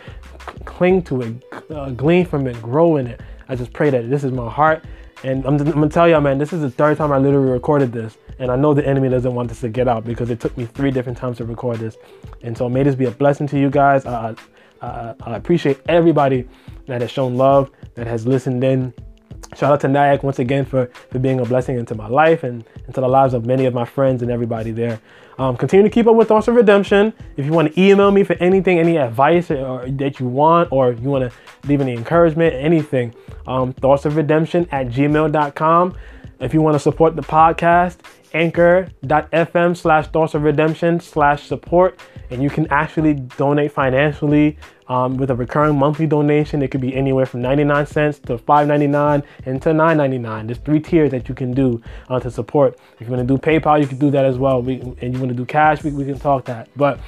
Cling 0.66 1.04
to 1.04 1.22
it, 1.22 1.44
uh, 1.72 1.90
glean 1.92 2.26
from 2.26 2.48
it, 2.48 2.60
grow 2.62 2.96
in 2.96 3.08
it. 3.08 3.22
I 3.50 3.56
just 3.56 3.74
pray 3.74 3.90
that 3.90 4.10
this 4.10 4.24
is 4.24 4.32
my 4.32 4.50
heart. 4.50 4.84
And 5.24 5.46
I'm, 5.46 5.56
I'm 5.56 5.72
gonna 5.72 5.90
tell 5.90 6.08
y'all, 6.08 6.22
man, 6.22 6.38
this 6.38 6.54
is 6.54 6.62
the 6.62 6.70
third 6.70 6.98
time 6.98 7.12
I 7.12 7.18
literally 7.18 7.52
recorded 7.52 7.92
this. 7.92 8.18
And 8.40 8.52
I 8.52 8.56
know 8.56 8.74
the 8.74 8.86
enemy 8.86 9.10
doesn't 9.10 9.34
want 9.34 9.50
this 9.50 9.62
to 9.62 9.70
get 9.70 9.88
out 9.88 10.06
because 10.06 10.30
it 10.30 10.40
took 10.40 10.58
me 10.58 10.66
three 10.66 10.92
different 10.92 11.18
times 11.18 11.38
to 11.38 11.46
record 11.46 11.78
this. 11.78 11.98
And 12.44 12.58
so 12.58 12.70
may 12.70 12.84
this 12.84 12.96
be 12.96 13.06
a 13.06 13.12
blessing 13.12 13.48
to 13.48 13.60
you 13.60 13.70
guys. 13.70 14.06
Uh, 14.06 14.36
uh, 14.82 15.14
I 15.22 15.36
appreciate 15.36 15.80
everybody 15.88 16.48
that 16.86 17.02
has 17.02 17.12
shown 17.12 17.36
love, 17.36 17.72
that 17.96 18.08
has 18.08 18.28
listened 18.28 18.64
in. 18.64 18.94
Shout 19.56 19.72
out 19.72 19.80
to 19.82 19.88
Nyack 19.88 20.24
once 20.24 20.40
again 20.40 20.66
for, 20.66 20.88
for 21.10 21.20
being 21.20 21.40
a 21.40 21.46
blessing 21.46 21.78
into 21.78 21.96
my 21.96 22.08
life 22.08 22.44
and 22.44 22.64
into 22.86 23.02
the 23.02 23.08
lives 23.08 23.34
of 23.34 23.46
many 23.46 23.66
of 23.66 23.74
my 23.74 23.86
friends 23.86 24.22
and 24.22 24.30
everybody 24.30 24.72
there. 24.72 25.00
Um, 25.40 25.56
continue 25.56 25.84
to 25.84 25.90
keep 25.90 26.08
up 26.08 26.16
with 26.16 26.28
Thoughts 26.28 26.48
of 26.48 26.56
Redemption. 26.56 27.14
If 27.38 27.46
you 27.46 27.54
want 27.54 27.74
to 27.74 27.82
email 27.82 28.12
me 28.12 28.24
for 28.24 28.34
anything, 28.34 28.80
any 28.80 28.98
advice 28.98 29.52
or, 29.52 29.66
or 29.66 29.90
that 29.90 30.20
you 30.20 30.28
want, 30.28 30.72
or 30.72 30.94
you 30.94 31.10
want 31.10 31.32
to 31.32 31.68
leave 31.68 31.80
any 31.80 31.94
encouragement, 31.94 32.56
anything, 32.56 33.14
um, 33.46 33.74
Thoughts 33.74 34.06
of 34.06 34.16
Redemption 34.16 34.68
at 34.72 34.88
gmail.com. 34.88 35.96
If 36.40 36.54
you 36.54 36.62
want 36.62 36.76
to 36.76 36.80
support 36.80 37.16
the 37.16 37.22
podcast, 37.22 37.98
anchor.fm 38.34 39.78
slash 39.78 40.08
thoughts 40.08 40.34
of 40.34 40.44
redemption 40.44 41.00
slash 41.00 41.44
support 41.44 42.00
and 42.30 42.42
you 42.44 42.50
can 42.50 42.68
actually 42.68 43.14
donate 43.14 43.72
financially 43.72 44.58
um, 44.88 45.18
with 45.18 45.32
a 45.32 45.36
recurring 45.36 45.78
monthly 45.78 46.08
donation. 46.08 46.62
It 46.62 46.72
could 46.72 46.82
be 46.82 46.96
anywhere 46.96 47.26
from 47.26 47.42
99 47.42 47.86
cents 47.86 48.20
to 48.20 48.38
5.99 48.38 49.24
and 49.46 49.62
to 49.62 49.70
9.99 49.70 50.48
there's 50.48 50.60
three 50.60 50.80
tiers 50.80 51.12
that 51.12 51.30
you 51.30 51.36
can 51.36 51.52
do 51.52 51.82
uh, 52.10 52.20
to 52.20 52.32
support. 52.32 52.80
If 53.00 53.08
you 53.08 53.14
want 53.14 53.28
to 53.28 53.36
do 53.36 53.40
paypal 53.40 53.80
you 53.80 53.88
can 53.88 53.98
do 53.98 54.12
that 54.12 54.26
as 54.26 54.38
well. 54.38 54.62
We, 54.62 54.82
and 55.02 55.14
you 55.14 55.20
want 55.20 55.30
to 55.30 55.36
do 55.36 55.46
cash 55.46 55.84
we, 55.84 55.92
we 55.92 56.06
can 56.06 56.20
talk 56.20 56.46
that. 56.46 56.70
But 56.76 57.00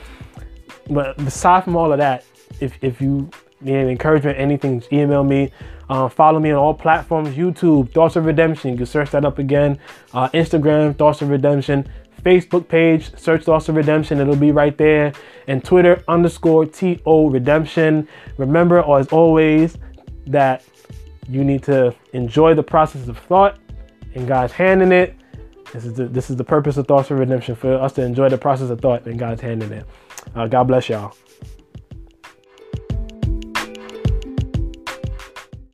but 0.89 1.19
aside 1.21 1.63
from 1.63 1.75
all 1.75 1.91
of 1.91 1.99
that 1.99 2.23
if, 2.59 2.77
if 2.81 2.99
you 2.99 3.29
need 3.61 3.89
encouragement 3.89 4.39
anything 4.39 4.83
email 4.91 5.23
me 5.23 5.51
uh, 5.89 6.07
follow 6.07 6.39
me 6.39 6.51
on 6.51 6.57
all 6.57 6.73
platforms 6.73 7.35
YouTube, 7.35 7.91
Thoughts 7.91 8.15
of 8.15 8.25
Redemption. 8.25 8.71
You 8.71 8.77
can 8.77 8.85
search 8.85 9.09
that 9.11 9.25
up 9.25 9.39
again. 9.39 9.79
Uh, 10.13 10.29
Instagram, 10.29 10.95
Thoughts 10.95 11.21
of 11.21 11.29
Redemption. 11.29 11.89
Facebook 12.23 12.67
page, 12.67 13.15
search 13.17 13.43
Thoughts 13.43 13.69
of 13.69 13.75
Redemption. 13.75 14.19
It'll 14.19 14.35
be 14.35 14.51
right 14.51 14.77
there. 14.77 15.13
And 15.47 15.63
Twitter 15.63 16.03
underscore 16.07 16.65
TO 16.65 17.29
Redemption. 17.29 18.07
Remember, 18.37 18.83
as 18.97 19.07
always, 19.07 19.77
that 20.27 20.63
you 21.27 21.43
need 21.43 21.63
to 21.63 21.95
enjoy 22.13 22.53
the 22.53 22.63
process 22.63 23.07
of 23.07 23.17
thought 23.17 23.57
and 24.13 24.27
God's 24.27 24.53
hand 24.53 24.83
in 24.83 24.91
it. 24.91 25.15
This 25.73 25.85
is 25.85 25.93
the, 25.93 26.05
this 26.05 26.29
is 26.29 26.35
the 26.35 26.43
purpose 26.43 26.77
of 26.77 26.87
Thoughts 26.87 27.09
of 27.09 27.17
Redemption 27.17 27.55
for 27.55 27.73
us 27.73 27.93
to 27.93 28.03
enjoy 28.03 28.29
the 28.29 28.37
process 28.37 28.69
of 28.69 28.79
thought 28.79 29.07
and 29.07 29.17
God's 29.17 29.41
hand 29.41 29.63
in 29.63 29.73
it. 29.73 29.85
Uh, 30.35 30.45
God 30.45 30.65
bless 30.65 30.89
y'all. 30.89 31.15